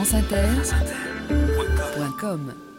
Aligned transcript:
franceinter.com 0.00 0.70
Sur 1.92 2.04
les 2.04 2.69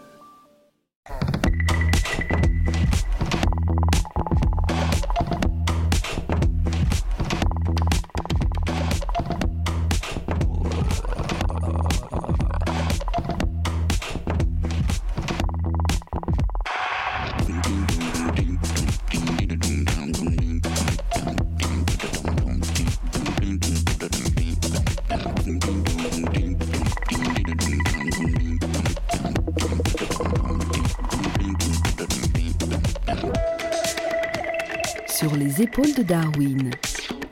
épaules 35.72 35.94
de 35.94 36.03
Darwin, 36.03 36.70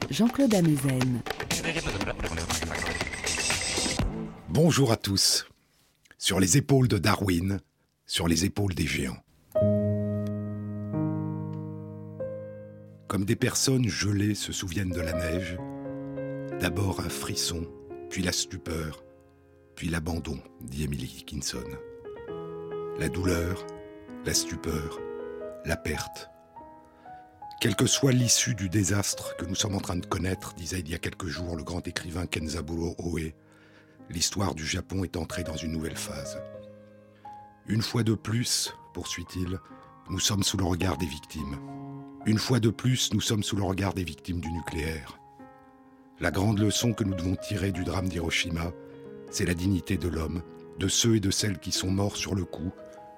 Jean-Claude 0.09 0.53
Amezen. 0.53 1.21
Bonjour 4.47 4.93
à 4.93 4.95
tous. 4.95 5.45
Sur 6.17 6.39
les 6.39 6.55
épaules 6.55 6.88
de 6.88 6.97
Darwin, 6.97 7.59
sur 8.05 8.30
les 8.30 8.45
épaules 8.45 8.73
des 8.73 8.88
géants. 8.88 9.21
Comme 13.09 13.25
des 13.25 13.35
personnes 13.35 13.89
gelées 13.89 14.35
se 14.35 14.53
souviennent 14.53 14.91
de 14.91 15.02
la 15.02 15.11
neige, 15.11 15.58
d'abord 16.61 17.02
un 17.02 17.09
frisson, 17.09 17.67
puis 18.09 18.23
la 18.23 18.31
stupeur, 18.31 19.03
puis 19.75 19.89
l'abandon, 19.89 20.39
dit 20.61 20.85
Emily 20.85 21.08
Dickinson. 21.08 21.67
La 23.00 23.09
douleur, 23.09 23.67
la 24.25 24.33
stupeur, 24.33 24.97
la 25.66 25.75
perte, 25.75 26.30
quelle 27.59 27.75
que 27.75 27.88
soit 27.88 28.13
l'issue 28.13 28.55
du 28.55 28.69
désastre 28.69 29.35
que 29.35 29.45
nous 29.45 29.55
sommes 29.55 29.75
en 29.75 29.81
train 29.81 29.97
de 29.97 30.05
connaître, 30.05 30.53
disait 30.53 30.79
il 30.79 30.89
y 30.89 30.95
a 30.95 30.99
quelques 30.99 31.27
jours 31.27 31.57
le 31.57 31.63
grand 31.63 31.85
écrivain 31.85 32.25
Kenzaburo 32.25 32.95
Oe, 32.99 33.33
l'histoire 34.09 34.55
du 34.55 34.66
Japon 34.66 35.03
est 35.03 35.17
entrée 35.17 35.43
dans 35.43 35.57
une 35.57 35.73
nouvelle 35.73 35.97
phase. 35.97 36.41
Une 37.67 37.81
fois 37.81 38.03
de 38.03 38.13
plus, 38.13 38.73
poursuit-il, 38.93 39.59
nous 40.09 40.19
sommes 40.19 40.43
sous 40.43 40.55
le 40.55 40.63
regard 40.63 40.97
des 40.97 41.05
victimes. 41.05 41.57
Une 42.25 42.39
fois 42.39 42.61
de 42.61 42.69
plus, 42.69 43.13
nous 43.13 43.21
sommes 43.21 43.43
sous 43.43 43.57
le 43.57 43.63
regard 43.63 43.94
des 43.94 44.05
victimes 44.05 44.39
du 44.39 44.49
nucléaire. 44.51 45.19
La 46.21 46.31
grande 46.31 46.59
leçon 46.59 46.94
que 46.94 47.03
nous 47.03 47.13
devons 47.13 47.35
tirer 47.35 47.71
du 47.71 47.83
drame 47.83 48.07
d'Hiroshima, 48.07 48.71
c'est 49.31 49.45
la 49.45 49.53
dignité 49.53 49.97
de 49.97 50.07
l'homme, 50.07 50.44
de 50.79 50.88
ceux 50.88 51.17
et 51.17 51.19
de 51.19 51.31
celles 51.31 51.59
qui 51.59 51.73
sont 51.73 51.91
morts 51.91 52.16
sur 52.16 52.35
le 52.35 52.45
coup, 52.45 52.71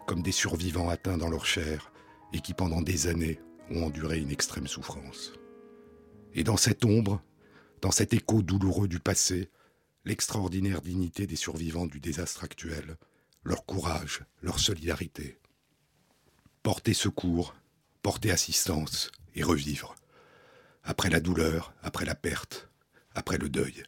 comme 0.08 0.24
des 0.24 0.32
survivants 0.32 0.90
atteints 0.90 1.18
dans 1.18 1.30
leur 1.30 1.46
chair, 1.46 1.92
et 2.34 2.40
qui 2.40 2.54
pendant 2.54 2.82
des 2.82 3.08
années 3.08 3.40
ont 3.72 3.86
enduré 3.86 4.20
une 4.20 4.32
extrême 4.32 4.68
souffrance. 4.68 5.34
Et 6.34 6.44
dans 6.44 6.58
cette 6.58 6.86
ombre, 6.86 7.22
dans 7.82 7.92
cet 7.92 8.14
écho 8.14 8.42
douloureux 8.42 8.88
du 8.88 9.00
passé, 9.00 9.50
l'extraordinaire 10.06 10.82
dignité 10.82 11.28
des 11.28 11.36
survivants 11.36 11.86
du 11.86 12.00
désastre 12.00 12.44
actuel, 12.44 12.98
leur 13.44 13.66
courage, 13.66 14.24
leur 14.42 14.60
solidarité. 14.60 15.40
Porter 16.64 16.94
secours, 16.94 17.56
porter 18.02 18.32
assistance 18.32 19.12
et 19.36 19.44
revivre. 19.44 19.96
Après 20.84 21.10
la 21.10 21.20
douleur, 21.20 21.74
après 21.82 22.06
la 22.06 22.16
perte, 22.16 22.70
après 23.14 23.38
le 23.38 23.50
deuil. 23.50 23.84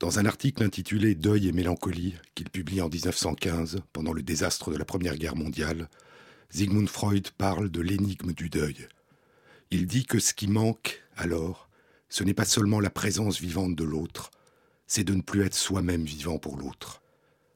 Dans 0.00 0.18
un 0.18 0.26
article 0.26 0.62
intitulé 0.64 1.14
Deuil 1.14 1.48
et 1.48 1.52
mélancolie 1.52 2.16
qu'il 2.34 2.50
publie 2.50 2.80
en 2.80 2.88
1915 2.88 3.80
pendant 3.92 4.12
le 4.12 4.22
désastre 4.22 4.70
de 4.70 4.76
la 4.76 4.84
Première 4.84 5.16
Guerre 5.16 5.36
mondiale, 5.36 5.88
Sigmund 6.56 6.88
Freud 6.88 7.30
parle 7.32 7.68
de 7.68 7.80
l'énigme 7.80 8.32
du 8.32 8.48
deuil. 8.48 8.86
Il 9.72 9.88
dit 9.88 10.04
que 10.04 10.20
ce 10.20 10.32
qui 10.32 10.46
manque, 10.46 11.02
alors, 11.16 11.68
ce 12.08 12.22
n'est 12.22 12.32
pas 12.32 12.44
seulement 12.44 12.78
la 12.78 12.90
présence 12.90 13.40
vivante 13.40 13.74
de 13.74 13.82
l'autre, 13.82 14.30
c'est 14.86 15.02
de 15.02 15.14
ne 15.14 15.20
plus 15.20 15.42
être 15.42 15.56
soi-même 15.56 16.04
vivant 16.04 16.38
pour 16.38 16.56
l'autre. 16.56 17.02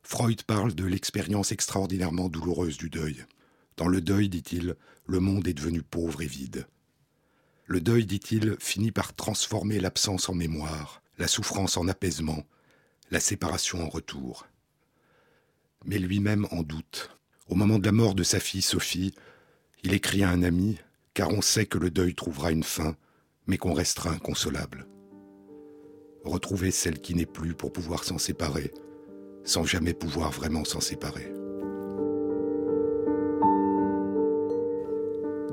Freud 0.02 0.42
parle 0.42 0.74
de 0.74 0.84
l'expérience 0.84 1.52
extraordinairement 1.52 2.28
douloureuse 2.28 2.76
du 2.76 2.90
deuil. 2.90 3.24
Dans 3.76 3.86
le 3.86 4.00
deuil, 4.00 4.28
dit-il, 4.28 4.74
le 5.06 5.20
monde 5.20 5.46
est 5.46 5.54
devenu 5.54 5.82
pauvre 5.82 6.22
et 6.22 6.26
vide. 6.26 6.66
Le 7.66 7.80
deuil, 7.80 8.04
dit-il, 8.04 8.56
finit 8.58 8.90
par 8.90 9.14
transformer 9.14 9.78
l'absence 9.78 10.28
en 10.28 10.34
mémoire, 10.34 11.02
la 11.18 11.28
souffrance 11.28 11.76
en 11.76 11.86
apaisement, 11.86 12.44
la 13.12 13.20
séparation 13.20 13.80
en 13.80 13.88
retour. 13.88 14.48
Mais 15.84 16.00
lui-même 16.00 16.48
en 16.50 16.64
doute. 16.64 17.16
Au 17.48 17.54
moment 17.54 17.78
de 17.78 17.86
la 17.86 17.92
mort 17.92 18.14
de 18.14 18.22
sa 18.22 18.40
fille 18.40 18.60
Sophie, 18.60 19.14
il 19.82 19.94
écrit 19.94 20.22
à 20.22 20.28
un 20.28 20.42
ami, 20.42 20.78
car 21.14 21.30
on 21.30 21.40
sait 21.40 21.64
que 21.64 21.78
le 21.78 21.90
deuil 21.90 22.14
trouvera 22.14 22.52
une 22.52 22.62
fin, 22.62 22.94
mais 23.46 23.56
qu'on 23.56 23.72
restera 23.72 24.10
inconsolable. 24.10 24.86
Retrouver 26.24 26.70
celle 26.70 27.00
qui 27.00 27.14
n'est 27.14 27.24
plus 27.24 27.54
pour 27.54 27.72
pouvoir 27.72 28.04
s'en 28.04 28.18
séparer, 28.18 28.70
sans 29.44 29.64
jamais 29.64 29.94
pouvoir 29.94 30.30
vraiment 30.30 30.64
s'en 30.64 30.80
séparer. 30.80 31.32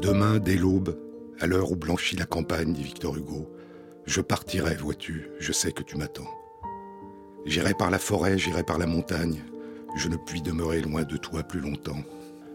Demain, 0.01 0.39
dès 0.39 0.57
l'aube, 0.57 0.99
à 1.39 1.47
l'heure 1.47 1.71
où 1.71 1.77
blanchit 1.77 2.17
la 2.17 2.25
campagne, 2.25 2.73
dit 2.73 2.83
Victor 2.83 3.15
Hugo, 3.15 3.49
je 4.05 4.19
partirai, 4.19 4.75
vois-tu, 4.75 5.29
je 5.39 5.53
sais 5.53 5.71
que 5.71 5.81
tu 5.81 5.95
m'attends. 5.97 6.29
J'irai 7.45 7.73
par 7.73 7.89
la 7.89 7.99
forêt, 7.99 8.37
j'irai 8.37 8.63
par 8.63 8.77
la 8.77 8.85
montagne, 8.85 9.43
je 9.95 10.09
ne 10.09 10.17
puis 10.17 10.41
demeurer 10.41 10.81
loin 10.81 11.03
de 11.03 11.17
toi 11.17 11.43
plus 11.43 11.61
longtemps. 11.61 12.03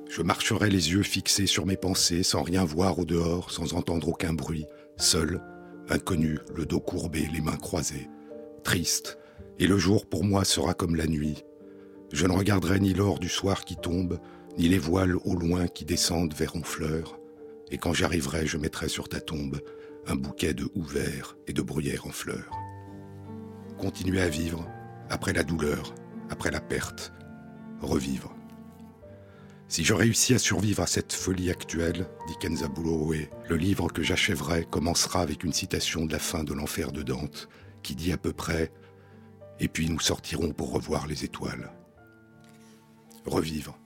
Je 0.08 0.22
marcherai 0.22 0.70
les 0.70 0.92
yeux 0.92 1.02
fixés 1.02 1.46
sur 1.46 1.66
mes 1.66 1.76
pensées, 1.76 2.22
sans 2.22 2.42
rien 2.42 2.64
voir 2.64 2.98
au 2.98 3.04
dehors, 3.04 3.50
sans 3.50 3.74
entendre 3.74 4.08
aucun 4.08 4.32
bruit, 4.32 4.66
seul, 4.96 5.40
inconnu, 5.88 6.38
le 6.54 6.66
dos 6.66 6.80
courbé, 6.80 7.28
les 7.32 7.40
mains 7.40 7.56
croisées, 7.56 8.08
triste, 8.64 9.18
et 9.58 9.66
le 9.66 9.78
jour 9.78 10.06
pour 10.06 10.24
moi 10.24 10.44
sera 10.44 10.74
comme 10.74 10.96
la 10.96 11.06
nuit. 11.06 11.44
Je 12.12 12.26
ne 12.26 12.32
regarderai 12.32 12.80
ni 12.80 12.92
l'or 12.92 13.18
du 13.18 13.28
soir 13.28 13.64
qui 13.64 13.76
tombe, 13.76 14.18
ni 14.58 14.68
les 14.68 14.78
voiles 14.78 15.16
au 15.24 15.34
loin 15.34 15.68
qui 15.68 15.84
descendent 15.84 16.34
vers 16.34 16.56
Honfleur, 16.56 17.18
et 17.70 17.78
quand 17.78 17.94
j'arriverai, 17.94 18.46
je 18.46 18.58
mettrai 18.58 18.88
sur 18.88 19.08
ta 19.08 19.20
tombe 19.20 19.60
un 20.06 20.16
bouquet 20.16 20.54
de 20.54 20.64
houx 20.74 20.82
verts 20.82 21.36
et 21.46 21.52
de 21.52 21.62
bruyères 21.62 22.06
en 22.06 22.10
fleurs. 22.10 22.50
Continuer 23.78 24.20
à 24.20 24.28
vivre, 24.28 24.66
après 25.08 25.32
la 25.32 25.44
douleur, 25.44 25.94
après 26.30 26.50
la 26.50 26.60
perte, 26.60 27.12
revivre. 27.80 28.34
Si 29.70 29.84
je 29.84 29.94
réussis 29.94 30.34
à 30.34 30.38
survivre 30.40 30.82
à 30.82 30.88
cette 30.88 31.12
folie 31.12 31.48
actuelle, 31.48 32.08
dit 32.26 32.34
Kenzaburo 32.40 33.12
Oe, 33.12 33.28
le 33.48 33.56
livre 33.56 33.88
que 33.92 34.02
j'achèverai 34.02 34.64
commencera 34.64 35.20
avec 35.20 35.44
une 35.44 35.52
citation 35.52 36.06
de 36.06 36.12
la 36.12 36.18
fin 36.18 36.42
de 36.42 36.52
l'enfer 36.52 36.90
de 36.90 37.02
Dante, 37.02 37.48
qui 37.84 37.94
dit 37.94 38.12
à 38.12 38.16
peu 38.16 38.32
près 38.32 38.72
Et 39.60 39.68
puis 39.68 39.88
nous 39.88 40.00
sortirons 40.00 40.52
pour 40.52 40.72
revoir 40.72 41.06
les 41.06 41.24
étoiles. 41.24 41.70
Revivre. 43.24 43.78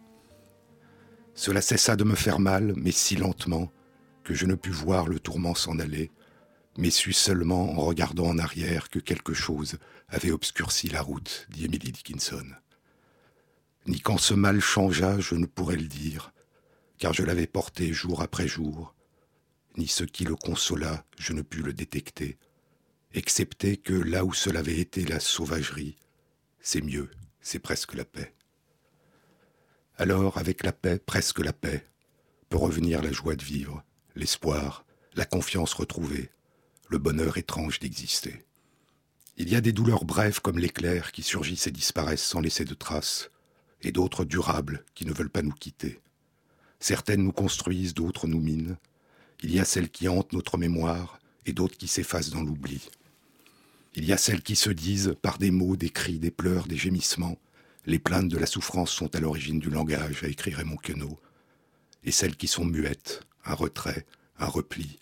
Cela 1.34 1.60
cessa 1.60 1.96
de 1.96 2.04
me 2.04 2.14
faire 2.14 2.38
mal, 2.38 2.72
mais 2.76 2.92
si 2.92 3.16
lentement, 3.16 3.70
que 4.22 4.32
je 4.32 4.46
ne 4.46 4.54
pus 4.54 4.70
voir 4.70 5.06
le 5.06 5.20
tourment 5.20 5.54
s'en 5.54 5.78
aller, 5.78 6.10
mais 6.78 6.90
sus 6.90 7.12
seulement 7.12 7.72
en 7.72 7.82
regardant 7.82 8.28
en 8.28 8.38
arrière 8.38 8.88
que 8.88 9.00
quelque 9.00 9.34
chose 9.34 9.76
avait 10.08 10.30
obscurci 10.30 10.88
la 10.88 11.02
route, 11.02 11.46
dit 11.50 11.66
Emily 11.66 11.92
Dickinson 11.92 12.46
ni 13.86 14.00
quand 14.00 14.18
ce 14.18 14.34
mal 14.34 14.60
changea, 14.60 15.18
je 15.20 15.34
ne 15.34 15.46
pourrais 15.46 15.76
le 15.76 15.86
dire, 15.86 16.32
car 16.98 17.12
je 17.12 17.22
l'avais 17.22 17.46
porté 17.46 17.92
jour 17.92 18.22
après 18.22 18.48
jour, 18.48 18.94
ni 19.76 19.88
ce 19.88 20.04
qui 20.04 20.24
le 20.24 20.36
consola, 20.36 21.04
je 21.18 21.32
ne 21.32 21.42
pus 21.42 21.62
le 21.62 21.72
détecter, 21.72 22.38
excepté 23.12 23.76
que 23.76 23.92
là 23.92 24.24
où 24.24 24.32
cela 24.32 24.60
avait 24.60 24.78
été 24.78 25.04
la 25.04 25.20
sauvagerie, 25.20 25.96
c'est 26.60 26.80
mieux, 26.80 27.10
c'est 27.40 27.58
presque 27.58 27.94
la 27.94 28.04
paix. 28.04 28.34
Alors, 29.96 30.38
avec 30.38 30.64
la 30.64 30.72
paix, 30.72 30.98
presque 30.98 31.40
la 31.40 31.52
paix, 31.52 31.86
peut 32.48 32.56
revenir 32.56 33.02
la 33.02 33.12
joie 33.12 33.36
de 33.36 33.44
vivre, 33.44 33.84
l'espoir, 34.16 34.84
la 35.14 35.24
confiance 35.24 35.74
retrouvée, 35.74 36.30
le 36.88 36.98
bonheur 36.98 37.36
étrange 37.36 37.78
d'exister. 37.78 38.44
Il 39.36 39.48
y 39.48 39.56
a 39.56 39.60
des 39.60 39.72
douleurs 39.72 40.04
brèves 40.04 40.40
comme 40.40 40.58
l'éclair 40.58 41.12
qui 41.12 41.22
surgissent 41.22 41.66
et 41.66 41.72
disparaissent 41.72 42.24
sans 42.24 42.40
laisser 42.40 42.64
de 42.64 42.74
traces, 42.74 43.30
et 43.84 43.92
d'autres 43.92 44.24
durables 44.24 44.84
qui 44.94 45.06
ne 45.06 45.12
veulent 45.12 45.30
pas 45.30 45.42
nous 45.42 45.52
quitter. 45.52 46.00
Certaines 46.80 47.22
nous 47.22 47.32
construisent, 47.32 47.94
d'autres 47.94 48.26
nous 48.26 48.40
minent. 48.40 48.76
Il 49.42 49.52
y 49.52 49.60
a 49.60 49.64
celles 49.64 49.90
qui 49.90 50.08
hantent 50.08 50.32
notre 50.32 50.58
mémoire 50.58 51.18
et 51.46 51.52
d'autres 51.52 51.76
qui 51.76 51.88
s'effacent 51.88 52.30
dans 52.30 52.42
l'oubli. 52.42 52.88
Il 53.94 54.04
y 54.04 54.12
a 54.12 54.16
celles 54.16 54.42
qui 54.42 54.56
se 54.56 54.70
disent, 54.70 55.14
par 55.22 55.38
des 55.38 55.50
mots, 55.50 55.76
des 55.76 55.90
cris, 55.90 56.18
des 56.18 56.30
pleurs, 56.30 56.66
des 56.66 56.76
gémissements, 56.76 57.38
les 57.86 57.98
plaintes 57.98 58.28
de 58.28 58.38
la 58.38 58.46
souffrance 58.46 58.90
sont 58.90 59.14
à 59.14 59.20
l'origine 59.20 59.60
du 59.60 59.70
langage, 59.70 60.24
a 60.24 60.28
écrit 60.28 60.54
Raymond 60.54 60.78
Queneau, 60.78 61.20
et 62.02 62.10
celles 62.10 62.36
qui 62.36 62.48
sont 62.48 62.64
muettes, 62.64 63.22
un 63.44 63.54
retrait, 63.54 64.06
un 64.38 64.46
repli, 64.46 64.98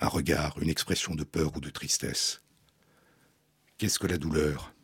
un 0.00 0.08
regard, 0.08 0.58
une 0.60 0.70
expression 0.70 1.14
de 1.14 1.22
peur 1.22 1.56
ou 1.56 1.60
de 1.60 1.70
tristesse. 1.70 2.42
Qu'est-ce 3.78 3.98
que 3.98 4.06
la 4.06 4.18
douleur? 4.18 4.74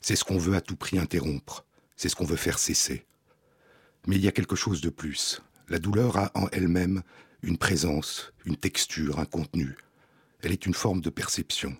C'est 0.00 0.16
ce 0.16 0.24
qu'on 0.24 0.38
veut 0.38 0.54
à 0.54 0.60
tout 0.60 0.76
prix 0.76 0.98
interrompre, 0.98 1.65
c'est 1.96 2.08
ce 2.08 2.16
qu'on 2.16 2.24
veut 2.24 2.36
faire 2.36 2.58
cesser. 2.58 3.06
Mais 4.06 4.16
il 4.16 4.24
y 4.24 4.28
a 4.28 4.32
quelque 4.32 4.56
chose 4.56 4.80
de 4.80 4.90
plus. 4.90 5.42
La 5.68 5.78
douleur 5.78 6.16
a 6.16 6.30
en 6.34 6.48
elle-même 6.52 7.02
une 7.42 7.58
présence, 7.58 8.32
une 8.44 8.56
texture, 8.56 9.18
un 9.18 9.24
contenu. 9.24 9.76
Elle 10.42 10.52
est 10.52 10.66
une 10.66 10.74
forme 10.74 11.00
de 11.00 11.10
perception. 11.10 11.76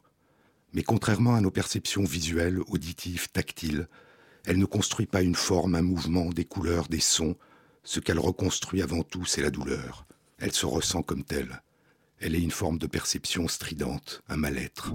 Mais 0.72 0.82
contrairement 0.82 1.34
à 1.34 1.40
nos 1.40 1.50
perceptions 1.50 2.04
visuelles, 2.04 2.60
auditives, 2.68 3.30
tactiles, 3.30 3.88
elle 4.44 4.58
ne 4.58 4.64
construit 4.64 5.06
pas 5.06 5.22
une 5.22 5.34
forme, 5.34 5.74
un 5.74 5.82
mouvement, 5.82 6.30
des 6.30 6.44
couleurs, 6.44 6.88
des 6.88 7.00
sons. 7.00 7.36
Ce 7.84 8.00
qu'elle 8.00 8.18
reconstruit 8.18 8.82
avant 8.82 9.02
tout, 9.02 9.24
c'est 9.24 9.42
la 9.42 9.50
douleur. 9.50 10.06
Elle 10.38 10.52
se 10.52 10.66
ressent 10.66 11.02
comme 11.02 11.24
telle. 11.24 11.62
Elle 12.18 12.34
est 12.34 12.42
une 12.42 12.50
forme 12.50 12.78
de 12.78 12.86
perception 12.86 13.48
stridente, 13.48 14.22
un 14.28 14.36
mal-être. 14.36 14.92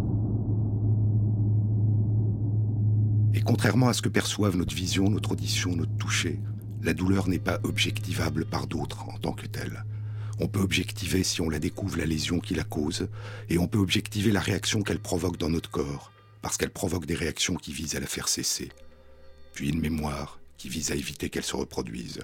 Et 3.34 3.42
contrairement 3.42 3.88
à 3.88 3.94
ce 3.94 4.02
que 4.02 4.10
perçoivent 4.10 4.58
notre 4.58 4.76
vision, 4.76 5.10
notre 5.10 5.32
audition, 5.32 5.76
notre 5.76 5.96
toucher, 5.98 6.40
la 6.84 6.94
douleur 6.94 7.28
n'est 7.30 7.40
pas 7.40 7.60
objectivable 7.64 8.46
par 8.46 8.68
d'autres 8.68 9.08
en 9.08 9.18
tant 9.18 9.34
que 9.34 9.46
telle. 9.46 9.86
On 10.40 10.48
peut 10.48 10.60
objectiver 10.60 11.24
si 11.24 11.40
on 11.40 11.50
la 11.50 11.60
découvre 11.60 11.98
la 11.98 12.06
lésion 12.06 12.40
qui 12.40 12.56
la 12.56 12.64
cause, 12.64 13.08
et 13.50 13.58
on 13.58 13.68
peut 13.68 13.78
objectiver 13.78 14.32
la 14.32 14.40
réaction 14.40 14.82
qu'elle 14.82 15.00
provoque 15.00 15.38
dans 15.38 15.50
notre 15.50 15.70
corps, 15.70 16.12
parce 16.42 16.58
qu'elle 16.58 16.72
provoque 16.72 17.06
des 17.06 17.16
réactions 17.16 17.56
qui 17.56 17.72
visent 17.72 17.96
à 17.96 18.00
la 18.00 18.08
faire 18.08 18.28
cesser, 18.28 18.70
puis 19.54 19.70
une 19.70 19.80
mémoire 19.80 20.40
qui 20.58 20.68
vise 20.68 20.92
à 20.92 20.96
éviter 20.96 21.30
qu'elle 21.30 21.44
se 21.44 21.56
reproduise. 21.56 22.22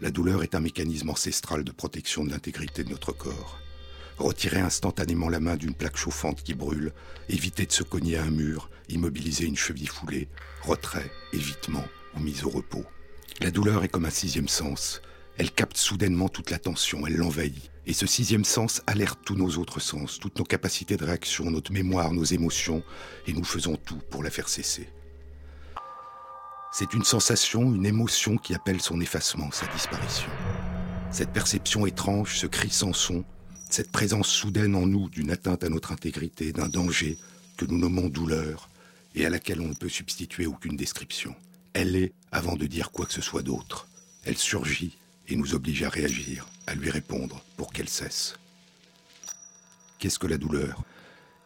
La 0.00 0.10
douleur 0.10 0.42
est 0.42 0.54
un 0.54 0.60
mécanisme 0.60 1.10
ancestral 1.10 1.64
de 1.64 1.72
protection 1.72 2.24
de 2.24 2.30
l'intégrité 2.30 2.84
de 2.84 2.90
notre 2.90 3.12
corps. 3.12 3.61
Retirer 4.22 4.60
instantanément 4.60 5.28
la 5.28 5.40
main 5.40 5.56
d'une 5.56 5.74
plaque 5.74 5.96
chauffante 5.96 6.44
qui 6.44 6.54
brûle, 6.54 6.92
éviter 7.28 7.66
de 7.66 7.72
se 7.72 7.82
cogner 7.82 8.18
à 8.18 8.22
un 8.22 8.30
mur, 8.30 8.70
immobiliser 8.88 9.46
une 9.46 9.56
cheville 9.56 9.88
foulée, 9.88 10.28
retrait, 10.62 11.10
évitement 11.32 11.84
ou 12.14 12.20
mise 12.20 12.44
au 12.44 12.48
repos. 12.48 12.84
La 13.40 13.50
douleur 13.50 13.82
est 13.82 13.88
comme 13.88 14.04
un 14.04 14.10
sixième 14.10 14.46
sens. 14.46 15.02
Elle 15.38 15.50
capte 15.50 15.76
soudainement 15.76 16.28
toute 16.28 16.50
l'attention, 16.50 17.04
elle 17.04 17.16
l'envahit. 17.16 17.68
Et 17.84 17.92
ce 17.92 18.06
sixième 18.06 18.44
sens 18.44 18.80
alerte 18.86 19.18
tous 19.24 19.34
nos 19.34 19.58
autres 19.58 19.80
sens, 19.80 20.20
toutes 20.20 20.38
nos 20.38 20.44
capacités 20.44 20.96
de 20.96 21.04
réaction, 21.04 21.50
notre 21.50 21.72
mémoire, 21.72 22.12
nos 22.12 22.22
émotions, 22.22 22.84
et 23.26 23.32
nous 23.32 23.42
faisons 23.42 23.74
tout 23.74 23.98
pour 24.08 24.22
la 24.22 24.30
faire 24.30 24.48
cesser. 24.48 24.88
C'est 26.70 26.94
une 26.94 27.02
sensation, 27.02 27.74
une 27.74 27.86
émotion 27.86 28.36
qui 28.36 28.54
appelle 28.54 28.80
son 28.80 29.00
effacement, 29.00 29.50
sa 29.50 29.66
disparition. 29.66 30.30
Cette 31.10 31.32
perception 31.32 31.86
étrange, 31.86 32.36
ce 32.36 32.46
cri 32.46 32.70
sans 32.70 32.92
son, 32.92 33.24
cette 33.72 33.90
présence 33.90 34.28
soudaine 34.28 34.74
en 34.74 34.86
nous 34.86 35.08
d'une 35.08 35.30
atteinte 35.30 35.64
à 35.64 35.70
notre 35.70 35.92
intégrité, 35.92 36.52
d'un 36.52 36.68
danger 36.68 37.16
que 37.56 37.64
nous 37.64 37.78
nommons 37.78 38.08
douleur 38.08 38.68
et 39.14 39.24
à 39.24 39.30
laquelle 39.30 39.62
on 39.62 39.68
ne 39.68 39.74
peut 39.74 39.88
substituer 39.88 40.46
aucune 40.46 40.76
description. 40.76 41.34
Elle 41.72 41.96
est 41.96 42.12
avant 42.32 42.56
de 42.56 42.66
dire 42.66 42.90
quoi 42.90 43.06
que 43.06 43.14
ce 43.14 43.22
soit 43.22 43.42
d'autre. 43.42 43.88
Elle 44.24 44.36
surgit 44.36 44.98
et 45.28 45.36
nous 45.36 45.54
oblige 45.54 45.82
à 45.84 45.88
réagir, 45.88 46.46
à 46.66 46.74
lui 46.74 46.90
répondre 46.90 47.42
pour 47.56 47.72
qu'elle 47.72 47.88
cesse. 47.88 48.34
Qu'est-ce 49.98 50.18
que 50.18 50.26
la 50.26 50.38
douleur? 50.38 50.82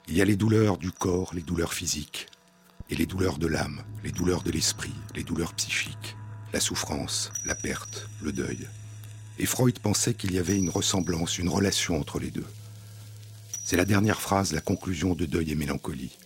Il 0.08 0.16
y 0.16 0.22
a 0.22 0.24
les 0.24 0.36
douleurs 0.36 0.78
du 0.78 0.90
corps, 0.90 1.32
les 1.32 1.42
douleurs 1.42 1.74
physiques, 1.74 2.26
et 2.90 2.96
les 2.96 3.06
douleurs 3.06 3.38
de 3.38 3.46
l'âme, 3.46 3.82
les 4.02 4.12
douleurs 4.12 4.42
de 4.42 4.50
l'esprit, 4.50 4.94
les 5.14 5.22
douleurs 5.22 5.54
psychiques, 5.54 6.16
la 6.52 6.60
souffrance, 6.60 7.30
la 7.44 7.54
perte, 7.54 8.08
le 8.20 8.32
deuil. 8.32 8.66
Et 9.38 9.46
Freud 9.46 9.78
pensait 9.78 10.14
qu'il 10.14 10.32
y 10.32 10.38
avait 10.38 10.56
une 10.56 10.70
ressemblance, 10.70 11.38
une 11.38 11.48
relation 11.48 11.98
entre 11.98 12.18
les 12.18 12.30
deux. 12.30 12.46
C'est 13.64 13.76
la 13.76 13.84
dernière 13.84 14.20
phrase, 14.20 14.52
la 14.52 14.60
conclusion 14.60 15.14
de 15.14 15.26
Deuil 15.26 15.52
et 15.52 15.56
Mélancolie. 15.56 16.16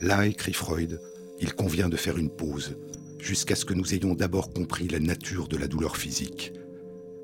Là, 0.00 0.26
écrit 0.26 0.52
Freud, 0.52 1.00
il 1.40 1.54
convient 1.54 1.88
de 1.88 1.96
faire 1.96 2.18
une 2.18 2.30
pause, 2.30 2.76
jusqu'à 3.20 3.54
ce 3.54 3.64
que 3.64 3.74
nous 3.74 3.94
ayons 3.94 4.14
d'abord 4.14 4.52
compris 4.52 4.88
la 4.88 4.98
nature 4.98 5.48
de 5.48 5.56
la 5.56 5.68
douleur 5.68 5.96
physique, 5.96 6.52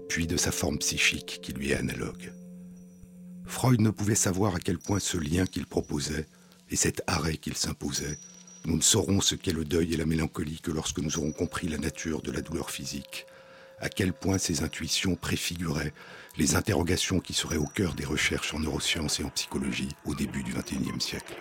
puis 0.09 0.27
de 0.27 0.37
sa 0.37 0.53
forme 0.53 0.79
psychique 0.79 1.41
qui 1.43 1.53
lui 1.53 1.71
est 1.71 1.77
analogue. 1.77 2.33
Freud 3.47 3.81
ne 3.81 3.91
pouvait 3.91 4.15
savoir 4.15 4.55
à 4.55 4.61
quel 4.61 4.79
point 4.79 5.01
ce 5.01 5.17
lien 5.17 5.47
qu'il 5.47 5.67
proposait 5.67 6.27
et 6.71 6.77
cet 6.77 7.03
arrêt 7.07 7.37
qu'il 7.37 7.57
s'imposait, 7.57 8.19
nous 8.65 8.77
ne 8.77 8.83
saurons 8.83 9.21
ce 9.21 9.35
qu'est 9.35 9.53
le 9.53 9.65
deuil 9.65 9.95
et 9.95 9.97
la 9.97 10.07
mélancolie 10.07 10.61
que 10.61 10.71
lorsque 10.71 11.01
nous 11.01 11.19
aurons 11.19 11.33
compris 11.33 11.69
la 11.69 11.79
nature 11.79 12.23
de 12.23 12.31
la 12.31 12.43
douleur 12.43 12.71
physique, 12.71 13.27
à 13.83 13.89
quel 13.89 14.15
point 14.15 14.39
ces 14.39 14.63
intuitions 14.63 15.17
préfiguraient 15.17 15.93
les 16.39 16.57
interrogations 16.57 17.21
qui 17.21 17.35
seraient 17.35 17.59
au 17.59 17.67
cœur 17.67 17.93
des 17.95 18.07
recherches 18.07 18.55
en 18.55 18.61
neurosciences 18.61 19.21
et 19.21 19.25
en 19.25 19.29
psychologie 19.29 19.91
au 20.07 20.15
début 20.15 20.43
du 20.43 20.55
XXIe 20.55 21.01
siècle. 21.01 21.35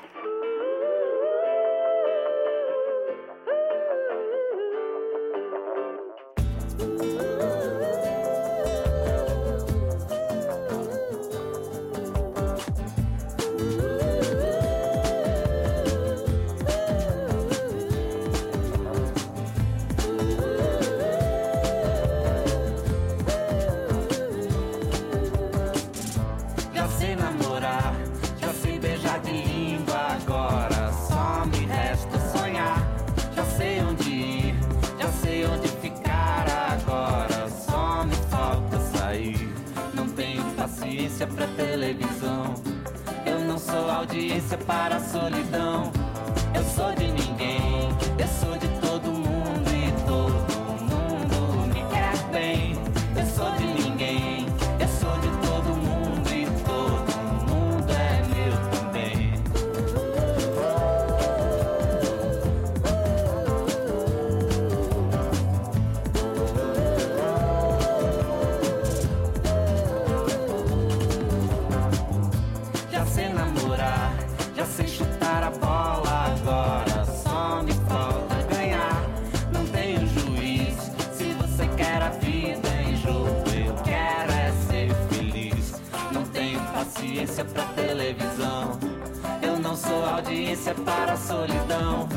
resistência 90.51 90.75
para 90.83 91.13
a 91.13 91.17
solidão. 91.17 92.07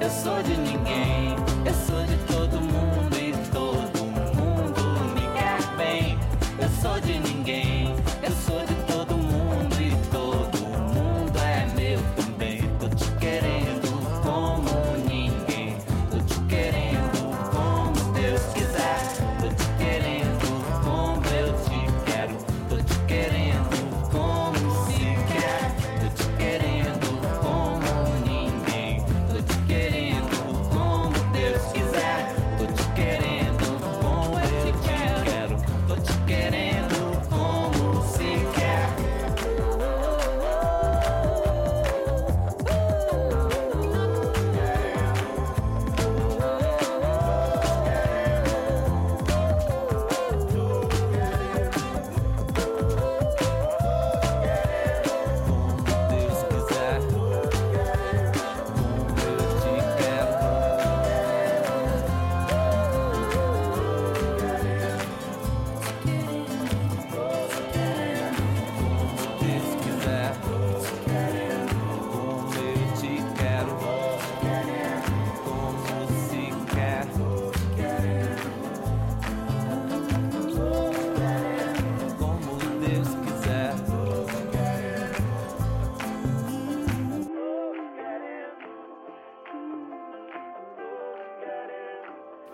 Eu 0.00 0.10
sou 0.10 0.42
de 0.42 0.56
ninguém, 0.56 1.34
eu 1.64 1.74
sou 1.86 2.04
de 2.04 2.16
todo 2.26 2.60
mundo 2.60 3.16
e 3.16 3.32
todo 3.50 4.04
mundo 4.36 5.14
me 5.14 5.22
quer 5.38 5.76
bem. 5.76 6.18
Eu 6.58 6.68
sou 6.80 7.00
de 7.00 7.18
ninguém. 7.18 7.89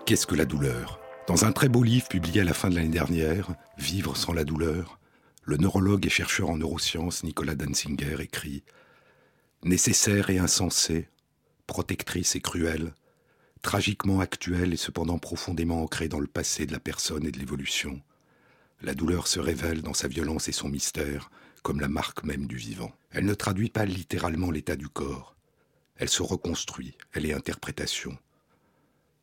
Qu'est-ce 0.07 0.25
que 0.25 0.35
la 0.35 0.45
douleur? 0.45 1.01
Dans 1.27 1.43
un 1.43 1.51
très 1.51 1.67
beau 1.67 1.83
livre 1.83 2.07
publié 2.07 2.39
à 2.39 2.45
la 2.45 2.53
fin 2.53 2.69
de 2.69 2.75
l'année 2.75 2.87
dernière, 2.87 3.49
Vivre 3.77 4.15
sans 4.15 4.31
la 4.31 4.45
douleur, 4.45 5.01
le 5.43 5.57
neurologue 5.57 6.05
et 6.05 6.09
chercheur 6.09 6.49
en 6.49 6.55
neurosciences 6.55 7.25
Nicolas 7.25 7.55
Danzinger 7.55 8.15
écrit 8.21 8.63
Nécessaire 9.65 10.29
et 10.29 10.39
insensée, 10.39 11.09
protectrice 11.67 12.37
et 12.37 12.39
cruelle, 12.39 12.93
tragiquement 13.61 14.21
actuelle 14.21 14.71
et 14.71 14.77
cependant 14.77 15.19
profondément 15.19 15.83
ancrée 15.83 16.07
dans 16.07 16.21
le 16.21 16.27
passé 16.27 16.65
de 16.65 16.71
la 16.71 16.79
personne 16.79 17.25
et 17.25 17.31
de 17.31 17.39
l'évolution, 17.39 18.01
la 18.79 18.93
douleur 18.93 19.27
se 19.27 19.41
révèle 19.41 19.81
dans 19.81 19.93
sa 19.93 20.07
violence 20.07 20.47
et 20.47 20.53
son 20.53 20.69
mystère 20.69 21.29
comme 21.63 21.81
la 21.81 21.89
marque 21.89 22.23
même 22.23 22.47
du 22.47 22.55
vivant. 22.55 22.93
Elle 23.11 23.25
ne 23.25 23.33
traduit 23.33 23.69
pas 23.69 23.83
littéralement 23.83 24.51
l'état 24.51 24.77
du 24.77 24.87
corps, 24.87 25.35
elle 25.97 26.07
se 26.07 26.23
reconstruit, 26.23 26.97
elle 27.11 27.25
est 27.25 27.33
interprétation. 27.33 28.17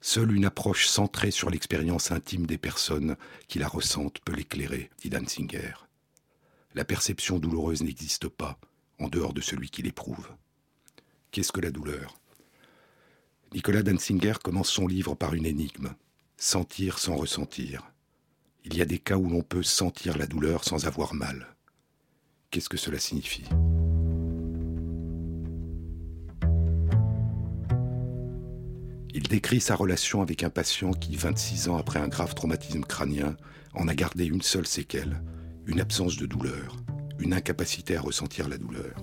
Seule 0.07 0.33
une 0.33 0.45
approche 0.45 0.87
centrée 0.87 1.31
sur 1.31 1.49
l'expérience 1.49 2.13
intime 2.13 2.45
des 2.45 2.59
personnes 2.59 3.17
qui 3.49 3.59
la 3.59 3.69
ressentent 3.69 4.19
peut 4.19 4.35
l'éclairer, 4.35 4.91
dit 4.99 5.09
Danzinger. 5.09 5.73
La 6.75 6.85
perception 6.85 7.39
douloureuse 7.39 7.83
n'existe 7.83 8.29
pas 8.29 8.59
en 8.99 9.09
dehors 9.09 9.33
de 9.33 9.41
celui 9.41 9.71
qui 9.71 9.81
l'éprouve. 9.81 10.29
Qu'est-ce 11.31 11.53
que 11.53 11.63
la 11.63 11.71
douleur? 11.71 12.19
Nicolas 13.55 13.83
Danzinger 13.83 14.35
commence 14.43 14.69
son 14.69 14.87
livre 14.87 15.15
par 15.15 15.33
une 15.33 15.47
énigme. 15.47 15.95
Sentir 16.37 16.99
sans 16.99 17.17
ressentir. 17.17 17.91
Il 18.67 18.77
y 18.77 18.83
a 18.83 18.85
des 18.85 18.99
cas 18.99 19.17
où 19.17 19.31
l'on 19.31 19.43
peut 19.43 19.63
sentir 19.63 20.19
la 20.19 20.27
douleur 20.27 20.65
sans 20.65 20.87
avoir 20.87 21.15
mal. 21.15 21.57
Qu'est-ce 22.51 22.69
que 22.69 22.77
cela 22.77 22.99
signifie? 22.99 23.47
Il 29.17 29.23
décrit 29.29 29.61
sa 29.61 29.77
relation 29.77 30.23
avec 30.23 30.43
un 30.43 30.51
patient 30.51 30.93
qui, 30.93 31.15
26 31.15 31.69
ans 31.69 31.77
après 31.77 32.01
un 32.01 32.09
grave 32.09 32.35
traumatisme 32.35 32.81
crânien, 32.81 33.37
en 33.73 33.87
a 33.87 33.95
gardé 33.95 34.25
une 34.25 34.43
seule 34.43 34.67
séquelle, 34.67 35.23
une 35.67 35.81
absence 35.81 36.17
de 36.17 36.27
douleur, 36.27 36.75
une 37.21 37.33
incapacité 37.33 37.97
à 37.97 38.01
ressentir 38.01 38.49
la 38.49 38.59
douleur. 38.59 38.97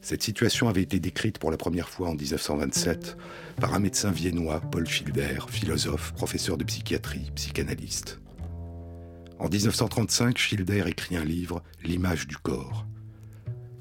Cette 0.00 0.22
situation 0.22 0.70
avait 0.70 0.80
été 0.80 0.98
décrite 0.98 1.38
pour 1.38 1.50
la 1.50 1.58
première 1.58 1.90
fois 1.90 2.08
en 2.08 2.14
1927 2.14 3.18
par 3.56 3.74
un 3.74 3.80
médecin 3.80 4.10
viennois, 4.10 4.60
Paul 4.60 4.86
Schilder, 4.86 5.40
philosophe, 5.46 6.14
professeur 6.14 6.56
de 6.56 6.64
psychiatrie, 6.64 7.30
psychanalyste. 7.34 8.18
En 9.38 9.50
1935, 9.50 10.38
Schilder 10.38 10.84
écrit 10.86 11.18
un 11.18 11.24
livre, 11.24 11.62
L'image 11.84 12.26
du 12.26 12.38
corps. 12.38 12.86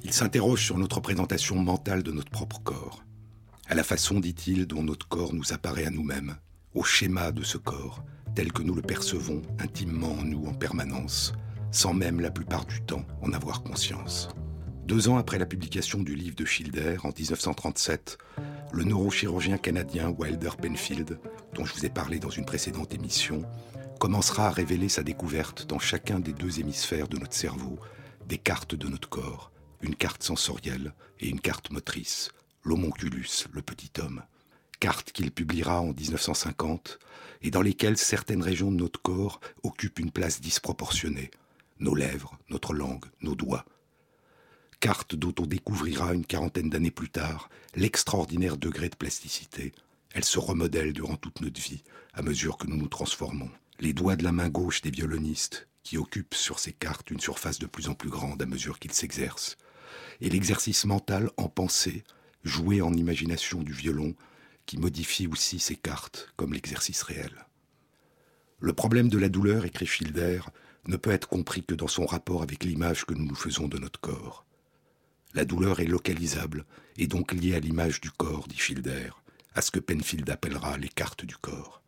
Il 0.04 0.12
s'interroge 0.12 0.66
sur 0.66 0.78
notre 0.78 1.00
présentation 1.00 1.56
mentale 1.56 2.04
de 2.04 2.12
notre 2.12 2.32
propre 2.32 2.60
corps 2.60 3.05
à 3.68 3.76
la 3.76 3.84
façon, 3.84 4.20
dit-il, 4.20 4.68
dont 4.68 4.84
notre 4.84 5.08
corps 5.08 5.34
nous 5.34 5.54
apparaît 5.54 5.86
à 5.86 5.90
nous-mêmes, 5.90 6.38
au 6.74 6.84
schéma 6.84 7.32
de 7.32 7.44
ce 7.44 7.58
corps, 7.58 8.04
tel 8.36 8.52
que 8.52 8.62
nous 8.62 8.76
le 8.76 8.82
percevons 8.82 9.42
intimement 9.60 10.14
en 10.14 10.24
nous 10.24 10.46
en 10.46 10.54
permanence, 10.54 11.34
sans 11.72 11.94
même 11.94 12.20
la 12.20 12.32
plupart 12.32 12.66
du 12.66 12.82
temps 12.82 13.06
en 13.22 13.34
avoir 13.34 13.64
conscience. 13.64 14.30
Deux 14.86 15.10
ans 15.10 15.18
après 15.18 15.40
la 15.40 15.48
publication 15.48 16.04
du 16.04 16.16
livre 16.16 16.36
de 16.36 16.46
Schilder, 16.46 16.98
en 17.04 17.10
1937, 17.10 18.20
le 18.72 18.84
neurochirurgien 18.84 19.58
canadien 19.58 20.10
Wilder 20.10 20.52
Penfield, 20.62 21.20
dont 21.54 21.66
je 21.66 21.74
vous 21.74 21.86
ai 21.86 21.90
parlé 21.90 22.20
dans 22.20 22.30
une 22.30 22.46
précédente 22.46 22.94
émission, 22.94 23.44
commencera 24.00 24.48
à 24.48 24.52
révéler 24.52 24.90
sa 24.90 25.02
découverte 25.02 25.66
dans 25.66 25.80
chacun 25.80 26.20
des 26.20 26.34
deux 26.34 26.60
hémisphères 26.60 27.08
de 27.08 27.18
notre 27.18 27.34
cerveau 27.34 27.80
des 28.28 28.38
cartes 28.38 28.76
de 28.76 28.88
notre 28.88 29.10
corps, 29.10 29.52
une 29.82 29.96
carte 29.96 30.24
sensorielle 30.24 30.94
et 31.20 31.30
une 31.30 31.40
carte 31.40 31.72
motrice, 31.72 32.32
l'homonculus, 32.66 33.48
le 33.54 33.62
petit 33.62 33.92
homme, 34.00 34.24
carte 34.80 35.12
qu'il 35.12 35.32
publiera 35.32 35.82
en 35.82 35.94
1950 35.94 37.00
et 37.44 37.52
dans 37.52 37.62
lesquelles 37.62 37.98
certaines 37.98 38.42
régions 38.42 38.72
de 38.72 38.78
notre 38.78 39.02
corps 39.02 39.40
occupent 39.64 40.00
une 40.00 40.12
place 40.12 40.42
disproportionnée, 40.42 41.32
nos 41.80 41.96
lèvres, 41.96 42.38
notre 42.50 42.74
langue, 42.74 43.06
nos 43.22 43.36
doigts. 43.36 43.66
Carte 44.80 45.16
dont 45.16 45.34
on 45.40 45.46
découvrira 45.46 46.14
une 46.14 46.26
quarantaine 46.26 46.70
d'années 46.70 46.92
plus 46.92 47.10
tard 47.10 47.50
l'extraordinaire 47.76 48.58
degré 48.58 48.90
de 48.90 48.96
plasticité. 48.96 49.74
Elle 50.14 50.26
se 50.26 50.40
remodèle 50.40 50.94
durant 50.94 51.18
toute 51.18 51.42
notre 51.42 51.62
vie 51.62 51.84
à 52.14 52.22
mesure 52.22 52.58
que 52.58 52.68
nous 52.68 52.78
nous 52.78 52.88
transformons. 52.88 53.50
Les 53.80 53.94
doigts 53.94 54.16
de 54.16 54.24
la 54.24 54.32
main 54.32 54.50
gauche 54.50 54.82
des 54.82 54.92
violonistes, 54.92 55.68
qui 55.84 55.98
occupent 55.98 56.34
sur 56.34 56.60
ces 56.60 56.74
cartes 56.74 57.12
une 57.12 57.20
surface 57.20 57.60
de 57.60 57.68
plus 57.68 57.90
en 57.90 57.94
plus 57.94 58.10
grande 58.10 58.42
à 58.42 58.46
mesure 58.46 58.80
qu'ils 58.80 58.94
s'exercent, 58.94 59.58
et 60.22 60.30
l'exercice 60.30 60.86
mental 60.86 61.30
en 61.38 61.48
pensée 61.48 62.04
jouer 62.46 62.82
en 62.82 62.94
imagination 62.94 63.62
du 63.62 63.74
violon 63.74 64.16
qui 64.66 64.78
modifie 64.78 65.28
aussi 65.28 65.60
ses 65.60 65.76
cartes 65.76 66.30
comme 66.38 66.54
l'exercice 66.54 67.02
réel. 67.02 67.46
Le 68.60 68.72
problème 68.72 69.10
de 69.10 69.18
la 69.18 69.30
douleur, 69.30 69.66
écrit 69.66 69.86
Schilder, 69.86 70.40
ne 70.88 70.96
peut 70.96 71.12
être 71.12 71.28
compris 71.28 71.64
que 71.64 71.74
dans 71.76 71.88
son 71.88 72.06
rapport 72.06 72.44
avec 72.44 72.64
l'image 72.64 73.06
que 73.06 73.14
nous 73.14 73.26
nous 73.26 73.36
faisons 73.36 73.68
de 73.68 73.78
notre 73.78 74.00
corps. 74.00 74.46
La 75.34 75.44
douleur 75.44 75.80
est 75.80 75.86
localisable 75.86 76.66
et 76.98 77.08
donc 77.08 77.34
liée 77.34 77.56
à 77.56 77.60
l'image 77.60 78.00
du 78.00 78.12
corps, 78.12 78.48
dit 78.48 78.58
Schilder, 78.58 79.10
à 79.56 79.62
ce 79.62 79.72
que 79.72 79.80
Penfield 79.80 80.30
appellera 80.30 80.78
les 80.78 80.90
cartes 80.90 81.26
du 81.26 81.36
corps. 81.36 81.82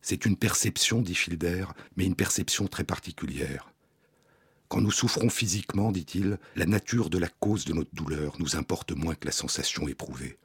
C'est 0.00 0.26
une 0.26 0.36
perception, 0.36 1.02
dit 1.02 1.14
Schilder, 1.14 1.66
mais 1.96 2.06
une 2.06 2.16
perception 2.16 2.66
très 2.66 2.84
particulière. 2.84 3.71
Quand 4.72 4.80
nous 4.80 4.90
souffrons 4.90 5.28
physiquement, 5.28 5.92
dit-il, 5.92 6.38
la 6.56 6.64
nature 6.64 7.10
de 7.10 7.18
la 7.18 7.28
cause 7.28 7.66
de 7.66 7.74
notre 7.74 7.94
douleur 7.94 8.36
nous 8.38 8.56
importe 8.56 8.92
moins 8.92 9.14
que 9.14 9.26
la 9.26 9.30
sensation 9.30 9.86
éprouvée. 9.86 10.38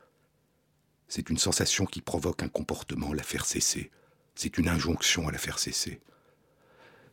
C'est 1.07 1.29
une 1.29 1.37
sensation 1.37 1.85
qui 1.85 2.01
provoque 2.01 2.43
un 2.43 2.49
comportement, 2.49 3.13
la 3.13 3.23
faire 3.23 3.45
cesser. 3.45 3.89
C'est 4.35 4.57
une 4.57 4.67
injonction 4.67 5.29
à 5.29 5.31
la 5.31 5.37
faire 5.37 5.59
cesser. 5.59 6.01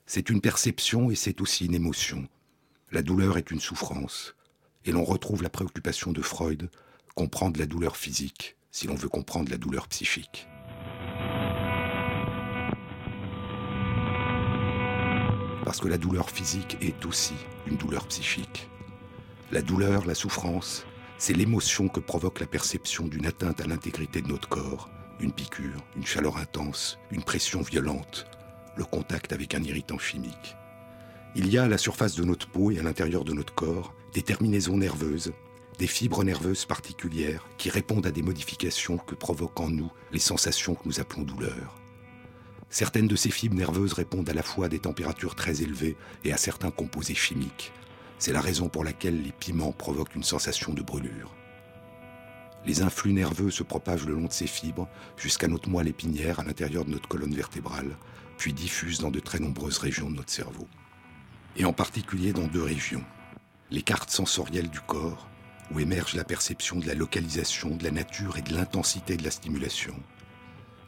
C'est 0.07 0.29
une 0.29 0.41
perception 0.41 1.09
et 1.13 1.15
c'est 1.15 1.41
aussi 1.41 1.67
une 1.67 1.77
émotion. 1.77 2.27
La 2.91 3.03
douleur 3.03 3.39
est 3.39 3.53
une 3.53 3.61
souffrance. 3.61 4.35
Et 4.85 4.91
l'on 4.91 5.05
retrouve 5.05 5.45
la 5.45 5.51
préoccupation 5.51 6.11
de 6.11 6.21
Freud, 6.21 6.69
comprendre 7.15 7.61
la 7.61 7.67
douleur 7.67 7.97
physique 7.97 8.57
si 8.73 8.89
l'on 8.89 8.97
veut 8.97 9.09
comprendre 9.09 9.53
la 9.53 9.57
douleur 9.57 9.87
psychique. 9.87 10.49
Parce 15.65 15.81
que 15.81 15.89
la 15.89 15.99
douleur 15.99 16.31
physique 16.31 16.77
est 16.81 17.05
aussi 17.07 17.35
une 17.67 17.77
douleur 17.77 18.07
psychique. 18.07 18.69
La 19.51 19.63
douleur, 19.63 20.05
la 20.07 20.15
souffrance, 20.15 20.85
c'est 21.17 21.33
l'émotion 21.33 21.89
que 21.89 22.01
provoque 22.01 22.41
la 22.41 22.47
perception 22.47 23.07
d'une 23.07 23.27
atteinte 23.27 23.61
à 23.61 23.67
l'intégrité 23.67 24.21
de 24.21 24.29
notre 24.29 24.49
corps, 24.49 24.91
une 25.21 25.33
piqûre, 25.33 25.81
une 25.97 26.05
chaleur 26.05 26.37
intense, 26.37 26.99
une 27.11 27.23
pression 27.23 27.63
violente, 27.63 28.27
le 28.77 28.85
contact 28.85 29.33
avec 29.33 29.55
un 29.55 29.63
irritant 29.63 29.99
chimique. 29.99 30.57
Il 31.35 31.49
y 31.49 31.59
a 31.59 31.65
à 31.65 31.69
la 31.69 31.79
surface 31.79 32.15
de 32.15 32.25
notre 32.25 32.49
peau 32.49 32.71
et 32.71 32.79
à 32.79 32.83
l'intérieur 32.83 33.25
de 33.25 33.33
notre 33.33 33.55
corps 33.55 33.95
des 34.13 34.23
terminaisons 34.23 34.77
nerveuses, 34.77 35.33
des 35.79 35.87
fibres 35.87 36.25
nerveuses 36.25 36.67
particulières 36.67 37.49
qui 37.59 37.71
répondent 37.71 38.07
à 38.07 38.13
des 38.13 38.23
modifications 38.23 38.99
que 38.99 39.15
provoquent 39.15 39.61
en 39.61 39.71
nous 39.71 39.91
les 40.13 40.21
sensations 40.21 40.75
que 40.75 40.87
nous 40.87 41.01
appelons 41.01 41.23
douleurs. 41.23 41.84
Certaines 42.75 43.07
de 43.07 43.15
ces 43.15 43.31
fibres 43.31 43.55
nerveuses 43.55 43.93
répondent 43.93 44.29
à 44.29 44.35
la 44.35 44.43
fois 44.43 44.67
à 44.67 44.69
des 44.69 44.81
températures 44.81 45.37
très 45.37 45.63
élevées 45.63 45.97
et 46.25 46.33
à 46.33 46.37
certains 46.37 46.73
composés 46.73 47.15
chimiques. 47.15 47.73
C'est 48.19 48.33
la 48.33 48.41
raison 48.41 48.69
pour 48.69 48.83
laquelle 48.83 49.23
les 49.23 49.31
piments 49.31 49.71
provoquent 49.71 50.17
une 50.17 50.25
sensation 50.25 50.75
de 50.75 50.83
brûlure. 50.83 51.33
Les 52.67 52.83
influx 52.83 53.13
nerveux 53.13 53.53
se 53.53 53.63
propagent 53.63 54.07
le 54.07 54.15
long 54.15 54.25
de 54.25 54.33
ces 54.33 54.49
fibres 54.49 54.89
jusqu'à 55.17 55.47
notre 55.47 55.69
moelle 55.69 55.87
épinière 55.87 56.41
à 56.41 56.43
l'intérieur 56.43 56.85
de 56.85 56.91
notre 56.91 57.07
colonne 57.07 57.33
vertébrale, 57.33 57.97
puis 58.39 58.53
diffusent 58.53 58.99
dans 58.99 59.13
de 59.13 59.21
très 59.21 59.39
nombreuses 59.39 59.79
régions 59.79 60.11
de 60.11 60.17
notre 60.17 60.33
cerveau. 60.33 60.67
Et 61.55 61.65
en 61.65 61.73
particulier 61.73 62.33
dans 62.33 62.49
deux 62.49 62.65
régions. 62.65 63.05
Les 63.71 63.83
cartes 63.83 64.11
sensorielles 64.11 64.71
du 64.71 64.81
corps, 64.81 65.29
où 65.71 65.79
émerge 65.79 66.15
la 66.15 66.25
perception 66.25 66.81
de 66.81 66.89
la 66.89 66.95
localisation, 66.95 67.77
de 67.77 67.85
la 67.85 67.93
nature 67.93 68.37
et 68.37 68.43
de 68.43 68.53
l'intensité 68.53 69.17
de 69.17 69.23
la 69.23 69.31
stimulation. 69.31 69.95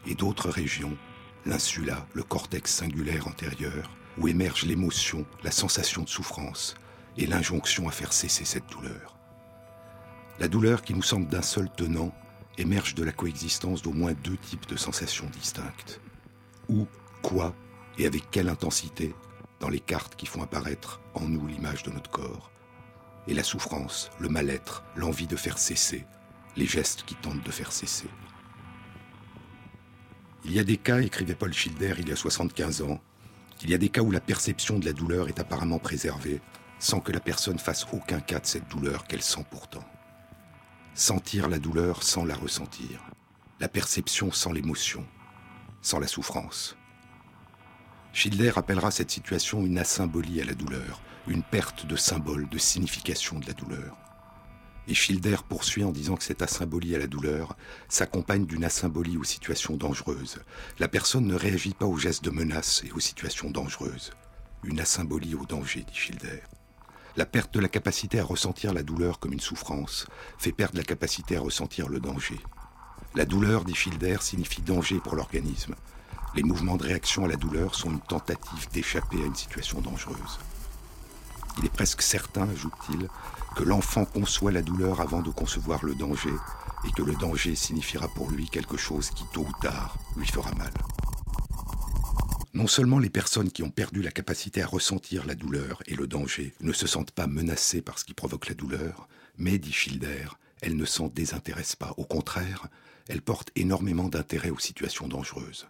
Et 0.05 0.17
d'autres 0.17 0.51
régions 0.51 0.99
l'insula, 1.47 2.07
le 2.13 2.23
cortex 2.23 2.75
singulaire 2.75 3.29
antérieur, 3.29 3.91
où 4.19 4.29
émerge 4.29 4.65
l'émotion, 4.65 5.25
la 5.43 5.51
sensation 5.51 6.03
de 6.03 6.09
souffrance 6.09 6.75
et 7.17 7.27
l'injonction 7.27 7.89
à 7.89 7.93
faire 7.93 8.13
cesser 8.13 8.45
cette 8.45 8.69
douleur. 8.71 9.17
La 10.39 10.49
douleur 10.49 10.83
qui 10.83 10.93
nous 10.93 11.03
semble 11.03 11.29
d'un 11.29 11.43
seul 11.43 11.71
tenant 11.71 12.13
émerge 12.59 12.95
de 12.95 13.05
la 13.05 13.13
coexistence 13.13 13.83
d'au 13.83 13.93
moins 13.93 14.13
deux 14.13 14.37
types 14.37 14.67
de 14.67 14.77
sensations 14.77 15.31
distinctes. 15.31 16.01
Où, 16.69 16.87
quoi 17.23 17.55
et 17.99 18.07
avec 18.07 18.31
quelle 18.31 18.49
intensité 18.49 19.15
dans 19.61 19.69
les 19.69 19.81
cartes 19.81 20.17
qui 20.17 20.27
font 20.27 20.43
apparaître 20.43 21.01
en 21.15 21.23
nous 21.23 21.47
l'image 21.47 21.83
de 21.83 21.91
notre 21.91 22.11
corps. 22.11 22.51
Et 23.27 23.35
la 23.35 23.43
souffrance, 23.43 24.11
le 24.19 24.29
mal-être, 24.29 24.85
l'envie 24.95 25.27
de 25.27 25.37
faire 25.37 25.59
cesser, 25.59 26.05
les 26.57 26.67
gestes 26.67 27.05
qui 27.05 27.15
tentent 27.15 27.43
de 27.43 27.51
faire 27.51 27.73
cesser. 27.73 28.09
Il 30.49 30.53
y 30.53 30.61
a 30.61 30.65
des 30.65 30.77
cas, 30.77 31.01
écrivait 31.01 31.35
Paul 31.35 31.53
Schilder 31.53 31.95
il 31.99 32.09
y 32.09 32.13
a 32.13 32.17
75 32.17 32.83
ans, 32.83 33.01
il 33.65 33.71
y 33.71 33.75
a 33.75 33.79
des 33.79 33.89
cas 33.89 34.03
où 34.03 34.13
la 34.13 34.21
perception 34.21 34.79
de 34.79 34.85
la 34.85 34.93
douleur 34.93 35.27
est 35.29 35.41
apparemment 35.41 35.81
préservée, 35.81 36.41
sans 36.79 37.01
que 37.01 37.11
la 37.11 37.19
personne 37.19 37.59
fasse 37.59 37.85
aucun 37.93 38.21
cas 38.21 38.39
de 38.39 38.47
cette 38.47 38.69
douleur 38.69 39.09
qu'elle 39.09 39.23
sent 39.23 39.45
pourtant. 39.51 39.85
Sentir 40.95 41.49
la 41.49 41.59
douleur 41.59 42.05
sans 42.05 42.25
la 42.25 42.37
ressentir, 42.37 43.05
la 43.59 43.69
perception 43.69 44.31
sans 44.31 44.53
l'émotion. 44.53 45.05
sans 45.83 45.99
la 45.99 46.07
souffrance. 46.07 46.77
Schilder 48.13 48.53
appellera 48.57 48.91
cette 48.91 49.11
situation 49.11 49.65
une 49.65 49.79
asymbolie 49.79 50.41
à 50.41 50.45
la 50.45 50.55
douleur, 50.55 51.01
une 51.27 51.43
perte 51.43 51.87
de 51.87 51.97
symbole, 51.97 52.49
de 52.49 52.59
signification 52.59 53.39
de 53.39 53.47
la 53.47 53.53
douleur. 53.53 54.06
Et 54.89 54.95
Schilder 54.95 55.37
poursuit 55.49 55.85
en 55.85 55.91
disant 55.91 56.17
que 56.17 56.23
cette 56.23 56.43
asymbolie 56.43 56.95
à 56.95 56.99
la 56.99 57.07
douleur 57.07 57.57
s'accompagne 57.89 58.47
d'une 58.47 58.65
asymbolie 58.65 59.17
aux 59.17 59.25
situations 59.25 59.77
dangereuses. 59.77 60.39
La 60.79 60.89
personne 60.89 61.27
ne 61.27 61.35
réagit 61.35 61.75
pas 61.75 61.87
aux 61.87 61.97
gestes 61.97 62.25
de 62.25 62.31
menace 62.31 62.85
et 62.87 62.93
aux 62.93 63.01
situations 63.01 63.51
dangereuses. 63.51 64.13
Une 64.63 64.81
asymbolie 64.81 65.35
au 65.35 65.45
danger, 65.45 65.85
dit 65.87 65.95
Schilder. 65.95 66.43
La 67.17 67.27
perte 67.27 67.55
de 67.55 67.61
la 67.61 67.69
capacité 67.69 68.21
à 68.21 68.25
ressentir 68.25 68.73
la 68.73 68.83
douleur 68.83 69.19
comme 69.19 69.33
une 69.33 69.41
souffrance 69.41 70.07
fait 70.39 70.53
perdre 70.53 70.77
la 70.77 70.85
capacité 70.85 71.37
à 71.37 71.41
ressentir 71.41 71.89
le 71.89 71.99
danger. 71.99 72.39
La 73.15 73.25
douleur, 73.25 73.65
dit 73.65 73.75
Schilder, 73.75 74.19
signifie 74.21 74.61
danger 74.61 75.01
pour 75.01 75.17
l'organisme. 75.17 75.75
Les 76.35 76.43
mouvements 76.43 76.77
de 76.77 76.83
réaction 76.83 77.25
à 77.25 77.29
la 77.29 77.37
douleur 77.37 77.75
sont 77.75 77.91
une 77.91 78.01
tentative 78.01 78.69
d'échapper 78.71 79.23
à 79.23 79.27
une 79.27 79.35
situation 79.35 79.81
dangereuse. 79.81 80.39
Il 81.59 81.65
est 81.65 81.73
presque 81.73 82.03
certain, 82.03 82.51
ajoute-t-il, 82.51 83.09
que 83.57 83.65
l'enfant 83.65 84.05
conçoit 84.05 84.53
la 84.53 84.61
douleur 84.61 85.01
avant 85.01 85.23
de 85.23 85.31
concevoir 85.31 85.83
le 85.85 85.95
danger, 85.95 86.35
et 86.87 86.93
que 86.93 87.03
le 87.03 87.15
danger 87.15 87.55
signifiera 87.55 88.07
pour 88.07 88.31
lui 88.31 88.49
quelque 88.49 88.77
chose 88.77 89.11
qui, 89.11 89.25
tôt 89.33 89.47
ou 89.49 89.63
tard, 89.63 89.97
lui 90.15 90.27
fera 90.27 90.53
mal. 90.53 90.73
Non 92.53 92.67
seulement 92.67 92.99
les 92.99 93.11
personnes 93.11 93.51
qui 93.51 93.63
ont 93.63 93.71
perdu 93.71 94.03
la 94.03 94.11
capacité 94.11 94.63
à 94.63 94.67
ressentir 94.67 95.27
la 95.27 95.35
douleur 95.35 95.83
et 95.87 95.95
le 95.95 96.07
danger 96.07 96.55
ne 96.61 96.73
se 96.73 96.87
sentent 96.87 97.11
pas 97.11 97.27
menacées 97.27 97.83
par 97.83 97.99
ce 97.99 98.05
qui 98.05 98.15
provoque 98.15 98.49
la 98.49 98.55
douleur, 98.55 99.09
mais, 99.39 99.59
dit 99.59 99.73
Schilder, 99.73 100.27
elles 100.61 100.77
ne 100.77 100.85
s'en 100.85 101.09
désintéressent 101.09 101.77
pas. 101.77 101.95
Au 101.97 102.05
contraire, 102.05 102.69
elles 103.09 103.23
portent 103.23 103.51
énormément 103.57 104.09
d'intérêt 104.09 104.51
aux 104.51 104.59
situations 104.59 105.09
dangereuses. 105.09 105.67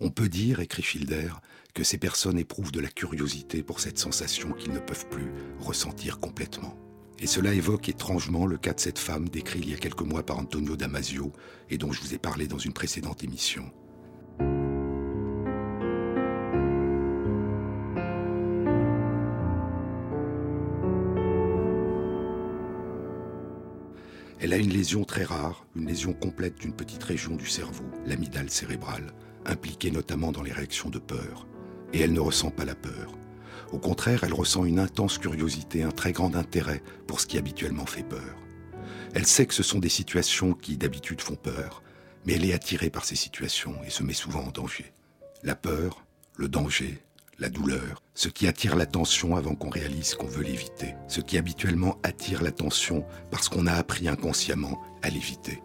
On 0.00 0.10
peut 0.10 0.28
dire, 0.28 0.60
écrit 0.60 0.82
Schilder, 0.82 1.30
que 1.74 1.84
ces 1.84 1.98
personnes 1.98 2.38
éprouvent 2.38 2.72
de 2.72 2.80
la 2.80 2.88
curiosité 2.88 3.62
pour 3.62 3.80
cette 3.80 3.98
sensation 3.98 4.52
qu'ils 4.52 4.72
ne 4.72 4.80
peuvent 4.80 5.08
plus 5.08 5.30
ressentir 5.60 6.20
complètement. 6.20 6.85
Et 7.18 7.26
cela 7.26 7.54
évoque 7.54 7.88
étrangement 7.88 8.46
le 8.46 8.58
cas 8.58 8.74
de 8.74 8.80
cette 8.80 8.98
femme 8.98 9.28
décrit 9.28 9.60
il 9.60 9.70
y 9.70 9.74
a 9.74 9.78
quelques 9.78 10.02
mois 10.02 10.22
par 10.22 10.38
Antonio 10.38 10.76
Damasio 10.76 11.32
et 11.70 11.78
dont 11.78 11.92
je 11.92 12.00
vous 12.02 12.14
ai 12.14 12.18
parlé 12.18 12.46
dans 12.46 12.58
une 12.58 12.74
précédente 12.74 13.24
émission. 13.24 13.72
Elle 24.38 24.52
a 24.52 24.58
une 24.58 24.72
lésion 24.72 25.04
très 25.04 25.24
rare, 25.24 25.66
une 25.74 25.86
lésion 25.86 26.12
complète 26.12 26.60
d'une 26.60 26.74
petite 26.74 27.02
région 27.02 27.34
du 27.34 27.46
cerveau, 27.46 27.86
l'amygdale 28.04 28.50
cérébrale, 28.50 29.14
impliquée 29.46 29.90
notamment 29.90 30.30
dans 30.30 30.42
les 30.42 30.52
réactions 30.52 30.90
de 30.90 30.98
peur. 30.98 31.48
Et 31.94 32.00
elle 32.00 32.12
ne 32.12 32.20
ressent 32.20 32.50
pas 32.50 32.66
la 32.66 32.74
peur. 32.74 33.16
Au 33.72 33.78
contraire, 33.78 34.24
elle 34.24 34.34
ressent 34.34 34.64
une 34.64 34.78
intense 34.78 35.18
curiosité, 35.18 35.82
un 35.82 35.90
très 35.90 36.12
grand 36.12 36.36
intérêt 36.36 36.82
pour 37.06 37.20
ce 37.20 37.26
qui 37.26 37.38
habituellement 37.38 37.86
fait 37.86 38.04
peur. 38.04 38.36
Elle 39.14 39.26
sait 39.26 39.46
que 39.46 39.54
ce 39.54 39.62
sont 39.62 39.78
des 39.78 39.88
situations 39.88 40.52
qui 40.52 40.76
d'habitude 40.76 41.20
font 41.20 41.36
peur, 41.36 41.82
mais 42.24 42.34
elle 42.34 42.44
est 42.44 42.52
attirée 42.52 42.90
par 42.90 43.04
ces 43.04 43.16
situations 43.16 43.76
et 43.86 43.90
se 43.90 44.02
met 44.02 44.12
souvent 44.12 44.44
en 44.44 44.50
danger. 44.50 44.92
La 45.42 45.54
peur, 45.54 46.04
le 46.36 46.48
danger, 46.48 47.02
la 47.38 47.48
douleur, 47.48 48.02
ce 48.14 48.28
qui 48.28 48.46
attire 48.46 48.76
l'attention 48.76 49.36
avant 49.36 49.54
qu'on 49.54 49.68
réalise 49.68 50.14
qu'on 50.14 50.26
veut 50.26 50.42
l'éviter, 50.44 50.94
ce 51.08 51.20
qui 51.20 51.36
habituellement 51.36 51.98
attire 52.02 52.42
l'attention 52.42 53.04
parce 53.30 53.48
qu'on 53.48 53.66
a 53.66 53.72
appris 53.72 54.08
inconsciemment 54.08 54.80
à 55.02 55.10
l'éviter. 55.10 55.62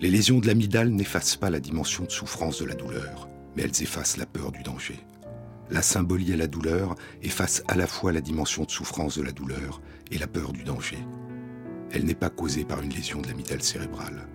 Les 0.00 0.10
lésions 0.10 0.38
de 0.38 0.46
l'amygdale 0.46 0.90
n'effacent 0.90 1.36
pas 1.36 1.50
la 1.50 1.60
dimension 1.60 2.04
de 2.04 2.10
souffrance 2.10 2.58
de 2.58 2.66
la 2.66 2.74
douleur, 2.74 3.28
mais 3.54 3.62
elles 3.62 3.82
effacent 3.82 4.16
la 4.16 4.26
peur 4.26 4.52
du 4.52 4.62
danger. 4.62 4.98
La 5.68 5.82
symbolie 5.82 6.32
à 6.32 6.36
la 6.36 6.46
douleur 6.46 6.94
efface 7.22 7.64
à 7.66 7.74
la 7.74 7.88
fois 7.88 8.12
la 8.12 8.20
dimension 8.20 8.62
de 8.62 8.70
souffrance 8.70 9.18
de 9.18 9.22
la 9.22 9.32
douleur 9.32 9.80
et 10.12 10.18
la 10.18 10.28
peur 10.28 10.52
du 10.52 10.62
danger. 10.62 10.98
Elle 11.90 12.04
n'est 12.04 12.14
pas 12.14 12.30
causée 12.30 12.64
par 12.64 12.82
une 12.82 12.92
lésion 12.92 13.20
de 13.20 13.26
l'amygdale 13.26 13.62
cérébrale. 13.62 14.28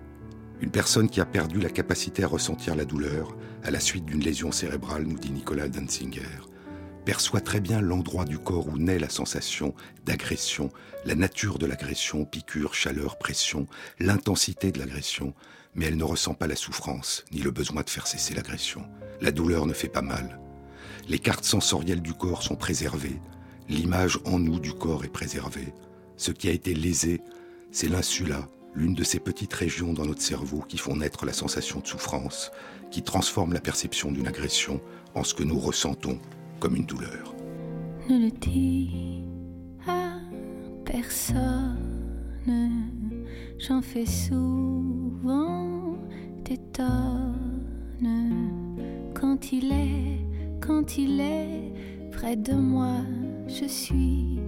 Une 0.60 0.70
personne 0.70 1.08
qui 1.08 1.20
a 1.20 1.24
perdu 1.24 1.58
la 1.58 1.70
capacité 1.70 2.22
à 2.22 2.28
ressentir 2.28 2.74
la 2.76 2.84
douleur 2.84 3.34
à 3.64 3.70
la 3.70 3.80
suite 3.80 4.04
d'une 4.04 4.22
lésion 4.22 4.52
cérébrale, 4.52 5.04
nous 5.04 5.18
dit 5.18 5.30
Nicolas 5.30 5.68
Danzinger, 5.68 6.48
perçoit 7.06 7.40
très 7.40 7.60
bien 7.60 7.80
l'endroit 7.80 8.26
du 8.26 8.38
corps 8.38 8.68
où 8.68 8.78
naît 8.78 8.98
la 8.98 9.08
sensation 9.08 9.74
d'agression, 10.04 10.70
la 11.06 11.14
nature 11.14 11.58
de 11.58 11.66
l'agression, 11.66 12.26
piqûre, 12.26 12.74
chaleur, 12.74 13.18
pression, 13.18 13.66
l'intensité 13.98 14.70
de 14.70 14.78
l'agression, 14.78 15.34
mais 15.74 15.86
elle 15.86 15.96
ne 15.96 16.04
ressent 16.04 16.34
pas 16.34 16.46
la 16.46 16.56
souffrance 16.56 17.24
ni 17.32 17.40
le 17.40 17.50
besoin 17.50 17.82
de 17.82 17.90
faire 17.90 18.06
cesser 18.06 18.34
l'agression. 18.34 18.84
La 19.20 19.32
douleur 19.32 19.66
ne 19.66 19.72
fait 19.72 19.88
pas 19.88 20.02
mal, 20.02 20.38
les 21.08 21.18
cartes 21.18 21.44
sensorielles 21.44 22.02
du 22.02 22.14
corps 22.14 22.42
sont 22.42 22.56
préservées. 22.56 23.20
L'image 23.68 24.18
en 24.24 24.38
nous 24.38 24.58
du 24.58 24.72
corps 24.72 25.04
est 25.04 25.12
préservée. 25.12 25.72
Ce 26.16 26.30
qui 26.30 26.48
a 26.48 26.52
été 26.52 26.74
lésé, 26.74 27.20
c'est 27.70 27.88
l'insula, 27.88 28.48
l'une 28.74 28.94
de 28.94 29.04
ces 29.04 29.18
petites 29.18 29.52
régions 29.52 29.92
dans 29.92 30.06
notre 30.06 30.22
cerveau 30.22 30.64
qui 30.68 30.78
font 30.78 30.96
naître 30.96 31.24
la 31.26 31.32
sensation 31.32 31.80
de 31.80 31.86
souffrance, 31.86 32.50
qui 32.90 33.02
transforme 33.02 33.52
la 33.52 33.60
perception 33.60 34.12
d'une 34.12 34.28
agression 34.28 34.80
en 35.14 35.24
ce 35.24 35.34
que 35.34 35.42
nous 35.42 35.58
ressentons 35.58 36.18
comme 36.60 36.76
une 36.76 36.86
douleur. 36.86 37.34
Ne 38.08 38.26
le 38.26 38.30
dis 38.30 39.22
à 39.86 40.18
personne, 40.84 41.78
j'en 43.58 43.80
fais 43.80 44.06
souvent 44.06 45.96
des 46.44 46.58
quand 49.14 49.52
il 49.52 49.72
est 49.72 50.31
quand 50.66 50.96
il 50.96 51.20
est 51.20 51.72
près 52.12 52.36
de 52.36 52.52
moi, 52.52 52.98
je 53.48 53.66
suis 53.66 54.38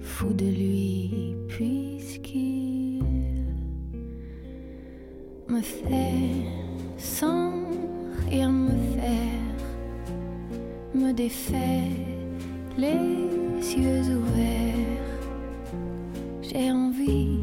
fou 0.00 0.32
de 0.32 0.44
lui 0.44 1.34
puisqu'il 1.48 3.02
me 5.48 5.60
fait 5.60 6.46
sans 6.96 7.52
rien 8.28 8.50
me 8.50 8.76
faire, 8.96 9.56
me 10.94 11.12
défait 11.12 11.90
les 12.78 12.96
yeux 13.76 14.16
ouverts. 14.16 15.18
J'ai 16.42 16.70
envie, 16.70 17.40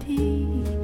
Ne 0.00 0.81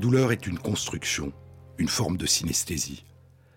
douleur 0.00 0.32
est 0.32 0.46
une 0.46 0.58
construction, 0.58 1.30
une 1.76 1.88
forme 1.88 2.16
de 2.16 2.24
synesthésie, 2.24 3.04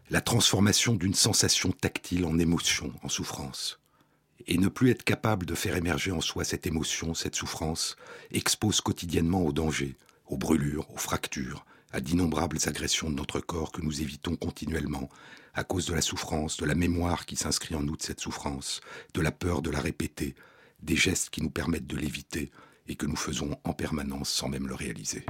la 0.10 0.19
transformation 0.19 0.93
d'une 0.93 1.13
sensation 1.13 1.71
tactile 1.71 2.25
en 2.25 2.38
émotion, 2.38 2.91
en 3.01 3.08
souffrance. 3.08 3.79
Et 4.45 4.58
ne 4.58 4.67
plus 4.67 4.89
être 4.89 5.06
capable 5.06 5.45
de 5.45 5.56
faire 5.56 5.77
émerger 5.77 6.12
en 6.12 6.19
soi 6.19 6.43
cette 6.43 6.67
émotion, 6.67 7.13
cette 7.13 7.36
souffrance, 7.36 7.95
expose 8.29 8.82
quotidiennement 8.82 9.41
au 9.45 9.53
danger, 9.53 9.95
aux 10.27 10.36
brûlures, 10.36 10.91
aux 10.91 10.97
fractures, 10.97 11.65
à 11.93 12.01
d'innombrables 12.01 12.60
agressions 12.65 13.10
de 13.10 13.15
notre 13.15 13.39
corps 13.39 13.71
que 13.71 13.82
nous 13.82 14.01
évitons 14.01 14.36
continuellement 14.36 15.08
à 15.53 15.63
cause 15.63 15.86
de 15.86 15.93
la 15.93 16.01
souffrance, 16.01 16.58
de 16.58 16.65
la 16.65 16.75
mémoire 16.75 17.25
qui 17.25 17.38
s'inscrit 17.38 17.75
en 17.75 17.84
nous 17.84 17.95
de 17.95 18.01
cette 18.01 18.19
souffrance, 18.19 18.82
de 19.13 19.21
la 19.21 19.32
peur 19.32 19.62
de 19.62 19.69
la 19.69 19.79
répéter, 19.79 20.36
des 20.82 20.97
gestes 20.97 21.29
qui 21.29 21.41
nous 21.41 21.51
permettent 21.51 21.88
de 21.88 21.95
l'éviter 21.95 22.51
et 22.88 22.95
que 22.95 23.06
nous 23.06 23.15
faisons 23.15 23.58
en 23.63 23.71
permanence 23.71 24.29
sans 24.29 24.49
même 24.49 24.67
le 24.67 24.75
réaliser. 24.75 25.25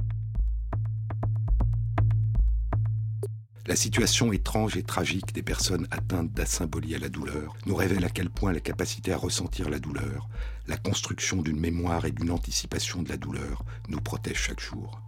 La 3.65 3.77
situation 3.77 4.33
étrange 4.33 4.75
et 4.75 4.83
tragique 4.83 5.33
des 5.33 5.41
personnes 5.41 5.87
atteintes 5.89 6.33
d'asymbolie 6.33 6.95
à 6.95 6.99
la 6.99 7.07
douleur 7.07 7.55
nous 7.65 7.75
révèle 7.75 8.03
à 8.03 8.09
quel 8.09 8.29
point 8.29 8.51
la 8.51 8.59
capacité 8.59 9.13
à 9.13 9.17
ressentir 9.17 9.69
la 9.69 9.79
douleur, 9.79 10.27
la 10.67 10.75
construction 10.75 11.41
d'une 11.41 11.61
mémoire 11.61 12.03
et 12.03 12.11
d'une 12.11 12.31
anticipation 12.31 13.03
de 13.03 13.09
la 13.09 13.15
douleur 13.15 13.63
nous 13.87 14.01
protège 14.01 14.37
chaque 14.37 14.59
jour. 14.59 15.01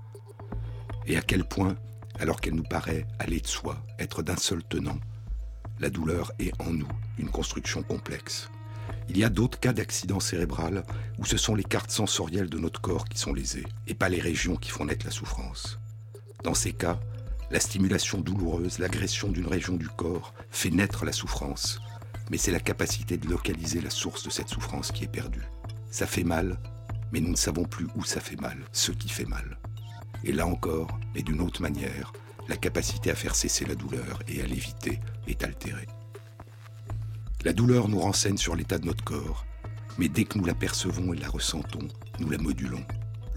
Et 1.05 1.17
à 1.17 1.21
quel 1.21 1.43
point, 1.43 1.75
alors 2.17 2.39
qu'elle 2.39 2.55
nous 2.55 2.63
paraît 2.63 3.05
aller 3.19 3.41
de 3.41 3.47
soi, 3.47 3.83
être 3.99 4.23
d'un 4.23 4.37
seul 4.37 4.63
tenant, 4.63 4.99
la 5.81 5.89
douleur 5.89 6.31
est 6.39 6.53
en 6.61 6.71
nous 6.71 6.87
une 7.17 7.29
construction 7.29 7.83
complexe. 7.83 8.49
Il 9.09 9.17
y 9.17 9.25
a 9.25 9.29
d'autres 9.29 9.59
cas 9.59 9.73
d'accident 9.73 10.21
cérébral 10.21 10.85
où 11.19 11.25
ce 11.25 11.35
sont 11.35 11.55
les 11.55 11.63
cartes 11.65 11.91
sensorielles 11.91 12.49
de 12.49 12.57
notre 12.57 12.79
corps 12.79 13.03
qui 13.09 13.17
sont 13.17 13.33
lésées, 13.33 13.67
et 13.87 13.95
pas 13.95 14.07
les 14.07 14.21
régions 14.21 14.55
qui 14.55 14.69
font 14.69 14.85
naître 14.85 15.05
la 15.05 15.11
souffrance. 15.11 15.77
Dans 16.45 16.53
ces 16.53 16.71
cas, 16.71 17.01
la 17.51 17.59
stimulation 17.59 18.19
douloureuse, 18.19 18.79
l'agression 18.79 19.29
d'une 19.29 19.47
région 19.47 19.75
du 19.75 19.87
corps 19.87 20.33
fait 20.49 20.71
naître 20.71 21.05
la 21.05 21.11
souffrance, 21.11 21.79
mais 22.31 22.37
c'est 22.37 22.51
la 22.51 22.59
capacité 22.59 23.17
de 23.17 23.27
localiser 23.27 23.81
la 23.81 23.89
source 23.89 24.23
de 24.23 24.29
cette 24.29 24.49
souffrance 24.49 24.91
qui 24.91 25.03
est 25.03 25.11
perdue. 25.11 25.47
Ça 25.91 26.07
fait 26.07 26.23
mal, 26.23 26.57
mais 27.11 27.19
nous 27.19 27.31
ne 27.31 27.35
savons 27.35 27.65
plus 27.65 27.87
où 27.95 28.03
ça 28.03 28.19
fait 28.19 28.39
mal, 28.39 28.57
ce 28.71 28.91
qui 28.91 29.09
fait 29.09 29.25
mal. 29.25 29.57
Et 30.23 30.31
là 30.31 30.47
encore, 30.47 30.99
mais 31.13 31.21
d'une 31.21 31.41
autre 31.41 31.61
manière, 31.61 32.11
la 32.47 32.57
capacité 32.57 33.11
à 33.11 33.15
faire 33.15 33.35
cesser 33.35 33.65
la 33.65 33.75
douleur 33.75 34.21
et 34.27 34.41
à 34.41 34.45
l'éviter 34.45 34.99
est 35.27 35.43
altérée. 35.43 35.87
La 37.43 37.53
douleur 37.53 37.89
nous 37.89 37.99
renseigne 37.99 38.37
sur 38.37 38.55
l'état 38.55 38.79
de 38.79 38.87
notre 38.87 39.03
corps, 39.03 39.45
mais 39.97 40.09
dès 40.09 40.25
que 40.25 40.37
nous 40.37 40.45
la 40.45 40.55
percevons 40.55 41.13
et 41.13 41.17
la 41.17 41.29
ressentons, 41.29 41.87
nous 42.19 42.29
la 42.29 42.37
modulons. 42.37 42.85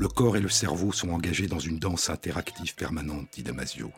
Le 0.00 0.06
corps 0.06 0.36
et 0.36 0.40
le 0.40 0.48
cerveau 0.48 0.92
sont 0.92 1.10
engagés 1.10 1.48
dans 1.48 1.58
une 1.58 1.80
danse 1.80 2.08
interactive 2.08 2.76
permanente, 2.76 3.26
dit 3.32 3.42
Damasio. 3.42 3.90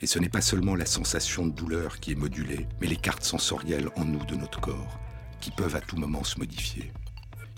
Et 0.00 0.06
ce 0.06 0.20
n'est 0.20 0.28
pas 0.28 0.40
seulement 0.40 0.76
la 0.76 0.86
sensation 0.86 1.44
de 1.44 1.50
douleur 1.50 1.98
qui 1.98 2.12
est 2.12 2.16
modulée, 2.16 2.68
mais 2.80 2.86
les 2.86 2.96
cartes 2.96 3.24
sensorielles 3.24 3.88
en 3.96 4.04
nous 4.04 4.24
de 4.24 4.36
notre 4.36 4.60
corps, 4.60 5.00
qui 5.40 5.50
peuvent 5.50 5.74
à 5.74 5.80
tout 5.80 5.96
moment 5.96 6.22
se 6.22 6.38
modifier. 6.38 6.92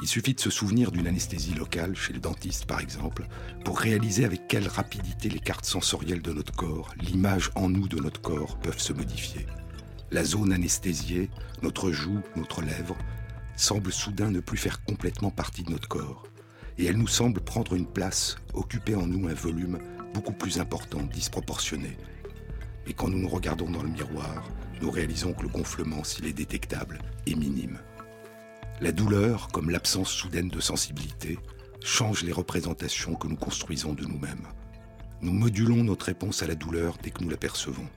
Il 0.00 0.08
suffit 0.08 0.32
de 0.32 0.40
se 0.40 0.48
souvenir 0.48 0.90
d'une 0.90 1.06
anesthésie 1.06 1.52
locale, 1.52 1.94
chez 1.94 2.14
le 2.14 2.18
dentiste 2.18 2.64
par 2.64 2.80
exemple, 2.80 3.26
pour 3.62 3.78
réaliser 3.78 4.24
avec 4.24 4.48
quelle 4.48 4.66
rapidité 4.66 5.28
les 5.28 5.38
cartes 5.38 5.66
sensorielles 5.66 6.22
de 6.22 6.32
notre 6.32 6.54
corps, 6.54 6.94
l'image 6.98 7.50
en 7.56 7.68
nous 7.68 7.88
de 7.88 8.00
notre 8.00 8.22
corps 8.22 8.58
peuvent 8.60 8.80
se 8.80 8.94
modifier. 8.94 9.44
La 10.10 10.24
zone 10.24 10.50
anesthésiée, 10.50 11.28
notre 11.60 11.92
joue, 11.92 12.20
notre 12.36 12.62
lèvre, 12.62 12.96
semble 13.54 13.92
soudain 13.92 14.30
ne 14.30 14.40
plus 14.40 14.56
faire 14.56 14.82
complètement 14.84 15.30
partie 15.30 15.62
de 15.62 15.72
notre 15.72 15.88
corps. 15.88 16.24
Et 16.78 16.86
elle 16.86 16.96
nous 16.96 17.08
semble 17.08 17.40
prendre 17.40 17.74
une 17.74 17.86
place, 17.86 18.36
occuper 18.52 18.94
en 18.94 19.06
nous 19.06 19.28
un 19.28 19.34
volume 19.34 19.78
beaucoup 20.12 20.32
plus 20.32 20.58
important, 20.58 21.02
disproportionné. 21.02 21.96
Et 22.86 22.92
quand 22.92 23.08
nous 23.08 23.18
nous 23.18 23.28
regardons 23.28 23.70
dans 23.70 23.82
le 23.82 23.88
miroir, 23.88 24.44
nous 24.80 24.90
réalisons 24.90 25.32
que 25.32 25.42
le 25.42 25.48
gonflement, 25.48 26.04
s'il 26.04 26.26
est 26.26 26.32
détectable, 26.32 27.00
est 27.26 27.36
minime. 27.36 27.78
La 28.80 28.92
douleur, 28.92 29.48
comme 29.48 29.70
l'absence 29.70 30.10
soudaine 30.10 30.48
de 30.48 30.60
sensibilité, 30.60 31.38
change 31.82 32.24
les 32.24 32.32
représentations 32.32 33.14
que 33.14 33.28
nous 33.28 33.36
construisons 33.36 33.92
de 33.92 34.04
nous-mêmes. 34.04 34.48
Nous 35.20 35.32
modulons 35.32 35.84
notre 35.84 36.06
réponse 36.06 36.42
à 36.42 36.46
la 36.46 36.54
douleur 36.54 36.96
dès 37.02 37.10
que 37.10 37.22
nous 37.22 37.30
la 37.30 37.36
percevons, 37.36 37.88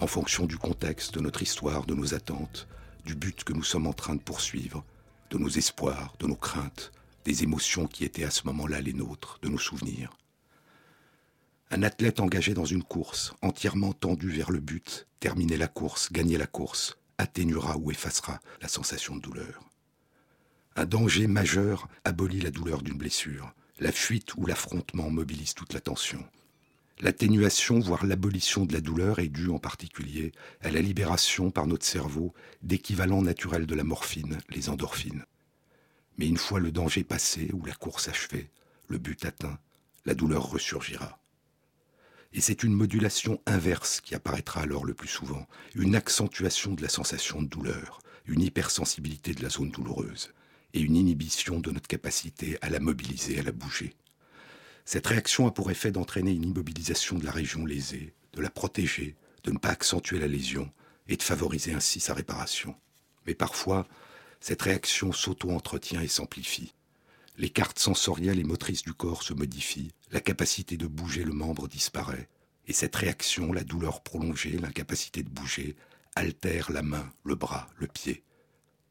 en 0.00 0.06
fonction 0.06 0.46
du 0.46 0.56
contexte, 0.56 1.14
de 1.14 1.20
notre 1.20 1.42
histoire, 1.42 1.84
de 1.84 1.94
nos 1.94 2.14
attentes, 2.14 2.68
du 3.04 3.14
but 3.14 3.44
que 3.44 3.52
nous 3.52 3.62
sommes 3.62 3.86
en 3.86 3.92
train 3.92 4.14
de 4.14 4.22
poursuivre, 4.22 4.84
de 5.30 5.38
nos 5.38 5.48
espoirs, 5.48 6.14
de 6.18 6.26
nos 6.26 6.36
craintes, 6.36 6.90
des 7.28 7.42
émotions 7.42 7.86
qui 7.86 8.04
étaient 8.04 8.24
à 8.24 8.30
ce 8.30 8.46
moment-là 8.46 8.80
les 8.80 8.94
nôtres, 8.94 9.38
de 9.42 9.50
nos 9.50 9.58
souvenirs. 9.58 10.16
Un 11.70 11.82
athlète 11.82 12.20
engagé 12.20 12.54
dans 12.54 12.64
une 12.64 12.82
course, 12.82 13.34
entièrement 13.42 13.92
tendu 13.92 14.30
vers 14.30 14.50
le 14.50 14.60
but, 14.60 15.06
terminer 15.20 15.58
la 15.58 15.66
course, 15.66 16.10
gagner 16.10 16.38
la 16.38 16.46
course, 16.46 16.96
atténuera 17.18 17.76
ou 17.76 17.90
effacera 17.90 18.40
la 18.62 18.68
sensation 18.68 19.14
de 19.14 19.20
douleur. 19.20 19.60
Un 20.74 20.86
danger 20.86 21.26
majeur 21.26 21.88
abolit 22.04 22.40
la 22.40 22.50
douleur 22.50 22.80
d'une 22.80 22.96
blessure. 22.96 23.52
La 23.78 23.92
fuite 23.92 24.34
ou 24.36 24.46
l'affrontement 24.46 25.10
mobilise 25.10 25.52
toute 25.52 25.74
la 25.74 25.80
tension. 25.80 26.24
L'atténuation, 27.00 27.78
voire 27.78 28.06
l'abolition 28.06 28.64
de 28.64 28.72
la 28.72 28.80
douleur 28.80 29.18
est 29.18 29.28
due 29.28 29.50
en 29.50 29.58
particulier 29.58 30.32
à 30.62 30.70
la 30.70 30.80
libération 30.80 31.50
par 31.50 31.66
notre 31.66 31.84
cerveau 31.84 32.32
d'équivalents 32.62 33.22
naturels 33.22 33.66
de 33.66 33.74
la 33.74 33.84
morphine, 33.84 34.38
les 34.48 34.70
endorphines. 34.70 35.26
Mais 36.18 36.26
une 36.26 36.36
fois 36.36 36.60
le 36.60 36.72
danger 36.72 37.04
passé 37.04 37.50
ou 37.52 37.64
la 37.64 37.74
course 37.74 38.08
achevée, 38.08 38.50
le 38.88 38.98
but 38.98 39.24
atteint, 39.24 39.58
la 40.04 40.14
douleur 40.14 40.50
ressurgira. 40.50 41.20
Et 42.32 42.40
c'est 42.40 42.62
une 42.62 42.74
modulation 42.74 43.40
inverse 43.46 44.00
qui 44.00 44.14
apparaîtra 44.14 44.62
alors 44.62 44.84
le 44.84 44.94
plus 44.94 45.08
souvent, 45.08 45.46
une 45.74 45.94
accentuation 45.94 46.74
de 46.74 46.82
la 46.82 46.88
sensation 46.88 47.40
de 47.40 47.48
douleur, 47.48 48.00
une 48.26 48.42
hypersensibilité 48.42 49.32
de 49.32 49.42
la 49.42 49.48
zone 49.48 49.70
douloureuse 49.70 50.34
et 50.74 50.80
une 50.80 50.96
inhibition 50.96 51.60
de 51.60 51.70
notre 51.70 51.88
capacité 51.88 52.58
à 52.60 52.68
la 52.68 52.80
mobiliser, 52.80 53.38
à 53.38 53.42
la 53.42 53.52
bouger. 53.52 53.94
Cette 54.84 55.06
réaction 55.06 55.46
a 55.46 55.50
pour 55.50 55.70
effet 55.70 55.90
d'entraîner 55.90 56.32
une 56.32 56.44
immobilisation 56.44 57.16
de 57.16 57.24
la 57.24 57.30
région 57.30 57.64
lésée, 57.64 58.14
de 58.34 58.42
la 58.42 58.50
protéger, 58.50 59.16
de 59.44 59.52
ne 59.52 59.58
pas 59.58 59.70
accentuer 59.70 60.18
la 60.18 60.28
lésion 60.28 60.70
et 61.08 61.16
de 61.16 61.22
favoriser 61.22 61.72
ainsi 61.72 62.00
sa 62.00 62.12
réparation. 62.12 62.74
Mais 63.26 63.34
parfois, 63.34 63.86
cette 64.40 64.62
réaction 64.62 65.12
s'auto-entretient 65.12 66.02
et 66.02 66.08
s'amplifie. 66.08 66.74
Les 67.36 67.50
cartes 67.50 67.78
sensorielles 67.78 68.40
et 68.40 68.44
motrices 68.44 68.82
du 68.82 68.92
corps 68.92 69.22
se 69.22 69.34
modifient, 69.34 69.92
la 70.10 70.20
capacité 70.20 70.76
de 70.76 70.86
bouger 70.86 71.24
le 71.24 71.32
membre 71.32 71.68
disparaît, 71.68 72.28
et 72.66 72.72
cette 72.72 72.96
réaction, 72.96 73.52
la 73.52 73.64
douleur 73.64 74.02
prolongée, 74.02 74.58
l'incapacité 74.58 75.22
de 75.22 75.30
bouger, 75.30 75.76
altère 76.14 76.72
la 76.72 76.82
main, 76.82 77.12
le 77.24 77.34
bras, 77.34 77.68
le 77.76 77.86
pied. 77.86 78.22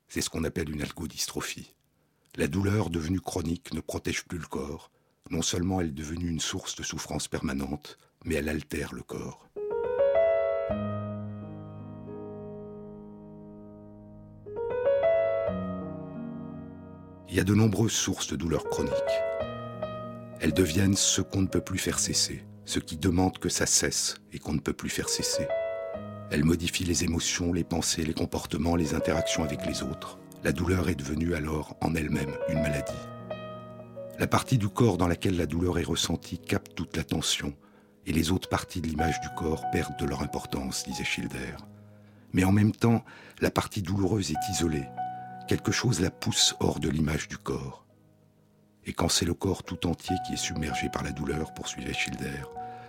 C'est 0.08 0.22
ce 0.22 0.30
qu'on 0.30 0.46
appelle 0.46 0.70
une 0.70 0.82
algodystrophie. 0.82 1.76
La 2.36 2.48
douleur 2.48 2.90
devenue 2.90 3.20
chronique 3.20 3.74
ne 3.74 3.82
protège 3.82 4.24
plus 4.24 4.38
le 4.38 4.48
corps. 4.48 4.92
Non 5.30 5.42
seulement 5.42 5.82
elle 5.82 5.88
est 5.88 5.92
devenue 5.92 6.30
une 6.30 6.40
source 6.40 6.76
de 6.76 6.84
souffrance 6.84 7.28
permanente, 7.28 7.98
mais 8.24 8.36
elle 8.36 8.50
altère 8.50 8.94
le 8.94 9.04
corps. 9.04 9.48
Il 17.30 17.36
y 17.36 17.42
a 17.42 17.44
de 17.44 17.54
nombreuses 17.54 17.92
sources 17.92 18.28
de 18.28 18.38
douleurs 18.38 18.70
chroniques. 18.70 18.94
Elles 20.40 20.54
deviennent 20.54 20.96
ce 20.96 21.22
qu'on 21.22 21.42
ne 21.42 21.48
peut 21.48 21.62
plus 21.62 21.78
faire 21.78 22.00
cesser, 22.00 22.46
ce 22.64 22.80
qui 22.80 22.96
demande 22.96 23.38
que 23.38 23.50
ça 23.50 23.66
cesse 23.66 24.16
et 24.32 24.40
qu'on 24.40 24.54
ne 24.54 24.62
peut 24.62 24.72
plus 24.72 24.90
faire 24.90 25.10
cesser. 25.10 25.46
Elles 26.32 26.46
modifient 26.46 26.86
les 26.86 27.04
émotions, 27.04 27.52
les 27.52 27.66
pensées, 27.66 28.06
les 28.06 28.14
comportements, 28.14 28.78
les 28.78 28.94
interactions 28.94 29.44
avec 29.44 29.66
les 29.66 29.84
autres. 29.84 30.20
La 30.46 30.54
douleur 30.54 30.88
est 30.88 30.96
devenue 30.96 31.36
alors 31.36 31.76
en 31.82 31.96
elle-même 31.96 32.34
une 32.48 32.62
maladie. 32.62 32.94
La 34.20 34.28
partie 34.28 34.58
du 34.58 34.70
corps 34.70 34.98
dans 34.98 35.08
laquelle 35.10 35.36
la 35.36 35.48
douleur 35.48 35.80
est 35.80 35.84
ressentie 35.84 36.40
capte 36.40 36.76
toute 36.76 36.96
l'attention, 36.96 37.54
et 38.06 38.14
les 38.14 38.32
autres 38.32 38.48
parties 38.48 38.80
de 38.80 38.88
l'image 38.88 39.20
du 39.20 39.28
corps 39.36 39.66
perdent 39.74 40.00
de 40.00 40.06
leur 40.06 40.22
importance, 40.22 40.86
disait 40.86 41.04
Schilder. 41.04 41.58
Mais 42.32 42.46
en 42.46 42.54
même 42.54 42.72
temps, 42.72 43.04
la 43.42 43.52
partie 43.52 43.82
douloureuse 43.82 44.32
est 44.32 44.52
isolée. 44.54 44.86
Quelque 45.48 45.72
chose 45.72 46.02
la 46.02 46.12
pousse 46.12 46.56
hors 46.60 46.82
de 46.82 46.90
l'image 46.90 47.30
du 47.30 47.38
corps. 47.38 47.86
Et 48.86 48.92
quand 48.92 49.08
c'est 49.08 49.26
le 49.26 49.34
corps 49.34 49.64
tout 49.64 49.88
entier 49.88 50.18
qui 50.26 50.34
est 50.34 50.38
submergé 50.38 50.90
par 50.90 51.04
la 51.04 51.12
douleur, 51.12 51.54
poursuivait 51.54 51.94
Schilder, 51.94 52.44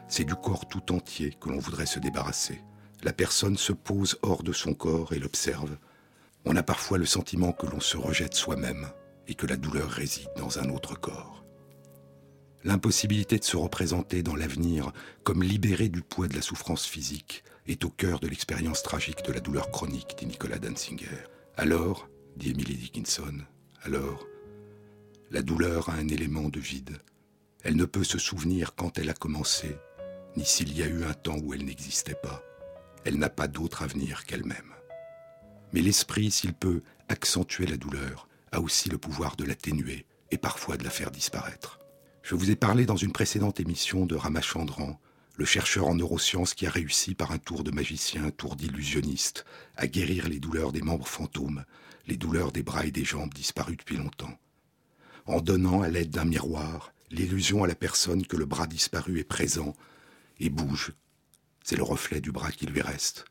c'est 0.09 0.25
du 0.25 0.35
corps 0.35 0.67
tout 0.67 0.93
entier 0.93 1.37
que 1.41 1.51
l'on 1.51 1.59
voudrait 1.59 1.87
se 1.87 2.01
débarrasser. 2.01 2.61
La 3.05 3.13
personne 3.13 3.57
se 3.57 3.73
pose 3.73 4.19
hors 4.23 4.43
de 4.43 4.53
son 4.53 4.75
corps 4.75 5.13
et 5.13 5.21
l'observe. 5.21 5.79
On 6.45 6.57
a 6.57 6.65
parfois 6.65 6.99
le 6.99 7.07
sentiment 7.07 7.53
que 7.53 7.67
l'on 7.67 7.79
se 7.79 7.97
rejette 7.97 8.35
soi-même 8.35 8.89
et 9.29 9.35
que 9.35 9.47
la 9.47 9.57
douleur 9.57 9.89
réside 9.89 10.31
dans 10.37 10.59
un 10.59 10.69
autre 10.71 10.99
corps. 10.99 11.45
L'impossibilité 12.65 13.39
de 13.39 13.45
se 13.45 13.57
représenter 13.57 14.25
dans 14.25 14.35
l'avenir 14.35 14.93
comme 15.23 15.45
libéré 15.45 15.89
du 15.89 16.03
poids 16.03 16.27
de 16.27 16.35
la 16.35 16.43
souffrance 16.43 16.87
physique 16.87 17.45
est 17.69 17.85
au 17.85 17.91
cœur 17.91 18.19
de 18.19 18.27
l'expérience 18.27 18.83
tragique 18.83 19.25
de 19.25 19.33
la 19.33 19.41
douleur 19.41 19.71
chronique, 19.71 20.17
dit 20.19 20.27
Nicolas 20.27 20.59
Danzinger. 20.59 21.29
Alors, 21.57 22.09
dit 22.39 22.51
Emily 22.51 22.77
Dickinson, 22.77 23.41
alors, 23.83 24.27
la 25.31 25.43
douleur 25.43 25.89
a 25.89 25.95
un 25.95 26.09
élément 26.09 26.49
de 26.49 26.61
vide. 26.61 26.99
Elle 27.63 27.77
ne 27.77 27.85
peut 27.85 28.05
se 28.05 28.19
souvenir 28.19 28.75
quand 28.75 28.97
elle 28.97 29.11
a 29.11 29.15
commencé, 29.15 29.77
ni 30.37 30.45
s'il 30.45 30.77
y 30.77 30.83
a 30.83 30.87
eu 30.87 31.05
un 31.05 31.15
temps 31.15 31.39
où 31.39 31.53
elle 31.53 31.65
n'existait 31.65 32.17
pas. 32.23 32.43
Elle 33.05 33.19
n'a 33.19 33.29
pas 33.29 33.49
d'autre 33.49 33.83
avenir 33.83 34.25
qu'elle-même. 34.25 34.73
Mais 35.73 35.83
l'esprit, 35.83 36.31
s'il 36.31 36.55
peut 36.55 36.83
accentuer 37.09 37.67
la 37.67 37.77
douleur, 37.77 38.29
a 38.53 38.61
aussi 38.61 38.89
le 38.89 38.99
pouvoir 38.99 39.37
de 39.37 39.45
l'atténuer 39.45 40.07
et 40.31 40.39
parfois 40.39 40.77
de 40.77 40.85
la 40.85 40.91
faire 40.91 41.11
disparaître. 41.11 41.79
Je 42.23 42.35
vous 42.35 42.51
ai 42.51 42.57
parlé 42.57 42.87
dans 42.87 42.97
une 42.97 43.13
précédente 43.13 43.61
émission 43.61 44.07
de 44.07 44.15
Ramachandran, 44.15 45.01
le 45.37 45.45
chercheur 45.45 45.87
en 45.87 45.95
neurosciences 45.95 46.55
qui 46.55 46.67
a 46.67 46.71
réussi 46.71 47.15
par 47.15 47.33
un 47.33 47.39
tour 47.39 47.65
de 47.65 47.71
magicien, 47.71 48.31
tour 48.31 48.57
d'illusionniste, 48.57 49.45
à 49.77 49.87
guérir 49.87 50.29
les 50.29 50.41
douleurs 50.41 50.73
des 50.73 50.83
membres 50.83 51.07
fantômes, 51.09 51.65
les 52.09 52.17
douleurs 52.17 52.51
des 52.51 52.63
bras 52.63 52.85
et 52.85 52.91
des 52.91 53.05
jambes 53.05 53.33
disparus 53.33 53.77
depuis 53.77 53.97
longtemps 53.97 54.37
en 55.29 55.41
donnant 55.43 55.83
à 55.83 55.89
l'aide 55.89 56.11
d'un 56.11 56.25
miroir 56.25 56.93
l'illusion 57.11 57.63
à 57.63 57.67
la 57.67 57.75
personne 57.75 58.27
que 58.27 58.37
le 58.37 58.47
bras 58.47 58.67
disparu 58.67 59.21
est 59.21 59.25
présent 59.25 59.75
et 60.41 60.49
bouge. 60.49 60.93
C'est 61.63 61.77
le 61.77 61.83
reflet 61.83 62.21
du 62.21 62.33
bras 62.33 62.51
qui 62.51 62.67
lui 62.67 62.81
reste. 62.81 63.27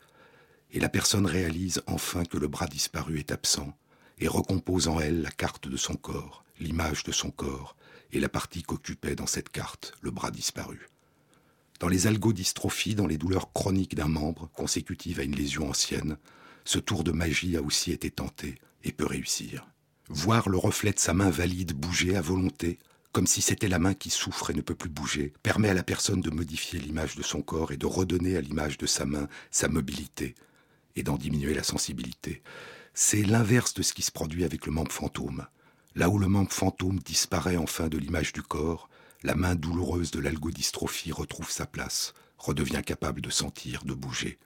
Et 0.72 0.80
la 0.80 0.90
personne 0.90 1.26
réalise 1.26 1.82
enfin 1.88 2.24
que 2.24 2.38
le 2.38 2.48
bras 2.48 2.68
disparu 2.68 3.20
est 3.20 3.32
absent 3.32 3.76
et 4.20 4.28
recompose 4.28 4.88
en 4.88 5.00
elle 5.00 5.22
la 5.22 5.32
carte 5.32 5.68
de 5.68 5.78
son 5.78 5.96
corps, 5.96 6.44
l'image 6.60 7.04
de 7.04 7.12
son 7.12 7.32
corps 7.32 7.76
et 8.12 8.20
la 8.20 8.30
partie 8.30 8.64
qu'occupait 8.64 9.16
dans 9.16 9.28
cette 9.28 9.50
carte 9.50 9.94
le 10.02 10.12
bras 10.12 10.32
disparu. 10.32 10.88
Dans 11.80 11.88
les 11.88 12.08
algodystrophies, 12.08 12.96
dans 12.96 13.08
les 13.08 13.18
douleurs 13.18 13.54
chroniques 13.54 13.96
d'un 13.96 14.08
membre 14.08 14.50
consécutives 14.54 15.20
à 15.20 15.24
une 15.24 15.36
lésion 15.36 15.70
ancienne, 15.70 16.18
ce 16.64 16.80
tour 16.80 17.04
de 17.04 17.12
magie 17.12 17.56
a 17.58 17.62
aussi 17.62 17.92
été 17.92 18.12
tenté 18.12 18.60
et 18.84 18.92
peut 18.92 19.06
réussir. 19.06 19.68
Voir 20.10 20.50
le 20.50 20.58
reflet 20.58 20.94
de 20.94 21.00
sa 21.00 21.14
main 21.14 21.30
valide 21.30 21.74
bouger 21.74 22.16
à 22.16 22.22
volonté, 22.22 22.80
comme 23.12 23.28
si 23.28 23.42
c'était 23.42 23.68
la 23.68 23.80
main 23.80 23.94
qui 23.94 24.10
souffre 24.10 24.52
et 24.52 24.54
ne 24.54 24.62
peut 24.62 24.76
plus 24.76 24.90
bouger, 24.90 25.34
permet 25.44 25.70
à 25.70 25.74
la 25.74 25.84
personne 25.84 26.22
de 26.22 26.30
modifier 26.30 26.80
l'image 26.80 27.16
de 27.16 27.24
son 27.24 27.42
corps 27.42 27.72
et 27.72 27.78
de 27.78 27.86
redonner 27.86 28.38
à 28.38 28.42
l'image 28.42 28.78
de 28.78 28.86
sa 28.86 29.06
main 29.06 29.28
sa 29.52 29.68
mobilité 29.68 30.36
et 30.96 31.04
d'en 31.04 31.18
diminuer 31.18 31.54
la 31.54 31.64
sensibilité. 31.64 32.42
C'est 32.94 33.24
l'inverse 33.24 33.74
de 33.74 33.84
ce 33.84 33.94
qui 33.94 34.02
se 34.02 34.12
produit 34.12 34.44
avec 34.44 34.66
le 34.66 34.72
membre 34.72 34.92
fantôme. 34.92 35.46
Là 35.96 36.10
où 36.10 36.20
le 36.20 36.28
membre 36.28 36.52
fantôme 36.52 37.00
disparaît 37.00 37.58
enfin 37.58 37.90
de 37.90 37.98
l'image 37.98 38.34
du 38.34 38.42
corps, 38.42 38.90
la 39.24 39.36
main 39.36 39.56
douloureuse 39.56 40.12
de 40.12 40.20
l'algodystrophie 40.20 41.12
retrouve 41.12 41.50
sa 41.50 41.66
place, 41.66 42.14
redevient 42.38 42.84
capable 42.86 43.22
de 43.22 43.30
sentir, 43.30 43.84
de 43.84 43.94
bouger. 43.94 44.38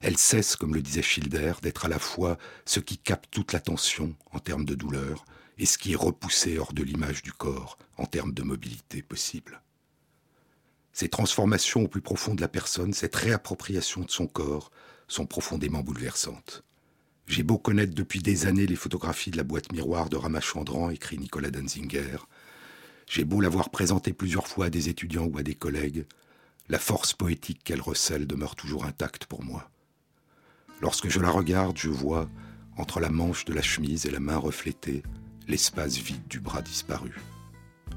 Elle 0.00 0.18
cesse, 0.18 0.56
comme 0.56 0.74
le 0.74 0.82
disait 0.82 1.02
Schilder, 1.02 1.54
d'être 1.62 1.86
à 1.86 1.88
la 1.88 1.98
fois 1.98 2.38
ce 2.64 2.80
qui 2.80 2.98
capte 2.98 3.30
toute 3.30 3.52
l'attention 3.52 4.14
en 4.32 4.38
termes 4.38 4.64
de 4.64 4.74
douleur 4.74 5.24
et 5.58 5.66
ce 5.66 5.78
qui 5.78 5.92
est 5.92 5.96
repoussé 5.96 6.58
hors 6.58 6.72
de 6.72 6.82
l'image 6.82 7.22
du 7.22 7.32
corps 7.32 7.78
en 7.96 8.04
termes 8.04 8.34
de 8.34 8.42
mobilité 8.42 9.02
possible. 9.02 9.62
Ces 10.92 11.08
transformations 11.08 11.82
au 11.82 11.88
plus 11.88 12.00
profond 12.00 12.34
de 12.34 12.40
la 12.40 12.48
personne, 12.48 12.92
cette 12.92 13.16
réappropriation 13.16 14.02
de 14.02 14.10
son 14.10 14.26
corps, 14.26 14.70
sont 15.08 15.26
profondément 15.26 15.82
bouleversantes. 15.82 16.62
J'ai 17.26 17.42
beau 17.42 17.58
connaître 17.58 17.94
depuis 17.94 18.20
des 18.20 18.46
années 18.46 18.66
les 18.66 18.76
photographies 18.76 19.30
de 19.30 19.36
la 19.36 19.42
boîte 19.42 19.72
miroir 19.72 20.08
de 20.08 20.16
Ramachandran, 20.16 20.90
écrit 20.90 21.18
Nicolas 21.18 21.50
Danzinger. 21.50 22.18
J'ai 23.08 23.24
beau 23.24 23.40
l'avoir 23.40 23.70
présentée 23.70 24.12
plusieurs 24.12 24.46
fois 24.46 24.66
à 24.66 24.70
des 24.70 24.88
étudiants 24.88 25.26
ou 25.26 25.38
à 25.38 25.42
des 25.42 25.54
collègues, 25.54 26.06
la 26.68 26.78
force 26.78 27.12
poétique 27.12 27.62
qu'elle 27.62 27.80
recèle 27.80 28.26
demeure 28.26 28.56
toujours 28.56 28.84
intacte 28.84 29.26
pour 29.26 29.42
moi. 29.42 29.70
Lorsque 30.80 31.08
je 31.08 31.20
la 31.20 31.30
regarde, 31.30 31.78
je 31.78 31.88
vois, 31.88 32.28
entre 32.76 33.00
la 33.00 33.10
manche 33.10 33.44
de 33.44 33.54
la 33.54 33.62
chemise 33.62 34.06
et 34.06 34.10
la 34.10 34.20
main 34.20 34.36
reflétée, 34.36 35.02
l'espace 35.48 35.96
vide 35.96 36.26
du 36.28 36.40
bras 36.40 36.62
disparu. 36.62 37.14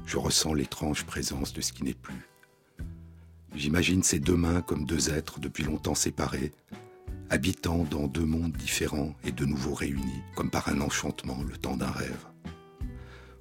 Je 0.06 0.16
ressens 0.16 0.54
l'étrange 0.54 1.04
présence 1.04 1.52
de 1.52 1.60
ce 1.60 1.72
qui 1.72 1.84
n'est 1.84 1.94
plus. 1.94 2.28
J'imagine 3.54 4.02
ces 4.02 4.18
deux 4.18 4.36
mains 4.36 4.62
comme 4.62 4.86
deux 4.86 5.10
êtres 5.10 5.40
depuis 5.40 5.64
longtemps 5.64 5.94
séparés, 5.94 6.52
habitant 7.28 7.84
dans 7.84 8.06
deux 8.06 8.24
mondes 8.24 8.56
différents 8.56 9.14
et 9.24 9.32
de 9.32 9.44
nouveau 9.44 9.74
réunis, 9.74 10.22
comme 10.34 10.50
par 10.50 10.68
un 10.68 10.80
enchantement, 10.80 11.42
le 11.42 11.56
temps 11.56 11.76
d'un 11.76 11.90
rêve. 11.90 12.26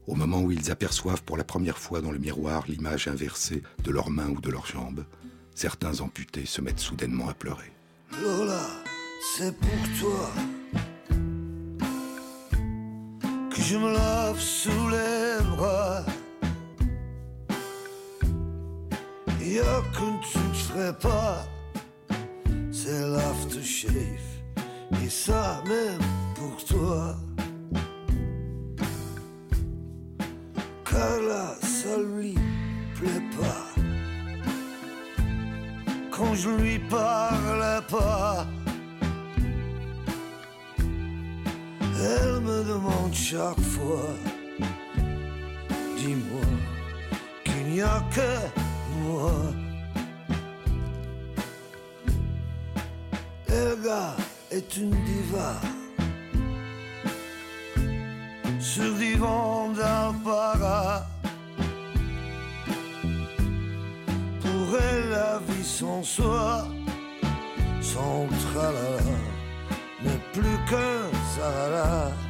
Au 0.08 0.16
moment 0.16 0.42
où 0.42 0.52
ils 0.52 0.72
aperçoivent 0.72 1.24
pour 1.24 1.38
la 1.38 1.44
première 1.44 1.78
fois 1.78 2.02
dans 2.02 2.12
le 2.12 2.18
miroir 2.18 2.66
l'image 2.68 3.08
inversée 3.08 3.64
de 3.84 3.92
leurs 3.92 4.10
mains 4.10 4.30
ou 4.30 4.42
de 4.42 4.50
leurs 4.50 4.66
jambes, 4.66 5.06
certains 5.54 6.02
amputés 6.02 6.46
se 6.46 6.62
mettent 6.62 6.80
soudainement 6.80 7.30
à 7.30 7.34
pleurer. 7.34 7.72
Lola 8.22 8.68
c'est 9.20 9.56
pour 9.58 9.84
toi 10.00 10.30
que 13.50 13.62
je 13.62 13.78
me 13.78 13.92
lave 13.92 14.40
sous 14.40 14.90
les 14.90 15.44
bras. 15.56 16.04
Y 19.42 19.60
a 19.60 19.82
que 19.94 20.08
tu 20.32 20.38
ne 20.38 20.54
ferais 20.54 20.94
pas, 20.94 21.46
c'est 22.72 23.08
l'aftershave, 23.08 24.30
et 25.04 25.10
ça 25.10 25.64
même 25.68 26.02
pour 26.36 26.64
toi. 26.66 27.16
Car 30.90 31.20
là, 31.22 31.56
ça 31.62 31.98
lui 31.98 32.36
plaît 32.96 33.26
pas. 33.40 33.82
Quand 36.12 36.34
je 36.36 36.50
lui 36.50 36.80
parle 36.80 37.82
pas. 37.90 38.46
Elle 42.02 42.40
me 42.40 42.64
demande 42.64 43.14
chaque 43.14 43.60
fois, 43.60 44.10
dis-moi 45.98 46.48
qu'il 47.44 47.66
n'y 47.74 47.82
a 47.82 48.02
que 48.16 48.32
moi. 49.02 49.34
Elga 53.50 54.16
est 54.50 54.78
une 54.78 54.92
diva. 54.92 55.60
Sur 58.60 58.94
divan 58.94 59.72
d'Alpara. 59.74 61.06
Pour 64.42 64.78
elle, 64.80 65.10
la 65.10 65.40
vie 65.48 65.66
sans 65.66 66.04
soi, 66.04 66.66
sans 67.82 68.28
tralala 68.54 69.00
n'est 70.04 70.24
plus 70.32 70.58
qu'un 70.70 71.19
Sahara. 71.40 72.29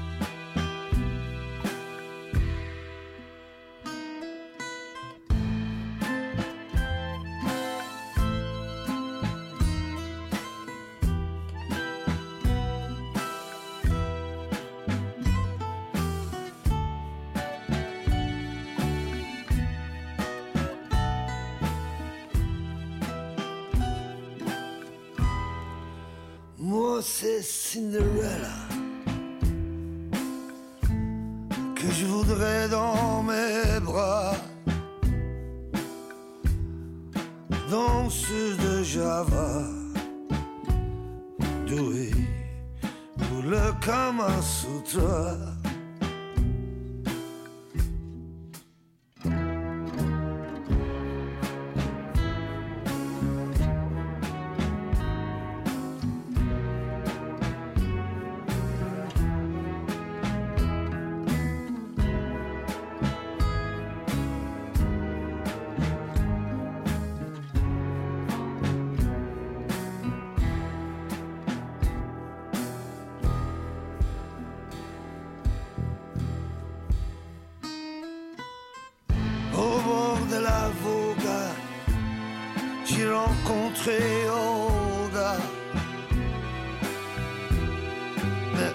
Mais 83.88 84.30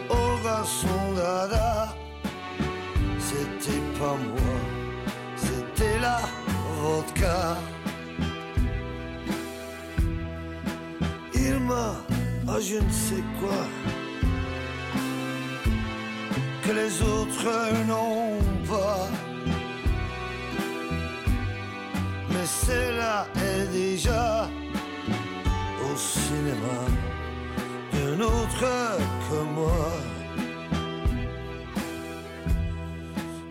Olga, 0.08 0.64
son 0.64 1.12
dada, 1.14 1.94
c'était 3.18 3.82
pas 3.98 4.16
moi, 4.16 4.56
c'était 5.36 5.98
la 6.00 6.20
vodka. 6.80 7.58
Il 11.34 11.58
m'a, 11.60 11.96
ah, 12.48 12.58
je 12.60 12.76
ne 12.76 12.90
sais 12.90 13.24
quoi, 13.40 13.64
que 16.62 16.72
les 16.72 17.02
autres 17.02 17.46
n'ont 17.86 18.38
pas. 18.66 19.08
mais 22.44 22.46
celle-là 22.46 23.26
est 23.36 23.66
déjà 23.72 24.48
au 25.94 25.96
cinéma 25.96 26.78
d'un 27.92 28.20
autre 28.20 28.66
que 29.26 29.38
moi. 29.54 29.90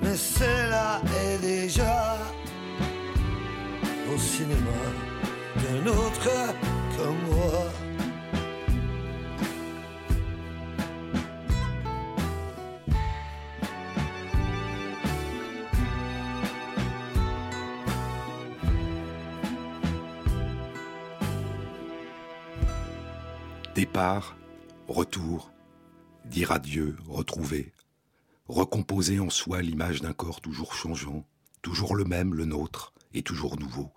Mais 0.01 0.17
celle-là 0.17 1.01
est 1.23 1.37
déjà 1.37 2.17
au 4.13 4.17
cinéma 4.17 4.81
d'un 5.61 5.87
autre 5.87 6.29
Retour, 24.89 25.53
dire 26.25 26.51
adieu, 26.51 26.97
retrouver, 27.07 27.71
recomposer 28.47 29.21
en 29.21 29.29
soi 29.29 29.61
l'image 29.61 30.01
d'un 30.01 30.11
corps 30.11 30.41
toujours 30.41 30.73
changeant, 30.73 31.25
toujours 31.61 31.95
le 31.95 32.03
même, 32.03 32.33
le 32.33 32.43
nôtre, 32.43 32.93
et 33.13 33.21
toujours 33.23 33.57
nouveau. 33.57 33.93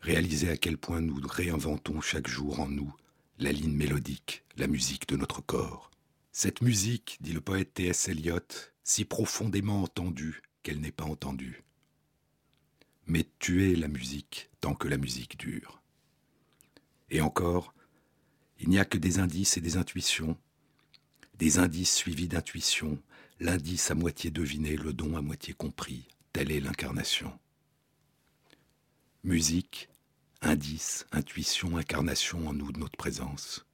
Réaliser 0.00 0.50
à 0.50 0.56
quel 0.56 0.76
point 0.76 1.00
nous 1.00 1.20
réinventons 1.24 2.00
chaque 2.00 2.26
jour 2.26 2.58
en 2.58 2.66
nous 2.66 2.92
la 3.38 3.52
ligne 3.52 3.76
mélodique, 3.76 4.44
la 4.56 4.66
musique 4.66 5.08
de 5.08 5.16
notre 5.16 5.40
corps. 5.40 5.90
Cette 6.32 6.60
musique, 6.60 7.18
dit 7.20 7.32
le 7.32 7.40
poète 7.40 7.74
T.S. 7.74 8.08
Eliot, 8.08 8.40
si 8.82 9.04
profondément 9.04 9.82
entendue 9.82 10.42
qu'elle 10.62 10.80
n'est 10.80 10.90
pas 10.90 11.04
entendue. 11.04 11.62
Mais 13.06 13.28
tuer 13.38 13.76
la 13.76 13.88
musique 13.88 14.50
tant 14.60 14.74
que 14.74 14.88
la 14.88 14.96
musique 14.96 15.38
dure. 15.38 15.80
Et 17.10 17.20
encore, 17.20 17.72
il 18.58 18.68
n'y 18.68 18.78
a 18.78 18.84
que 18.84 18.98
des 18.98 19.18
indices 19.18 19.56
et 19.56 19.60
des 19.60 19.76
intuitions, 19.76 20.36
des 21.38 21.58
indices 21.58 21.94
suivis 21.94 22.28
d'intuitions, 22.28 22.98
l'indice 23.40 23.90
à 23.90 23.94
moitié 23.94 24.30
deviné, 24.30 24.76
le 24.76 24.92
don 24.92 25.16
à 25.16 25.22
moitié 25.22 25.52
compris, 25.54 26.08
telle 26.32 26.50
est 26.50 26.60
l'incarnation. 26.60 27.38
Musique, 29.24 29.88
indice, 30.40 31.06
intuition, 31.12 31.76
incarnation 31.76 32.48
en 32.48 32.52
nous 32.52 32.72
de 32.72 32.78
notre 32.78 32.96
présence, 32.96 33.66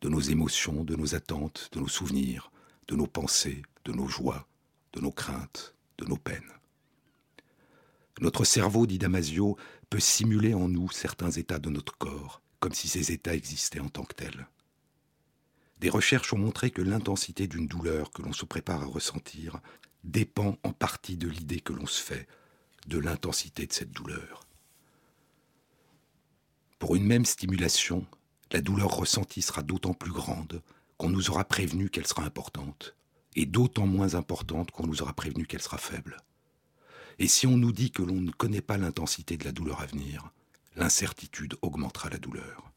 de 0.00 0.08
nos 0.08 0.20
émotions, 0.20 0.84
de 0.84 0.94
nos 0.94 1.14
attentes, 1.14 1.68
de 1.72 1.80
nos 1.80 1.88
souvenirs, 1.88 2.52
de 2.88 2.96
nos 2.96 3.06
pensées, 3.06 3.62
de 3.84 3.92
nos 3.92 4.06
joies, 4.06 4.46
de 4.92 5.00
nos 5.00 5.12
craintes, 5.12 5.74
de 5.98 6.04
nos 6.04 6.16
peines. 6.16 6.52
Notre 8.20 8.44
cerveau, 8.44 8.86
dit 8.86 8.98
Damasio, 8.98 9.56
peut 9.88 10.00
simuler 10.00 10.52
en 10.52 10.68
nous 10.68 10.90
certains 10.90 11.30
états 11.30 11.58
de 11.58 11.70
notre 11.70 11.96
corps, 11.96 12.42
comme 12.60 12.74
si 12.74 12.88
ces 12.88 13.10
états 13.10 13.34
existaient 13.34 13.80
en 13.80 13.88
tant 13.88 14.04
que 14.04 14.14
tels. 14.14 14.46
Des 15.80 15.88
recherches 15.88 16.32
ont 16.34 16.38
montré 16.38 16.70
que 16.70 16.82
l'intensité 16.82 17.46
d'une 17.46 17.66
douleur 17.66 18.10
que 18.10 18.22
l'on 18.22 18.34
se 18.34 18.44
prépare 18.44 18.82
à 18.82 18.86
ressentir 18.86 19.60
dépend 20.04 20.58
en 20.62 20.72
partie 20.72 21.16
de 21.16 21.28
l'idée 21.28 21.60
que 21.60 21.72
l'on 21.72 21.86
se 21.86 22.02
fait 22.02 22.28
de 22.86 22.98
l'intensité 22.98 23.66
de 23.66 23.72
cette 23.72 23.92
douleur. 23.92 24.42
Pour 26.78 26.96
une 26.96 27.04
même 27.04 27.24
stimulation, 27.24 28.06
la 28.52 28.60
douleur 28.60 28.90
ressentie 28.90 29.42
sera 29.42 29.62
d'autant 29.62 29.94
plus 29.94 30.12
grande 30.12 30.62
qu'on 30.96 31.10
nous 31.10 31.30
aura 31.30 31.44
prévenu 31.44 31.88
qu'elle 31.88 32.06
sera 32.06 32.24
importante, 32.24 32.94
et 33.36 33.46
d'autant 33.46 33.86
moins 33.86 34.14
importante 34.14 34.70
qu'on 34.70 34.86
nous 34.86 35.02
aura 35.02 35.14
prévenu 35.14 35.46
qu'elle 35.46 35.62
sera 35.62 35.78
faible. 35.78 36.18
Et 37.18 37.28
si 37.28 37.46
on 37.46 37.56
nous 37.56 37.72
dit 37.72 37.90
que 37.90 38.02
l'on 38.02 38.20
ne 38.20 38.30
connaît 38.30 38.60
pas 38.60 38.76
l'intensité 38.76 39.36
de 39.36 39.44
la 39.44 39.52
douleur 39.52 39.80
à 39.80 39.86
venir, 39.86 40.30
l'incertitude 40.76 41.56
augmentera 41.62 42.08
la 42.08 42.18
douleur. 42.18 42.70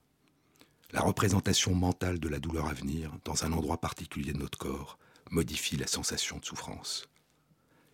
La 0.91 1.01
représentation 1.01 1.73
mentale 1.73 2.19
de 2.19 2.29
la 2.29 2.39
douleur 2.39 2.67
à 2.67 2.73
venir, 2.73 3.11
dans 3.25 3.45
un 3.45 3.51
endroit 3.51 3.81
particulier 3.81 4.33
de 4.33 4.37
notre 4.37 4.57
corps, 4.57 4.99
modifie 5.31 5.77
la 5.77 5.87
sensation 5.87 6.37
de 6.37 6.45
souffrance. 6.45 7.07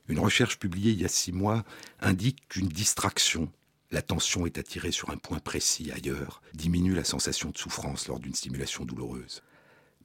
Une 0.09 0.19
recherche 0.19 0.59
publiée 0.59 0.91
il 0.91 1.01
y 1.01 1.05
a 1.05 1.09
six 1.09 1.31
mois 1.31 1.63
indique 2.01 2.47
qu'une 2.49 2.67
distraction, 2.67 3.51
l'attention 3.91 4.45
est 4.45 4.57
attirée 4.57 4.91
sur 4.91 5.11
un 5.11 5.17
point 5.17 5.39
précis 5.39 5.91
ailleurs, 5.91 6.41
diminue 6.53 6.95
la 6.95 7.03
sensation 7.03 7.51
de 7.51 7.57
souffrance 7.57 8.07
lors 8.07 8.19
d'une 8.19 8.33
stimulation 8.33 8.85
douloureuse. 8.85 9.43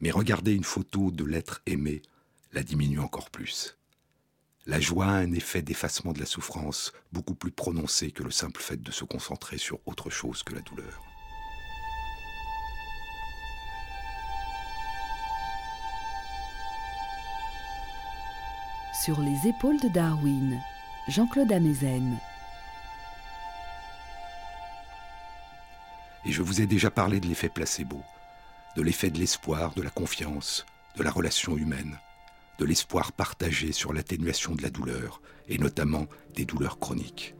Mais 0.00 0.10
regarder 0.10 0.52
une 0.52 0.64
photo 0.64 1.10
de 1.10 1.24
l'être 1.24 1.62
aimé 1.66 2.02
la 2.52 2.62
diminue 2.62 3.00
encore 3.00 3.30
plus. 3.30 3.76
La 4.66 4.80
joie 4.80 5.04
a 5.04 5.10
un 5.10 5.32
effet 5.32 5.60
d'effacement 5.60 6.14
de 6.14 6.20
la 6.20 6.24
souffrance 6.24 6.94
beaucoup 7.12 7.34
plus 7.34 7.50
prononcé 7.50 8.10
que 8.10 8.22
le 8.22 8.30
simple 8.30 8.62
fait 8.62 8.82
de 8.82 8.90
se 8.90 9.04
concentrer 9.04 9.58
sur 9.58 9.78
autre 9.84 10.08
chose 10.08 10.42
que 10.42 10.54
la 10.54 10.62
douleur. 10.62 11.02
Sur 19.04 19.20
les 19.20 19.50
épaules 19.50 19.78
de 19.80 19.88
Darwin, 19.88 20.58
Jean-Claude 21.08 21.52
Amezen. 21.52 22.18
Et 26.24 26.32
je 26.32 26.40
vous 26.40 26.62
ai 26.62 26.66
déjà 26.66 26.90
parlé 26.90 27.20
de 27.20 27.26
l'effet 27.26 27.50
placebo, 27.50 28.00
de 28.76 28.82
l'effet 28.82 29.10
de 29.10 29.18
l'espoir, 29.18 29.74
de 29.74 29.82
la 29.82 29.90
confiance, 29.90 30.64
de 30.96 31.02
la 31.02 31.10
relation 31.10 31.58
humaine, 31.58 31.98
de 32.58 32.64
l'espoir 32.64 33.12
partagé 33.12 33.72
sur 33.72 33.92
l'atténuation 33.92 34.54
de 34.54 34.62
la 34.62 34.70
douleur, 34.70 35.20
et 35.48 35.58
notamment 35.58 36.06
des 36.34 36.44
douleurs 36.44 36.78
chroniques. 36.78 37.34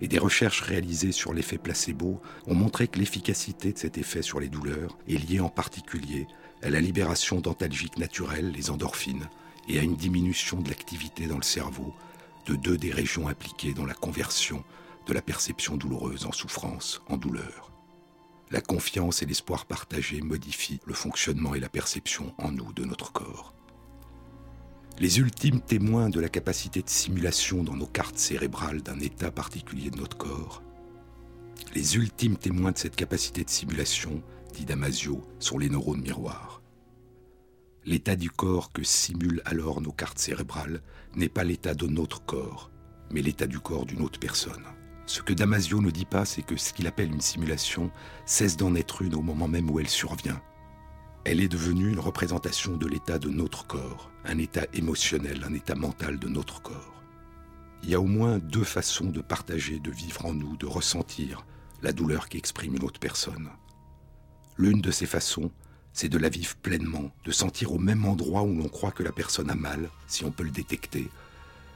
Et 0.00 0.08
des 0.08 0.18
recherches 0.18 0.60
réalisées 0.60 1.12
sur 1.12 1.32
l'effet 1.32 1.58
placebo 1.58 2.20
ont 2.46 2.54
montré 2.54 2.88
que 2.88 2.98
l'efficacité 2.98 3.72
de 3.72 3.78
cet 3.78 3.96
effet 3.96 4.22
sur 4.22 4.40
les 4.40 4.48
douleurs 4.48 4.98
est 5.08 5.16
liée 5.16 5.40
en 5.40 5.48
particulier 5.48 6.26
à 6.62 6.70
la 6.70 6.80
libération 6.80 7.40
d'antalgiques 7.40 7.98
naturels, 7.98 8.50
les 8.50 8.70
endorphines, 8.70 9.28
et 9.68 9.78
à 9.78 9.82
une 9.82 9.96
diminution 9.96 10.60
de 10.60 10.68
l'activité 10.68 11.26
dans 11.26 11.36
le 11.36 11.42
cerveau 11.42 11.94
de 12.46 12.54
deux 12.54 12.76
des 12.76 12.92
régions 12.92 13.28
impliquées 13.28 13.74
dans 13.74 13.86
la 13.86 13.94
conversion 13.94 14.62
de 15.06 15.12
la 15.12 15.22
perception 15.22 15.76
douloureuse 15.76 16.26
en 16.26 16.32
souffrance, 16.32 17.02
en 17.08 17.16
douleur. 17.16 17.72
La 18.50 18.60
confiance 18.60 19.22
et 19.22 19.26
l'espoir 19.26 19.66
partagé 19.66 20.20
modifient 20.20 20.80
le 20.84 20.94
fonctionnement 20.94 21.54
et 21.54 21.60
la 21.60 21.68
perception 21.68 22.32
en 22.38 22.52
nous 22.52 22.72
de 22.72 22.84
notre 22.84 23.12
corps. 23.12 23.54
Les 24.98 25.18
ultimes 25.18 25.60
témoins 25.60 26.08
de 26.08 26.20
la 26.20 26.30
capacité 26.30 26.80
de 26.80 26.88
simulation 26.88 27.62
dans 27.62 27.76
nos 27.76 27.86
cartes 27.86 28.18
cérébrales 28.18 28.80
d'un 28.82 28.98
état 28.98 29.30
particulier 29.30 29.90
de 29.90 29.98
notre 29.98 30.16
corps, 30.16 30.62
les 31.74 31.96
ultimes 31.96 32.38
témoins 32.38 32.72
de 32.72 32.78
cette 32.78 32.96
capacité 32.96 33.44
de 33.44 33.50
simulation, 33.50 34.22
dit 34.54 34.64
Damasio, 34.64 35.22
sont 35.38 35.58
les 35.58 35.68
neurones 35.68 36.00
miroirs. 36.00 36.62
L'état 37.84 38.16
du 38.16 38.30
corps 38.30 38.72
que 38.72 38.82
simulent 38.82 39.42
alors 39.44 39.82
nos 39.82 39.92
cartes 39.92 40.18
cérébrales 40.18 40.80
n'est 41.14 41.28
pas 41.28 41.44
l'état 41.44 41.74
de 41.74 41.86
notre 41.86 42.24
corps, 42.24 42.70
mais 43.10 43.20
l'état 43.20 43.46
du 43.46 43.60
corps 43.60 43.84
d'une 43.84 44.00
autre 44.00 44.18
personne. 44.18 44.64
Ce 45.04 45.20
que 45.20 45.34
Damasio 45.34 45.82
ne 45.82 45.90
dit 45.90 46.06
pas, 46.06 46.24
c'est 46.24 46.40
que 46.40 46.56
ce 46.56 46.72
qu'il 46.72 46.86
appelle 46.86 47.12
une 47.12 47.20
simulation 47.20 47.90
cesse 48.24 48.56
d'en 48.56 48.74
être 48.74 49.02
une 49.02 49.14
au 49.14 49.22
moment 49.22 49.46
même 49.46 49.70
où 49.70 49.78
elle 49.78 49.88
survient. 49.88 50.40
Elle 51.24 51.42
est 51.42 51.48
devenue 51.48 51.90
une 51.90 52.00
représentation 52.00 52.76
de 52.78 52.86
l'état 52.86 53.18
de 53.18 53.28
notre 53.28 53.66
corps, 53.66 54.10
un 54.26 54.38
état 54.38 54.66
émotionnel, 54.72 55.44
un 55.48 55.54
état 55.54 55.74
mental 55.74 56.18
de 56.18 56.28
notre 56.28 56.60
corps. 56.60 57.02
Il 57.82 57.90
y 57.90 57.94
a 57.94 58.00
au 58.00 58.06
moins 58.06 58.38
deux 58.38 58.64
façons 58.64 59.06
de 59.06 59.20
partager, 59.20 59.78
de 59.78 59.90
vivre 59.90 60.26
en 60.26 60.34
nous, 60.34 60.56
de 60.56 60.66
ressentir 60.66 61.46
la 61.82 61.92
douleur 61.92 62.28
qu'exprime 62.28 62.74
une 62.74 62.84
autre 62.84 63.00
personne. 63.00 63.50
L'une 64.58 64.80
de 64.80 64.90
ces 64.90 65.06
façons, 65.06 65.50
c'est 65.92 66.08
de 66.08 66.18
la 66.18 66.28
vivre 66.28 66.56
pleinement, 66.56 67.10
de 67.24 67.32
sentir 67.32 67.72
au 67.72 67.78
même 67.78 68.04
endroit 68.04 68.42
où 68.42 68.54
l'on 68.56 68.68
croit 68.68 68.90
que 68.90 69.02
la 69.02 69.12
personne 69.12 69.50
a 69.50 69.54
mal, 69.54 69.90
si 70.08 70.24
on 70.24 70.30
peut 70.30 70.42
le 70.42 70.50
détecter, 70.50 71.08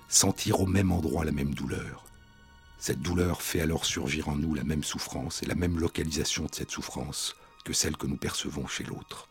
sentir 0.08 0.60
au 0.60 0.66
même 0.66 0.90
endroit 0.92 1.24
la 1.24 1.32
même 1.32 1.54
douleur. 1.54 2.04
Cette 2.78 3.02
douleur 3.02 3.42
fait 3.42 3.60
alors 3.60 3.84
surgir 3.84 4.28
en 4.28 4.36
nous 4.36 4.54
la 4.54 4.64
même 4.64 4.84
souffrance 4.84 5.42
et 5.42 5.46
la 5.46 5.54
même 5.54 5.78
localisation 5.78 6.46
de 6.46 6.54
cette 6.54 6.70
souffrance 6.70 7.36
que 7.64 7.72
celle 7.72 7.96
que 7.96 8.06
nous 8.06 8.16
percevons 8.16 8.66
chez 8.66 8.84
l'autre. 8.84 9.28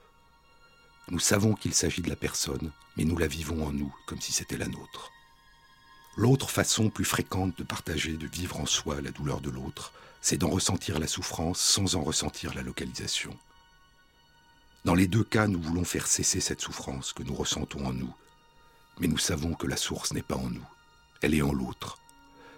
Nous 1.11 1.19
savons 1.19 1.55
qu'il 1.55 1.73
s'agit 1.73 2.03
de 2.03 2.09
la 2.09 2.15
personne, 2.15 2.71
mais 2.99 3.05
nous 3.05 3.17
la 3.17 3.27
vivons 3.27 3.65
en 3.65 3.71
nous 3.71 3.95
comme 4.05 4.19
si 4.19 4.33
c'était 4.33 4.57
la 4.57 4.67
nôtre. 4.67 5.13
L'autre 6.17 6.49
façon 6.49 6.89
plus 6.89 7.05
fréquente 7.05 7.57
de 7.57 7.63
partager, 7.63 8.17
de 8.17 8.27
vivre 8.27 8.59
en 8.59 8.65
soi 8.65 8.99
la 8.99 9.11
douleur 9.11 9.39
de 9.39 9.49
l'autre, 9.49 9.93
c'est 10.19 10.35
d'en 10.35 10.49
ressentir 10.49 10.99
la 10.99 11.07
souffrance 11.07 11.61
sans 11.61 11.95
en 11.95 12.03
ressentir 12.03 12.53
la 12.53 12.61
localisation. 12.61 13.33
Dans 14.83 14.95
les 14.95 15.07
deux 15.07 15.23
cas, 15.23 15.47
nous 15.47 15.61
voulons 15.61 15.85
faire 15.85 16.07
cesser 16.07 16.41
cette 16.41 16.59
souffrance 16.59 17.13
que 17.13 17.23
nous 17.23 17.33
ressentons 17.33 17.85
en 17.85 17.93
nous, 17.93 18.13
mais 18.99 19.07
nous 19.07 19.17
savons 19.17 19.53
que 19.53 19.67
la 19.67 19.77
source 19.77 20.11
n'est 20.11 20.21
pas 20.21 20.35
en 20.35 20.49
nous, 20.49 20.67
elle 21.21 21.35
est 21.35 21.41
en 21.41 21.53
l'autre. 21.53 21.99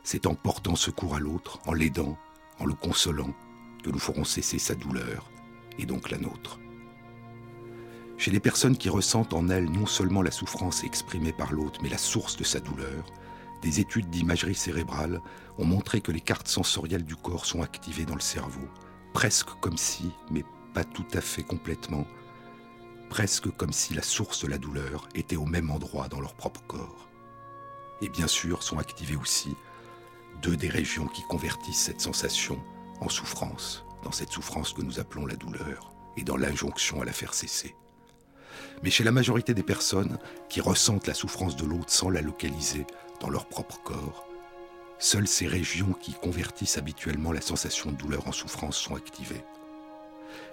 C'est 0.03 0.25
en 0.25 0.33
portant 0.33 0.75
secours 0.75 1.13
à 1.13 1.19
l'autre, 1.19 1.59
en 1.67 1.73
l'aidant, 1.73 2.17
en 2.57 2.65
le 2.65 2.73
consolant, 2.73 3.35
que 3.83 3.91
nous 3.91 3.99
ferons 3.99 4.23
cesser 4.23 4.57
sa 4.57 4.73
douleur, 4.73 5.29
et 5.77 5.85
donc 5.85 6.09
la 6.09 6.17
nôtre. 6.17 6.60
Chez 8.21 8.29
les 8.29 8.39
personnes 8.39 8.77
qui 8.77 8.87
ressentent 8.87 9.33
en 9.33 9.49
elles 9.49 9.71
non 9.71 9.87
seulement 9.87 10.21
la 10.21 10.29
souffrance 10.29 10.83
exprimée 10.83 11.33
par 11.33 11.51
l'autre, 11.53 11.79
mais 11.81 11.89
la 11.89 11.97
source 11.97 12.37
de 12.37 12.43
sa 12.43 12.59
douleur, 12.59 13.03
des 13.63 13.79
études 13.79 14.11
d'imagerie 14.11 14.53
cérébrale 14.53 15.23
ont 15.57 15.65
montré 15.65 16.01
que 16.01 16.11
les 16.11 16.21
cartes 16.21 16.47
sensorielles 16.47 17.03
du 17.03 17.15
corps 17.15 17.47
sont 17.47 17.63
activées 17.63 18.05
dans 18.05 18.13
le 18.13 18.21
cerveau, 18.21 18.67
presque 19.11 19.49
comme 19.59 19.75
si, 19.75 20.11
mais 20.29 20.45
pas 20.75 20.83
tout 20.83 21.07
à 21.15 21.19
fait 21.19 21.41
complètement, 21.41 22.05
presque 23.09 23.49
comme 23.57 23.73
si 23.73 23.95
la 23.95 24.03
source 24.03 24.43
de 24.43 24.49
la 24.49 24.59
douleur 24.59 25.09
était 25.15 25.35
au 25.35 25.47
même 25.47 25.71
endroit 25.71 26.07
dans 26.07 26.21
leur 26.21 26.35
propre 26.35 26.61
corps. 26.67 27.09
Et 28.01 28.09
bien 28.09 28.27
sûr 28.27 28.61
sont 28.61 28.77
activées 28.77 29.15
aussi 29.15 29.55
deux 30.43 30.57
des 30.57 30.69
régions 30.69 31.07
qui 31.07 31.23
convertissent 31.23 31.85
cette 31.85 32.01
sensation 32.01 32.63
en 32.99 33.09
souffrance, 33.09 33.83
dans 34.03 34.11
cette 34.11 34.31
souffrance 34.31 34.73
que 34.73 34.83
nous 34.83 34.99
appelons 34.99 35.25
la 35.25 35.37
douleur, 35.37 35.91
et 36.17 36.23
dans 36.23 36.37
l'injonction 36.37 37.01
à 37.01 37.05
la 37.05 37.13
faire 37.13 37.33
cesser. 37.33 37.75
Mais 38.83 38.89
chez 38.89 39.03
la 39.03 39.11
majorité 39.11 39.53
des 39.53 39.63
personnes 39.63 40.17
qui 40.49 40.61
ressentent 40.61 41.07
la 41.07 41.13
souffrance 41.13 41.55
de 41.55 41.65
l'autre 41.65 41.89
sans 41.91 42.09
la 42.09 42.21
localiser 42.21 42.85
dans 43.19 43.29
leur 43.29 43.45
propre 43.45 43.79
corps, 43.83 44.27
seules 44.99 45.27
ces 45.27 45.47
régions 45.47 45.93
qui 45.93 46.13
convertissent 46.13 46.77
habituellement 46.77 47.31
la 47.31 47.41
sensation 47.41 47.91
de 47.91 47.97
douleur 47.97 48.27
en 48.27 48.31
souffrance 48.31 48.77
sont 48.77 48.95
activées. 48.95 49.43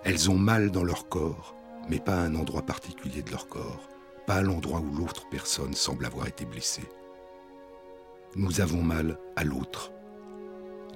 Elles 0.04 0.30
ont 0.30 0.38
mal 0.38 0.70
dans 0.70 0.84
leur 0.84 1.08
corps, 1.08 1.54
mais 1.88 2.00
pas 2.00 2.14
à 2.14 2.24
un 2.24 2.34
endroit 2.34 2.62
particulier 2.62 3.22
de 3.22 3.30
leur 3.30 3.48
corps, 3.48 3.88
pas 4.26 4.36
à 4.36 4.42
l'endroit 4.42 4.80
où 4.80 4.94
l'autre 4.94 5.26
personne 5.30 5.74
semble 5.74 6.04
avoir 6.04 6.26
été 6.26 6.44
blessée. 6.44 6.88
Nous 8.36 8.60
avons 8.60 8.82
mal 8.82 9.18
à 9.36 9.44
l'autre. 9.44 9.90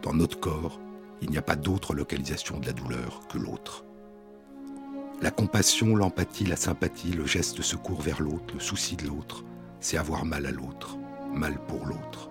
Dans 0.02 0.12
notre 0.12 0.38
corps, 0.38 0.80
il 1.22 1.30
n'y 1.30 1.38
a 1.38 1.42
pas 1.42 1.56
d'autre 1.56 1.94
localisation 1.94 2.58
de 2.58 2.66
la 2.66 2.72
douleur 2.72 3.26
que 3.28 3.38
l'autre. 3.38 3.84
La 5.22 5.30
compassion, 5.30 5.94
l'empathie, 5.94 6.46
la 6.46 6.56
sympathie, 6.56 7.12
le 7.12 7.26
geste 7.26 7.56
de 7.56 7.62
secours 7.62 8.02
vers 8.02 8.20
l'autre, 8.20 8.54
le 8.54 8.60
souci 8.60 8.96
de 8.96 9.06
l'autre, 9.06 9.44
c'est 9.78 9.96
avoir 9.96 10.24
mal 10.24 10.46
à 10.46 10.50
l'autre, 10.50 10.98
mal 11.32 11.64
pour 11.68 11.86
l'autre. 11.86 12.28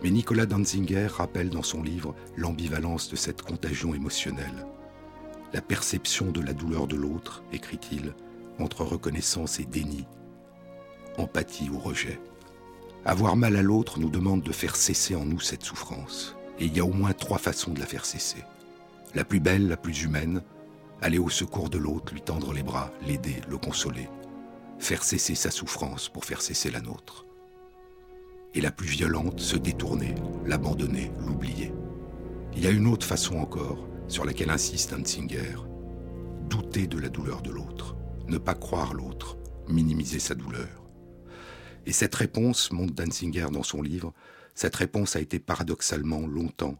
Mais 0.00 0.10
Nicolas 0.10 0.46
Danzinger 0.46 1.08
rappelle 1.08 1.50
dans 1.50 1.64
son 1.64 1.82
livre 1.82 2.14
l'ambivalence 2.36 3.08
de 3.10 3.16
cette 3.16 3.42
contagion 3.42 3.96
émotionnelle. 3.96 4.64
La 5.52 5.60
perception 5.60 6.30
de 6.30 6.40
la 6.40 6.52
douleur 6.52 6.86
de 6.86 6.94
l'autre, 6.94 7.42
écrit-il, 7.52 8.14
entre 8.60 8.84
reconnaissance 8.84 9.58
et 9.58 9.64
déni, 9.64 10.06
empathie 11.18 11.68
ou 11.68 11.80
rejet. 11.80 12.20
Avoir 13.04 13.34
mal 13.34 13.56
à 13.56 13.62
l'autre 13.62 13.98
nous 13.98 14.10
demande 14.10 14.44
de 14.44 14.52
faire 14.52 14.76
cesser 14.76 15.16
en 15.16 15.24
nous 15.24 15.40
cette 15.40 15.64
souffrance. 15.64 16.36
Et 16.60 16.66
il 16.66 16.76
y 16.76 16.80
a 16.80 16.84
au 16.84 16.92
moins 16.92 17.12
trois 17.12 17.38
façons 17.38 17.72
de 17.72 17.80
la 17.80 17.86
faire 17.86 18.04
cesser. 18.04 18.44
La 19.16 19.24
plus 19.24 19.40
belle, 19.40 19.66
la 19.66 19.76
plus 19.76 20.04
humaine, 20.04 20.42
aller 21.02 21.18
au 21.18 21.28
secours 21.28 21.68
de 21.68 21.78
l'autre, 21.78 22.14
lui 22.14 22.22
tendre 22.22 22.52
les 22.52 22.62
bras, 22.62 22.92
l'aider, 23.04 23.40
le 23.50 23.58
consoler. 23.58 24.08
Faire 24.78 25.02
cesser 25.02 25.34
sa 25.34 25.50
souffrance 25.50 26.08
pour 26.08 26.24
faire 26.24 26.40
cesser 26.40 26.70
la 26.70 26.80
nôtre. 26.80 27.26
Et 28.54 28.60
la 28.60 28.70
plus 28.70 28.86
violente, 28.86 29.40
se 29.40 29.56
détourner, 29.56 30.14
l'abandonner, 30.46 31.10
l'oublier. 31.26 31.72
Il 32.54 32.62
y 32.62 32.66
a 32.66 32.70
une 32.70 32.86
autre 32.86 33.06
façon 33.06 33.36
encore, 33.36 33.86
sur 34.08 34.24
laquelle 34.24 34.50
insiste 34.50 34.92
Hansinger. 34.92 35.56
Douter 36.48 36.86
de 36.86 36.98
la 36.98 37.08
douleur 37.08 37.42
de 37.42 37.50
l'autre, 37.50 37.96
ne 38.28 38.38
pas 38.38 38.54
croire 38.54 38.94
l'autre, 38.94 39.36
minimiser 39.68 40.18
sa 40.18 40.34
douleur. 40.34 40.82
Et 41.84 41.92
cette 41.92 42.14
réponse, 42.14 42.70
montre 42.70 42.94
Danzinger 42.94 43.48
dans 43.50 43.62
son 43.62 43.82
livre, 43.82 44.12
cette 44.54 44.76
réponse 44.76 45.16
a 45.16 45.20
été 45.20 45.40
paradoxalement 45.40 46.26
longtemps 46.26 46.78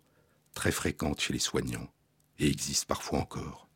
très 0.55 0.71
fréquente 0.71 1.21
chez 1.21 1.33
les 1.33 1.39
soignants 1.39 1.89
et 2.39 2.47
existe 2.47 2.85
parfois 2.85 3.21
encore. 3.21 3.69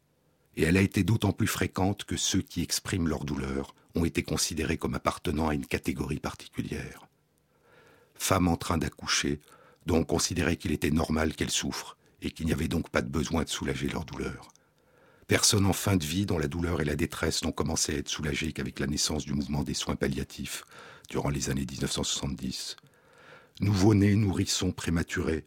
Et 0.56 0.62
elle 0.62 0.76
a 0.76 0.82
été 0.82 1.04
d'autant 1.04 1.32
plus 1.32 1.46
fréquente 1.46 2.04
que 2.04 2.16
ceux 2.16 2.42
qui 2.42 2.62
expriment 2.62 3.08
leur 3.08 3.24
douleur 3.24 3.74
ont 3.94 4.04
été 4.04 4.22
considérés 4.22 4.78
comme 4.78 4.94
appartenant 4.94 5.48
à 5.48 5.54
une 5.54 5.66
catégorie 5.66 6.20
particulière. 6.20 7.06
Femmes 8.14 8.48
en 8.48 8.56
train 8.56 8.78
d'accoucher, 8.78 9.40
dont 9.84 9.98
on 9.98 10.04
considérait 10.04 10.56
qu'il 10.56 10.72
était 10.72 10.90
normal 10.90 11.34
qu'elles 11.34 11.50
souffrent 11.50 11.96
et 12.22 12.30
qu'il 12.30 12.46
n'y 12.46 12.52
avait 12.52 12.68
donc 12.68 12.90
pas 12.90 13.02
de 13.02 13.08
besoin 13.08 13.44
de 13.44 13.48
soulager 13.48 13.88
leur 13.88 14.04
douleur. 14.04 14.48
Personnes 15.26 15.66
en 15.66 15.72
fin 15.72 15.96
de 15.96 16.04
vie 16.04 16.24
dont 16.24 16.38
la 16.38 16.46
douleur 16.46 16.80
et 16.80 16.84
la 16.84 16.96
détresse 16.96 17.42
n'ont 17.42 17.52
commencé 17.52 17.94
à 17.94 17.98
être 17.98 18.08
soulagées 18.08 18.52
qu'avec 18.52 18.78
la 18.78 18.86
naissance 18.86 19.24
du 19.24 19.34
mouvement 19.34 19.64
des 19.64 19.74
soins 19.74 19.96
palliatifs 19.96 20.64
durant 21.10 21.30
les 21.30 21.50
années 21.50 21.66
1970. 21.68 22.76
Nouveau-nés, 23.60 24.14
nourrissons 24.14 24.70
prématurés, 24.70 25.44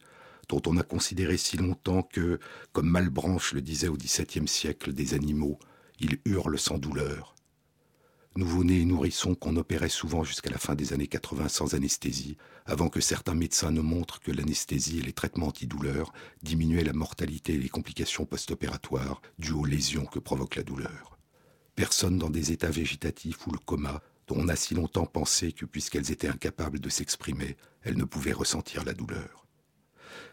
dont 0.49 0.61
on 0.65 0.77
a 0.77 0.83
considéré 0.83 1.37
si 1.37 1.57
longtemps 1.57 2.01
que, 2.01 2.39
comme 2.73 2.89
Malbranche 2.89 3.53
le 3.53 3.61
disait 3.61 3.87
au 3.87 3.95
XVIIe 3.95 4.47
siècle 4.47 4.91
des 4.93 5.13
animaux, 5.13 5.59
ils 5.99 6.19
hurlent 6.25 6.59
sans 6.59 6.77
douleur. 6.77 7.35
Nouveau-nés 8.35 8.81
et 8.81 8.85
nourrissons 8.85 9.35
qu'on 9.35 9.57
opérait 9.57 9.89
souvent 9.89 10.23
jusqu'à 10.23 10.51
la 10.51 10.57
fin 10.57 10.75
des 10.75 10.93
années 10.93 11.07
80 11.07 11.49
sans 11.49 11.73
anesthésie, 11.73 12.37
avant 12.65 12.89
que 12.89 13.01
certains 13.01 13.33
médecins 13.33 13.71
ne 13.71 13.81
montrent 13.81 14.19
que 14.19 14.31
l'anesthésie 14.31 14.99
et 14.99 15.03
les 15.03 15.13
traitements 15.13 15.47
antidouleurs 15.47 16.13
diminuaient 16.43 16.83
la 16.83 16.93
mortalité 16.93 17.53
et 17.53 17.57
les 17.57 17.69
complications 17.69 18.25
post-opératoires 18.25 19.21
dues 19.39 19.53
aux 19.53 19.65
lésions 19.65 20.05
que 20.05 20.19
provoque 20.19 20.55
la 20.55 20.63
douleur. 20.63 21.17
Personne 21.75 22.17
dans 22.17 22.29
des 22.29 22.51
états 22.51 22.69
végétatifs 22.69 23.45
ou 23.47 23.51
le 23.51 23.59
coma 23.59 24.01
dont 24.27 24.35
on 24.37 24.47
a 24.47 24.55
si 24.55 24.75
longtemps 24.75 25.05
pensé 25.05 25.51
que 25.51 25.65
puisqu'elles 25.65 26.11
étaient 26.11 26.27
incapables 26.27 26.79
de 26.79 26.89
s'exprimer, 26.89 27.57
elles 27.81 27.97
ne 27.97 28.03
pouvaient 28.03 28.31
ressentir 28.31 28.85
la 28.85 28.93
douleur. 28.93 29.38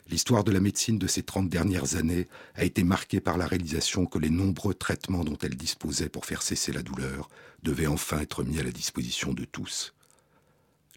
L'histoire 0.09 0.45
de 0.45 0.53
la 0.53 0.61
médecine 0.61 0.99
de 0.99 1.09
ces 1.09 1.25
trente 1.25 1.49
dernières 1.49 1.97
années 1.97 2.29
a 2.55 2.65
été 2.65 2.85
marquée 2.85 3.21
par 3.21 3.37
la 3.37 3.47
réalisation 3.47 4.07
que 4.07 4.21
les 4.21 4.31
nombreux 4.31 4.75
traitements 4.75 5.25
dont 5.25 5.39
elle 5.43 5.57
disposait 5.57 6.09
pour 6.09 6.27
faire 6.27 6.43
cesser 6.43 6.73
la 6.73 6.83
douleur 6.83 7.29
devaient 7.63 7.89
enfin 7.89 8.21
être 8.21 8.45
mis 8.45 8.61
à 8.61 8.63
la 8.63 8.71
disposition 8.71 9.33
de 9.33 9.45
tous. 9.45 9.95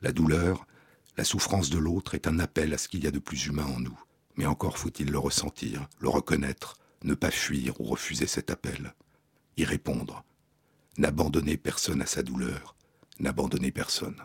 La 0.01 0.11
douleur, 0.11 0.67
la 1.17 1.23
souffrance 1.23 1.71
de 1.71 1.79
l'autre 1.79 2.13
est 2.13 2.27
un 2.27 2.39
appel 2.39 2.73
à 2.73 2.77
ce 2.77 2.87
qu'il 2.87 3.03
y 3.03 3.07
a 3.07 3.11
de 3.11 3.19
plus 3.19 3.47
humain 3.47 3.65
en 3.65 3.79
nous, 3.79 3.99
mais 4.37 4.45
encore 4.45 4.77
faut-il 4.77 5.09
le 5.09 5.17
ressentir, 5.17 5.89
le 5.99 6.09
reconnaître, 6.09 6.77
ne 7.03 7.15
pas 7.15 7.31
fuir 7.31 7.81
ou 7.81 7.85
refuser 7.85 8.27
cet 8.27 8.51
appel, 8.51 8.93
y 9.57 9.65
répondre, 9.65 10.23
n'abandonner 10.97 11.57
personne 11.57 12.01
à 12.01 12.05
sa 12.05 12.21
douleur, 12.21 12.75
n'abandonner 13.19 13.71
personne. 13.71 14.21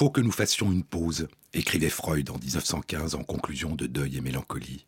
faut 0.00 0.08
que 0.08 0.22
nous 0.22 0.32
fassions 0.32 0.72
une 0.72 0.82
pause, 0.82 1.28
écrivait 1.52 1.90
Freud 1.90 2.30
en 2.30 2.38
1915 2.38 3.16
en 3.16 3.22
conclusion 3.22 3.74
de 3.76 3.86
Deuil 3.86 4.16
et 4.16 4.22
Mélancolie, 4.22 4.86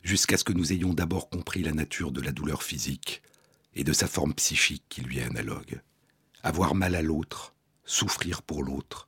jusqu'à 0.00 0.38
ce 0.38 0.44
que 0.44 0.54
nous 0.54 0.72
ayons 0.72 0.94
d'abord 0.94 1.28
compris 1.28 1.62
la 1.62 1.74
nature 1.74 2.12
de 2.12 2.22
la 2.22 2.32
douleur 2.32 2.62
physique 2.62 3.20
et 3.74 3.84
de 3.84 3.92
sa 3.92 4.06
forme 4.06 4.32
psychique 4.32 4.84
qui 4.88 5.02
lui 5.02 5.18
est 5.18 5.24
analogue. 5.24 5.82
Avoir 6.42 6.74
mal 6.74 6.94
à 6.94 7.02
l'autre, 7.02 7.52
souffrir 7.84 8.40
pour 8.40 8.62
l'autre. 8.62 9.06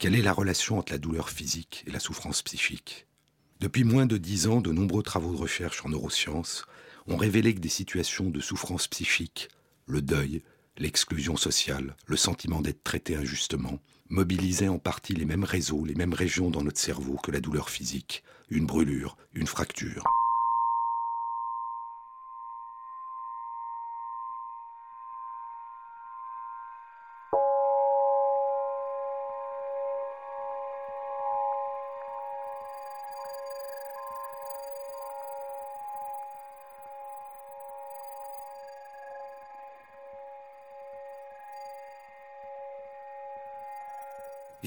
Quelle 0.00 0.16
est 0.16 0.22
la 0.22 0.32
relation 0.32 0.76
entre 0.76 0.90
la 0.90 0.98
douleur 0.98 1.30
physique 1.30 1.84
et 1.86 1.92
la 1.92 2.00
souffrance 2.00 2.42
psychique? 2.42 3.06
Depuis 3.60 3.84
moins 3.84 4.06
de 4.06 4.16
dix 4.16 4.48
ans, 4.48 4.60
de 4.60 4.72
nombreux 4.72 5.04
travaux 5.04 5.34
de 5.36 5.40
recherche 5.40 5.86
en 5.86 5.90
neurosciences 5.90 6.66
ont 7.06 7.16
révélé 7.16 7.54
que 7.54 7.60
des 7.60 7.68
situations 7.68 8.28
de 8.28 8.40
souffrance 8.40 8.88
psychique, 8.88 9.50
le 9.86 10.02
deuil, 10.02 10.42
L'exclusion 10.78 11.36
sociale, 11.36 11.96
le 12.06 12.16
sentiment 12.16 12.60
d'être 12.60 12.82
traité 12.82 13.14
injustement, 13.14 13.78
mobilisaient 14.08 14.68
en 14.68 14.78
partie 14.78 15.14
les 15.14 15.26
mêmes 15.26 15.44
réseaux, 15.44 15.84
les 15.84 15.94
mêmes 15.94 16.14
régions 16.14 16.50
dans 16.50 16.62
notre 16.62 16.80
cerveau 16.80 17.16
que 17.16 17.30
la 17.30 17.40
douleur 17.40 17.68
physique, 17.68 18.24
une 18.50 18.66
brûlure, 18.66 19.16
une 19.34 19.46
fracture. 19.46 20.04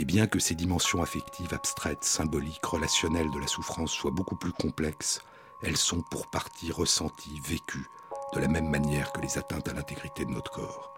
Et 0.05 0.13
bien 0.15 0.27
que 0.27 0.37
ces 0.37 0.53
dimensions 0.53 1.01
affectives, 1.01 1.51
abstraites, 1.51 2.03
symboliques, 2.03 2.63
relationnelles 2.63 3.31
de 3.31 3.39
la 3.39 3.47
souffrance 3.47 3.89
soient 3.89 4.11
beaucoup 4.11 4.35
plus 4.35 4.51
complexes, 4.51 5.19
elles 5.63 5.77
sont 5.77 6.03
pour 6.11 6.29
partie 6.29 6.71
ressenties, 6.71 7.41
vécues, 7.43 7.87
de 8.35 8.39
la 8.39 8.47
même 8.47 8.69
manière 8.69 9.11
que 9.11 9.21
les 9.21 9.39
atteintes 9.39 9.67
à 9.67 9.73
l'intégrité 9.73 10.23
de 10.23 10.29
notre 10.29 10.51
corps. 10.51 10.93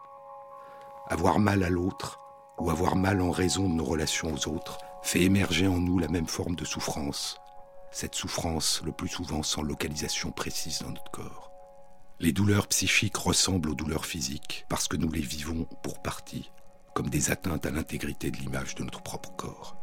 Avoir 1.07 1.39
mal 1.39 1.63
à 1.63 1.69
l'autre, 1.69 2.19
ou 2.59 2.69
avoir 2.69 2.97
mal 2.97 3.21
en 3.21 3.31
raison 3.31 3.69
de 3.69 3.75
nos 3.75 3.85
relations 3.85 4.33
aux 4.33 4.49
autres, 4.49 4.77
fait 5.03 5.21
émerger 5.21 5.69
en 5.69 5.77
nous 5.77 5.99
la 5.99 6.09
même 6.09 6.27
forme 6.27 6.57
de 6.57 6.65
souffrance, 6.65 7.37
cette 7.91 8.15
souffrance 8.15 8.81
le 8.83 8.91
plus 8.91 9.07
souvent 9.07 9.41
sans 9.41 9.61
localisation 9.61 10.31
précise 10.31 10.79
dans 10.79 10.89
notre 10.89 11.11
corps. 11.11 11.49
Les 12.19 12.33
douleurs 12.33 12.67
psychiques 12.67 13.15
ressemblent 13.15 13.69
aux 13.69 13.75
douleurs 13.75 14.05
physiques 14.05 14.65
parce 14.67 14.89
que 14.89 14.97
nous 14.97 15.09
les 15.09 15.21
vivons 15.21 15.63
pour 15.81 16.01
partie 16.01 16.51
comme 16.97 17.11
des 17.11 17.29
atteintes 17.29 17.67
à 17.67 17.69
l'intégrité 17.69 18.31
de 18.31 18.37
l'image 18.37 18.73
de 18.73 18.83
notre 18.83 19.03
propre 19.03 19.29
corps. 19.33 19.77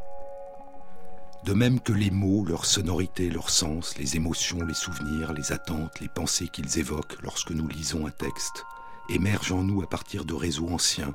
De 1.44 1.52
même 1.52 1.78
que 1.78 1.92
les 1.92 2.10
mots, 2.10 2.44
leur 2.44 2.66
sonorité, 2.66 3.30
leur 3.30 3.50
sens, 3.50 3.96
les 3.98 4.16
émotions, 4.16 4.66
les 4.66 4.74
souvenirs, 4.74 5.32
les 5.32 5.52
attentes, 5.52 6.00
les 6.00 6.08
pensées 6.08 6.48
qu'ils 6.48 6.80
évoquent 6.80 7.22
lorsque 7.22 7.52
nous 7.52 7.68
lisons 7.68 8.08
un 8.08 8.10
texte, 8.10 8.64
émergent 9.08 9.52
en 9.52 9.62
nous 9.62 9.80
à 9.80 9.86
partir 9.86 10.24
de 10.24 10.34
réseaux 10.34 10.68
anciens, 10.68 11.14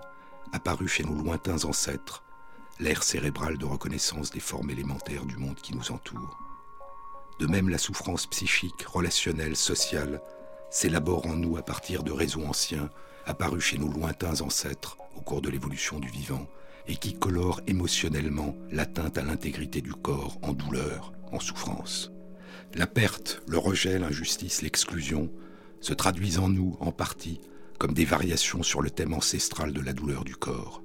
apparus 0.54 0.90
chez 0.90 1.04
nos 1.04 1.22
lointains 1.22 1.66
ancêtres, 1.66 2.24
l'air 2.80 3.04
cérébral 3.04 3.58
de 3.58 3.66
reconnaissance 3.66 4.32
des 4.32 4.40
formes 4.40 4.70
élémentaires 4.70 5.26
du 5.26 5.36
monde 5.36 5.60
qui 5.62 5.76
nous 5.76 5.92
entoure. 5.92 6.40
De 7.42 7.46
même, 7.46 7.68
la 7.68 7.78
souffrance 7.78 8.26
psychique, 8.26 8.84
relationnelle, 8.84 9.58
sociale, 9.58 10.22
s'élabore 10.70 11.28
en 11.28 11.36
nous 11.36 11.58
à 11.58 11.62
partir 11.62 12.04
de 12.04 12.14
réseaux 12.14 12.46
anciens, 12.46 12.90
apparus 13.26 13.66
chez 13.66 13.78
nos 13.78 13.92
lointains 13.92 14.40
ancêtres 14.40 14.96
au 15.20 15.22
cours 15.22 15.42
de 15.42 15.50
l'évolution 15.50 16.00
du 16.00 16.08
vivant, 16.10 16.48
et 16.88 16.96
qui 16.96 17.14
colore 17.14 17.62
émotionnellement 17.68 18.56
l'atteinte 18.72 19.18
à 19.18 19.24
l'intégrité 19.24 19.82
du 19.82 19.94
corps 19.94 20.40
en 20.42 20.54
douleur, 20.54 21.12
en 21.32 21.40
souffrance. 21.40 22.12
La 22.74 22.88
perte, 22.88 23.42
le 23.48 23.58
rejet, 23.58 24.00
l'injustice, 24.00 24.62
l'exclusion 24.62 25.30
se 25.82 25.94
traduisent 25.94 26.40
en 26.40 26.48
nous, 26.48 26.78
en 26.80 26.92
partie, 26.92 27.42
comme 27.78 27.94
des 27.94 28.06
variations 28.06 28.64
sur 28.64 28.82
le 28.82 28.90
thème 28.90 29.14
ancestral 29.14 29.74
de 29.74 29.82
la 29.82 29.94
douleur 29.94 30.24
du 30.24 30.36
corps. 30.36 30.82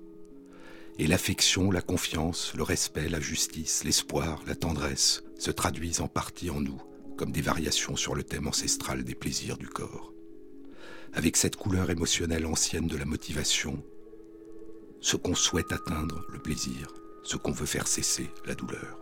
Et 0.98 1.06
l'affection, 1.06 1.70
la 1.70 1.82
confiance, 1.82 2.52
le 2.56 2.62
respect, 2.62 3.08
la 3.08 3.20
justice, 3.20 3.84
l'espoir, 3.84 4.42
la 4.46 4.54
tendresse 4.54 5.22
se 5.38 5.50
traduisent 5.50 6.00
en 6.00 6.08
partie 6.08 6.50
en 6.50 6.60
nous 6.60 6.82
comme 7.16 7.32
des 7.32 7.42
variations 7.42 7.96
sur 7.96 8.14
le 8.14 8.24
thème 8.24 8.48
ancestral 8.48 9.04
des 9.04 9.14
plaisirs 9.14 9.56
du 9.56 9.68
corps. 9.68 10.12
Avec 11.12 11.36
cette 11.36 11.56
couleur 11.56 11.90
émotionnelle 11.90 12.46
ancienne 12.46 12.88
de 12.88 12.96
la 12.96 13.04
motivation, 13.04 13.82
ce 15.04 15.16
qu'on 15.16 15.34
souhaite 15.34 15.70
atteindre, 15.70 16.24
le 16.30 16.38
plaisir, 16.38 16.88
ce 17.24 17.36
qu'on 17.36 17.52
veut 17.52 17.66
faire 17.66 17.86
cesser, 17.86 18.30
la 18.46 18.54
douleur. 18.54 18.96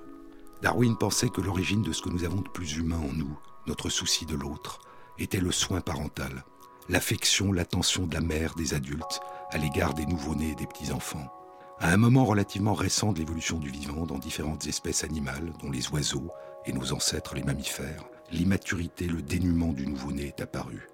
Darwin 0.60 0.96
pensait 0.98 1.28
que 1.28 1.40
l'origine 1.40 1.84
de 1.84 1.92
ce 1.92 2.02
que 2.02 2.08
nous 2.08 2.24
avons 2.24 2.40
de 2.40 2.48
plus 2.48 2.76
humain 2.76 2.98
en 2.98 3.12
nous, 3.12 3.38
notre 3.68 3.88
souci 3.88 4.26
de 4.26 4.34
l'autre, 4.34 4.80
était 5.20 5.38
le 5.38 5.52
soin 5.52 5.80
parental, 5.80 6.44
l'affection, 6.88 7.52
l'attention 7.52 8.08
de 8.08 8.14
la 8.14 8.20
mère, 8.20 8.56
des 8.56 8.74
adultes, 8.74 9.20
à 9.52 9.58
l'égard 9.58 9.94
des 9.94 10.04
nouveau-nés 10.04 10.50
et 10.50 10.54
des 10.56 10.66
petits-enfants. 10.66 11.32
À 11.78 11.92
un 11.92 11.98
moment 11.98 12.24
relativement 12.24 12.74
récent 12.74 13.12
de 13.12 13.20
l'évolution 13.20 13.60
du 13.60 13.70
vivant 13.70 14.04
dans 14.04 14.18
différentes 14.18 14.66
espèces 14.66 15.04
animales, 15.04 15.52
dont 15.62 15.70
les 15.70 15.88
oiseaux 15.90 16.32
et 16.66 16.72
nos 16.72 16.92
ancêtres 16.92 17.36
les 17.36 17.44
mammifères, 17.44 18.06
l'immaturité, 18.32 19.06
le 19.06 19.22
dénuement 19.22 19.72
du 19.72 19.86
nouveau-né 19.86 20.26
est 20.26 20.40
apparu. 20.40 20.88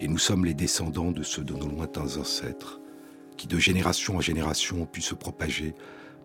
Et 0.00 0.08
nous 0.08 0.16
sommes 0.16 0.46
les 0.46 0.54
descendants 0.54 1.12
de 1.12 1.22
ceux 1.22 1.44
de 1.44 1.52
nos 1.52 1.68
lointains 1.68 2.16
ancêtres, 2.16 2.79
qui 3.40 3.46
de 3.46 3.58
génération 3.58 4.18
en 4.18 4.20
génération 4.20 4.82
ont 4.82 4.86
pu 4.86 5.00
se 5.00 5.14
propager 5.14 5.74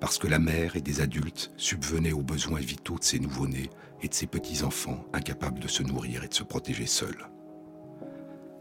parce 0.02 0.18
que 0.18 0.28
la 0.28 0.38
mère 0.38 0.76
et 0.76 0.82
des 0.82 1.00
adultes 1.00 1.54
subvenaient 1.56 2.12
aux 2.12 2.22
besoins 2.22 2.60
vitaux 2.60 3.00
de 3.00 3.06
ces 3.06 3.20
nouveau-nés 3.20 3.70
et 4.02 4.10
de 4.10 4.14
ces 4.14 4.28
petits-enfants 4.28 5.06
incapables 5.14 5.62
de 5.62 5.70
se 5.70 5.82
nourrir 5.82 6.26
et 6.26 6.28
de 6.28 6.34
se 6.34 6.44
protéger 6.44 6.86
seuls. 6.86 7.30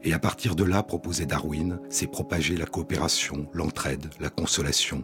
Et 0.04 0.12
à 0.12 0.20
partir 0.20 0.54
de 0.54 0.62
là, 0.62 0.84
proposait 0.84 1.26
Darwin, 1.26 1.80
s'est 1.88 2.06
propagée 2.06 2.56
la 2.56 2.66
coopération, 2.66 3.48
l'entraide, 3.52 4.08
la 4.20 4.30
consolation, 4.30 5.02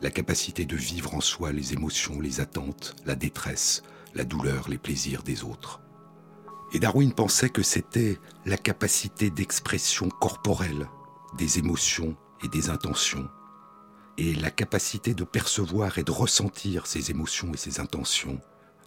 la 0.00 0.10
capacité 0.10 0.64
de 0.64 0.76
vivre 0.76 1.14
en 1.14 1.20
soi 1.20 1.52
les 1.52 1.74
émotions, 1.74 2.22
les 2.22 2.40
attentes, 2.40 2.96
la 3.04 3.16
détresse, 3.16 3.82
la 4.14 4.24
douleur, 4.24 4.70
les 4.70 4.78
plaisirs 4.78 5.22
des 5.22 5.44
autres. 5.44 5.82
Et 6.72 6.78
Darwin 6.78 7.12
pensait 7.12 7.50
que 7.50 7.62
c'était 7.62 8.16
la 8.46 8.56
capacité 8.56 9.28
d'expression 9.28 10.08
corporelle 10.08 10.88
des 11.36 11.58
émotions 11.58 12.16
et 12.42 12.48
des 12.48 12.70
intentions, 12.70 13.28
et 14.16 14.34
la 14.34 14.50
capacité 14.50 15.14
de 15.14 15.24
percevoir 15.24 15.98
et 15.98 16.04
de 16.04 16.10
ressentir 16.10 16.86
ces 16.86 17.10
émotions 17.10 17.52
et 17.54 17.56
ces 17.56 17.80
intentions 17.80 18.40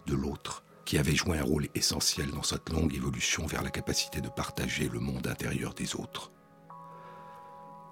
de 0.06 0.14
l'autre, 0.14 0.64
qui 0.84 0.98
avait 0.98 1.14
joué 1.14 1.38
un 1.38 1.44
rôle 1.44 1.68
essentiel 1.74 2.30
dans 2.30 2.42
cette 2.42 2.68
longue 2.70 2.94
évolution 2.94 3.46
vers 3.46 3.62
la 3.62 3.70
capacité 3.70 4.20
de 4.20 4.28
partager 4.28 4.88
le 4.88 5.00
monde 5.00 5.26
intérieur 5.26 5.74
des 5.74 5.94
autres. 5.96 6.32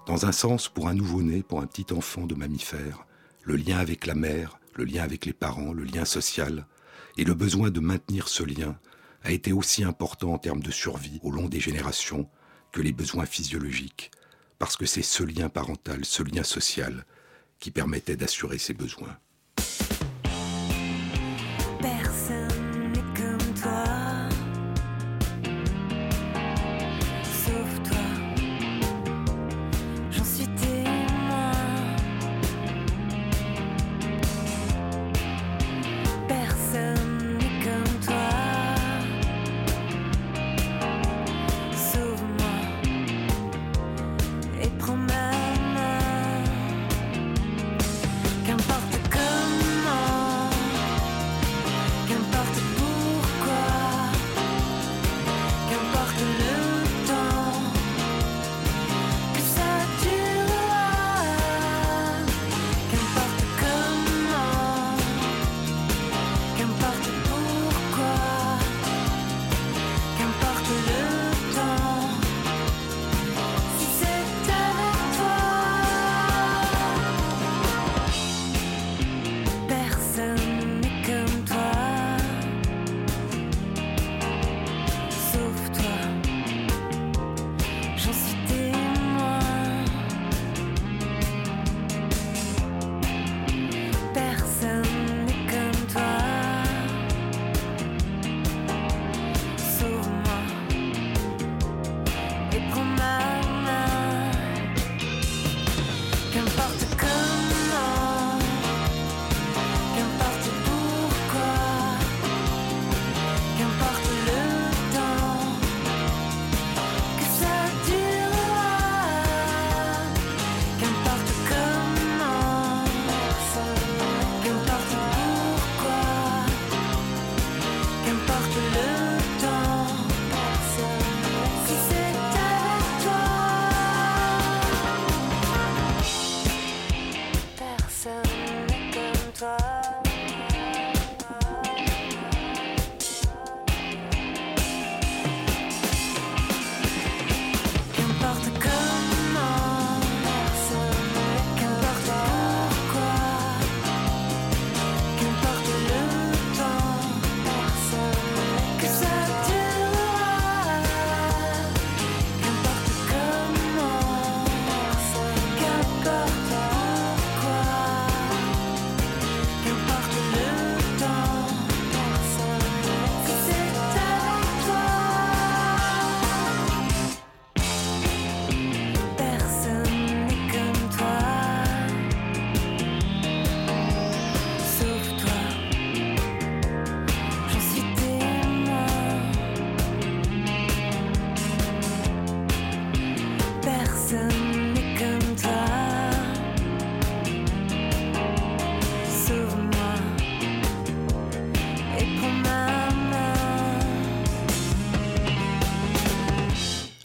Dans 0.07 0.25
un 0.25 0.31
sens, 0.31 0.67
pour 0.67 0.87
un 0.87 0.93
nouveau-né, 0.93 1.43
pour 1.43 1.61
un 1.61 1.67
petit 1.67 1.93
enfant 1.93 2.25
de 2.25 2.35
mammifère, 2.35 3.05
le 3.43 3.55
lien 3.55 3.77
avec 3.77 4.05
la 4.05 4.15
mère, 4.15 4.59
le 4.75 4.83
lien 4.83 5.03
avec 5.03 5.25
les 5.25 5.33
parents, 5.33 5.73
le 5.73 5.83
lien 5.83 6.05
social, 6.05 6.67
et 7.17 7.23
le 7.23 7.33
besoin 7.33 7.69
de 7.69 7.79
maintenir 7.79 8.27
ce 8.27 8.43
lien 8.43 8.77
a 9.23 9.31
été 9.31 9.53
aussi 9.53 9.83
important 9.83 10.33
en 10.33 10.37
termes 10.37 10.63
de 10.63 10.71
survie 10.71 11.19
au 11.23 11.31
long 11.31 11.47
des 11.47 11.59
générations 11.59 12.29
que 12.71 12.81
les 12.81 12.93
besoins 12.93 13.25
physiologiques, 13.25 14.11
parce 14.61 14.77
que 14.77 14.85
c'est 14.85 15.01
ce 15.01 15.23
lien 15.23 15.49
parental, 15.49 16.05
ce 16.05 16.21
lien 16.21 16.43
social, 16.43 17.03
qui 17.59 17.71
permettait 17.71 18.15
d'assurer 18.15 18.59
ses 18.59 18.75
besoins. 18.75 19.17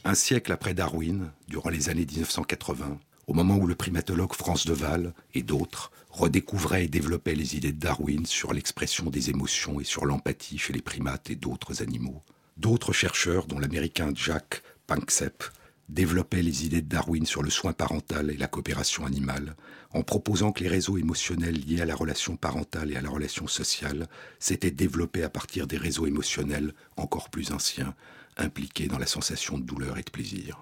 Un 0.08 0.14
siècle 0.14 0.52
après 0.52 0.72
Darwin, 0.72 1.32
durant 1.48 1.68
les 1.68 1.88
années 1.88 2.06
1980, 2.06 3.00
au 3.26 3.34
moment 3.34 3.56
où 3.56 3.66
le 3.66 3.74
primatologue 3.74 4.34
France 4.34 4.64
Deval 4.64 5.12
et 5.34 5.42
d'autres 5.42 5.90
redécouvraient 6.10 6.84
et 6.84 6.88
développaient 6.88 7.34
les 7.34 7.56
idées 7.56 7.72
de 7.72 7.80
Darwin 7.80 8.24
sur 8.24 8.52
l'expression 8.52 9.10
des 9.10 9.30
émotions 9.30 9.80
et 9.80 9.84
sur 9.84 10.06
l'empathie 10.06 10.58
chez 10.58 10.72
les 10.72 10.80
primates 10.80 11.28
et 11.30 11.34
d'autres 11.34 11.82
animaux, 11.82 12.22
d'autres 12.56 12.92
chercheurs, 12.92 13.48
dont 13.48 13.58
l'américain 13.58 14.12
Jack 14.14 14.62
Panksepp, 14.86 15.42
développaient 15.88 16.40
les 16.40 16.64
idées 16.64 16.82
de 16.82 16.88
Darwin 16.88 17.26
sur 17.26 17.42
le 17.42 17.50
soin 17.50 17.72
parental 17.72 18.30
et 18.30 18.36
la 18.36 18.46
coopération 18.46 19.06
animale, 19.06 19.56
en 19.92 20.04
proposant 20.04 20.52
que 20.52 20.62
les 20.62 20.68
réseaux 20.68 20.98
émotionnels 20.98 21.58
liés 21.58 21.80
à 21.80 21.84
la 21.84 21.96
relation 21.96 22.36
parentale 22.36 22.92
et 22.92 22.96
à 22.96 23.02
la 23.02 23.10
relation 23.10 23.48
sociale 23.48 24.06
s'étaient 24.38 24.70
développés 24.70 25.24
à 25.24 25.30
partir 25.30 25.66
des 25.66 25.78
réseaux 25.78 26.06
émotionnels 26.06 26.74
encore 26.96 27.28
plus 27.28 27.50
anciens, 27.50 27.96
impliqués 28.36 28.86
dans 28.86 28.98
la 28.98 29.06
sensation 29.06 29.58
de 29.58 29.64
douleur 29.64 29.98
et 29.98 30.02
de 30.02 30.10
plaisir. 30.10 30.60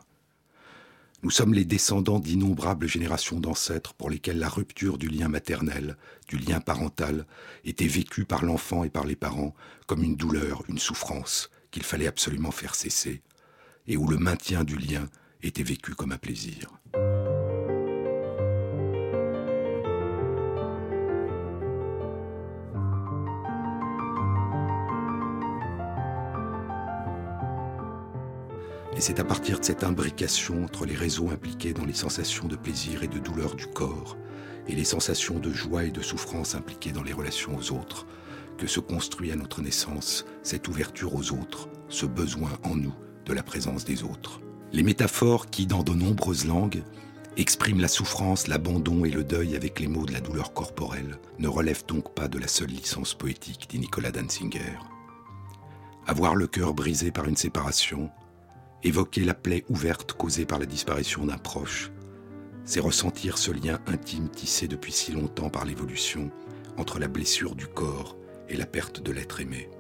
Nous 1.23 1.31
sommes 1.31 1.55
les 1.55 1.65
descendants 1.65 2.19
d'innombrables 2.19 2.87
générations 2.87 3.41
d'ancêtres 3.41 3.95
pour 3.95 4.11
lesquels 4.11 4.39
la 4.39 4.49
rupture 4.51 4.99
du 4.99 5.09
lien 5.09 5.29
maternel, 5.29 5.97
du 6.29 6.37
lien 6.37 6.61
parental, 6.61 7.27
était 7.65 7.87
vécue 7.87 8.27
par 8.27 8.45
l'enfant 8.45 8.85
et 8.85 8.91
par 8.91 9.07
les 9.07 9.17
parents 9.17 9.55
comme 9.87 10.03
une 10.03 10.17
douleur, 10.17 10.63
une 10.69 10.79
souffrance 10.79 11.51
qu'il 11.71 11.83
fallait 11.83 12.07
absolument 12.07 12.51
faire 12.51 12.75
cesser, 12.75 13.23
et 13.87 13.97
où 13.97 14.07
le 14.07 14.19
maintien 14.19 14.65
du 14.65 14.77
lien 14.77 15.09
était 15.43 15.63
vécu 15.63 15.95
comme 15.95 16.13
un 16.13 16.19
plaisir. 16.19 16.69
Et 28.97 29.01
c'est 29.01 29.19
à 29.19 29.25
partir 29.25 29.59
de 29.59 29.65
cette 29.65 29.83
imbrication 29.83 30.65
entre 30.65 30.87
les 30.87 30.95
réseaux 30.95 31.31
impliqués 31.31 31.73
dans 31.73 31.85
les 31.85 31.95
sensations 31.95 32.47
de 32.47 32.57
plaisir 32.57 33.03
et 33.03 33.09
de 33.09 33.19
douleur 33.19 33.57
du 33.57 33.67
corps 33.67 34.17
et 34.69 34.75
les 34.75 34.85
sensations 34.85 35.39
de 35.39 35.53
joie 35.53 35.85
et 35.85 35.91
de 35.91 36.01
souffrance 36.01 36.55
impliquées 36.55 36.93
dans 36.93 37.03
les 37.03 37.13
relations 37.13 37.57
aux 37.57 37.73
autres 37.73 38.07
que 38.57 38.67
se 38.67 38.81
construit 38.81 39.33
à 39.33 39.37
notre 39.37 39.63
naissance 39.63 40.25
cette 40.43 40.69
ouverture 40.69 41.15
aux 41.15 41.33
autres, 41.33 41.69
ce 41.89 42.07
besoin 42.07 42.51
en 42.63 42.77
nous 42.77 42.95
de 43.27 43.33
la 43.33 43.43
présence 43.43 43.85
des 43.85 44.05
autres. 44.05 44.41
Les 44.73 44.83
métaphores 44.83 45.51
qui, 45.51 45.67
dans 45.67 45.83
de 45.83 45.93
nombreuses 45.93 46.47
langues, 46.47 46.83
expriment 47.37 47.81
la 47.81 47.89
souffrance, 47.89 48.47
l'abandon 48.47 49.05
et 49.05 49.11
le 49.11 49.25
deuil 49.25 49.57
avec 49.57 49.81
les 49.81 49.89
mots 49.89 50.07
de 50.07 50.13
la 50.13 50.21
douleur 50.21 50.53
corporelle, 50.53 51.19
ne 51.39 51.49
relèvent 51.49 51.87
donc 51.87 52.15
pas 52.15 52.29
de 52.29 52.39
la 52.39 52.49
seule 52.49 52.71
licence 52.71 53.15
poétique, 53.15 53.67
dit 53.69 53.81
Nicolas 53.81 54.13
Danzinger. 54.13 54.79
Avoir 56.07 56.37
le 56.37 56.47
cœur 56.47 56.75
brisé 56.75 57.11
par 57.11 57.27
une 57.27 57.37
séparation, 57.37 58.11
Évoquer 58.85 59.25
la 59.25 59.33
plaie 59.33 59.65
ouverte 59.71 60.13
causée 60.13 60.45
par 60.45 60.59
la 60.59 60.67
disparition 60.67 61.25
d'un 61.25 61.39
proche, 61.39 61.91
c'est 62.67 62.81
ressentir 62.81 63.39
ce 63.39 63.51
lien 63.51 63.79
intime 63.87 64.29
tissé 64.29 64.69
depuis 64.69 64.93
si 64.93 65.13
longtemps 65.13 65.49
par 65.49 65.65
l'évolution 65.65 66.31
entre 66.77 66.99
la 66.99 67.09
blessure 67.09 67.55
du 67.55 67.67
corps 67.67 68.15
et 68.51 68.59
la 68.59 68.67
perte 68.67 69.03
de 69.03 69.11
l'être 69.11 69.41
aimé. 69.41 69.71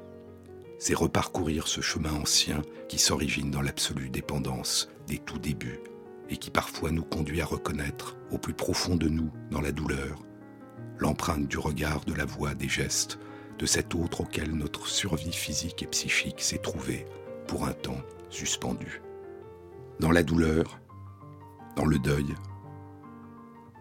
C'est 0.78 0.94
reparcourir 0.94 1.68
ce 1.68 1.82
chemin 1.82 2.12
ancien 2.12 2.62
qui 2.88 2.98
s'origine 2.98 3.50
dans 3.50 3.60
l'absolue 3.60 4.08
dépendance 4.08 4.88
des 5.06 5.18
tout 5.18 5.38
débuts 5.38 5.80
et 6.30 6.38
qui 6.38 6.50
parfois 6.50 6.90
nous 6.90 7.04
conduit 7.04 7.42
à 7.42 7.46
reconnaître 7.46 8.16
au 8.30 8.38
plus 8.38 8.54
profond 8.54 8.96
de 8.96 9.08
nous, 9.08 9.30
dans 9.50 9.60
la 9.60 9.72
douleur, 9.72 10.18
l'empreinte 10.98 11.46
du 11.46 11.58
regard, 11.58 12.06
de 12.06 12.14
la 12.14 12.24
voix, 12.24 12.54
des 12.54 12.68
gestes, 12.68 13.18
de 13.58 13.66
cet 13.66 13.94
autre 13.94 14.22
auquel 14.22 14.52
notre 14.52 14.88
survie 14.88 15.32
physique 15.32 15.82
et 15.82 15.86
psychique 15.86 16.40
s'est 16.40 16.58
trouvée, 16.58 17.04
pour 17.46 17.66
un 17.66 17.72
temps, 17.72 18.00
suspendu. 18.34 19.00
Dans 20.00 20.10
la 20.10 20.22
douleur, 20.22 20.80
dans 21.76 21.86
le 21.86 21.98
deuil, 21.98 22.34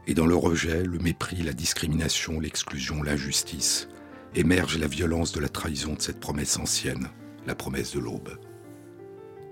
et 0.05 0.13
dans 0.13 0.25
le 0.25 0.35
rejet, 0.35 0.83
le 0.83 0.99
mépris, 0.99 1.41
la 1.43 1.53
discrimination, 1.53 2.39
l'exclusion, 2.39 3.01
l'injustice, 3.01 3.87
émerge 4.35 4.77
la 4.77 4.87
violence 4.87 5.31
de 5.31 5.39
la 5.39 5.49
trahison 5.49 5.93
de 5.93 6.01
cette 6.01 6.19
promesse 6.19 6.57
ancienne, 6.57 7.09
la 7.47 7.55
promesse 7.55 7.93
de 7.93 7.99
l'aube. 7.99 8.37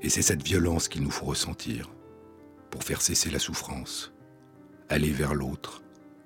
Et 0.02 0.10
c'est 0.10 0.22
cette 0.22 0.44
violence 0.44 0.88
qu'il 0.88 1.04
nous 1.04 1.12
faut 1.12 1.26
ressentir 1.26 1.90
pour 2.70 2.84
faire 2.84 3.02
cesser 3.02 3.30
la 3.30 3.40
souffrance, 3.40 4.14
aller 4.90 5.12
vers 5.12 5.36
l'autre 5.36 5.84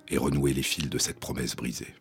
et 0.08 0.18
renouer 0.18 0.54
les 0.54 0.64
fils 0.64 0.90
de 0.90 0.98
cette 0.98 1.20
promesse 1.20 1.56
brisée. 1.56 1.94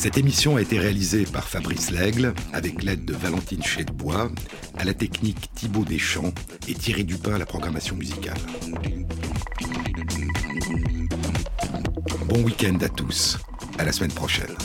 Cette 0.00 0.16
émission 0.16 0.56
a 0.56 0.62
été 0.62 0.78
réalisée 0.78 1.24
par 1.30 1.46
Fabrice 1.46 1.90
Lègle 1.90 2.32
avec 2.54 2.82
l'aide 2.82 3.04
de 3.04 3.12
Valentine 3.12 3.62
Chedbois, 3.62 4.30
à 4.78 4.84
la 4.84 4.94
technique 4.94 5.52
Thibaut 5.54 5.84
Deschamps 5.84 6.32
et 6.68 6.72
Thierry 6.72 7.04
Dupin 7.04 7.34
à 7.34 7.38
la 7.38 7.44
programmation 7.44 7.96
musicale. 7.96 8.38
Bon 12.24 12.42
week-end 12.42 12.78
à 12.80 12.88
tous. 12.88 13.36
À 13.76 13.84
la 13.84 13.92
semaine 13.92 14.12
prochaine. 14.12 14.56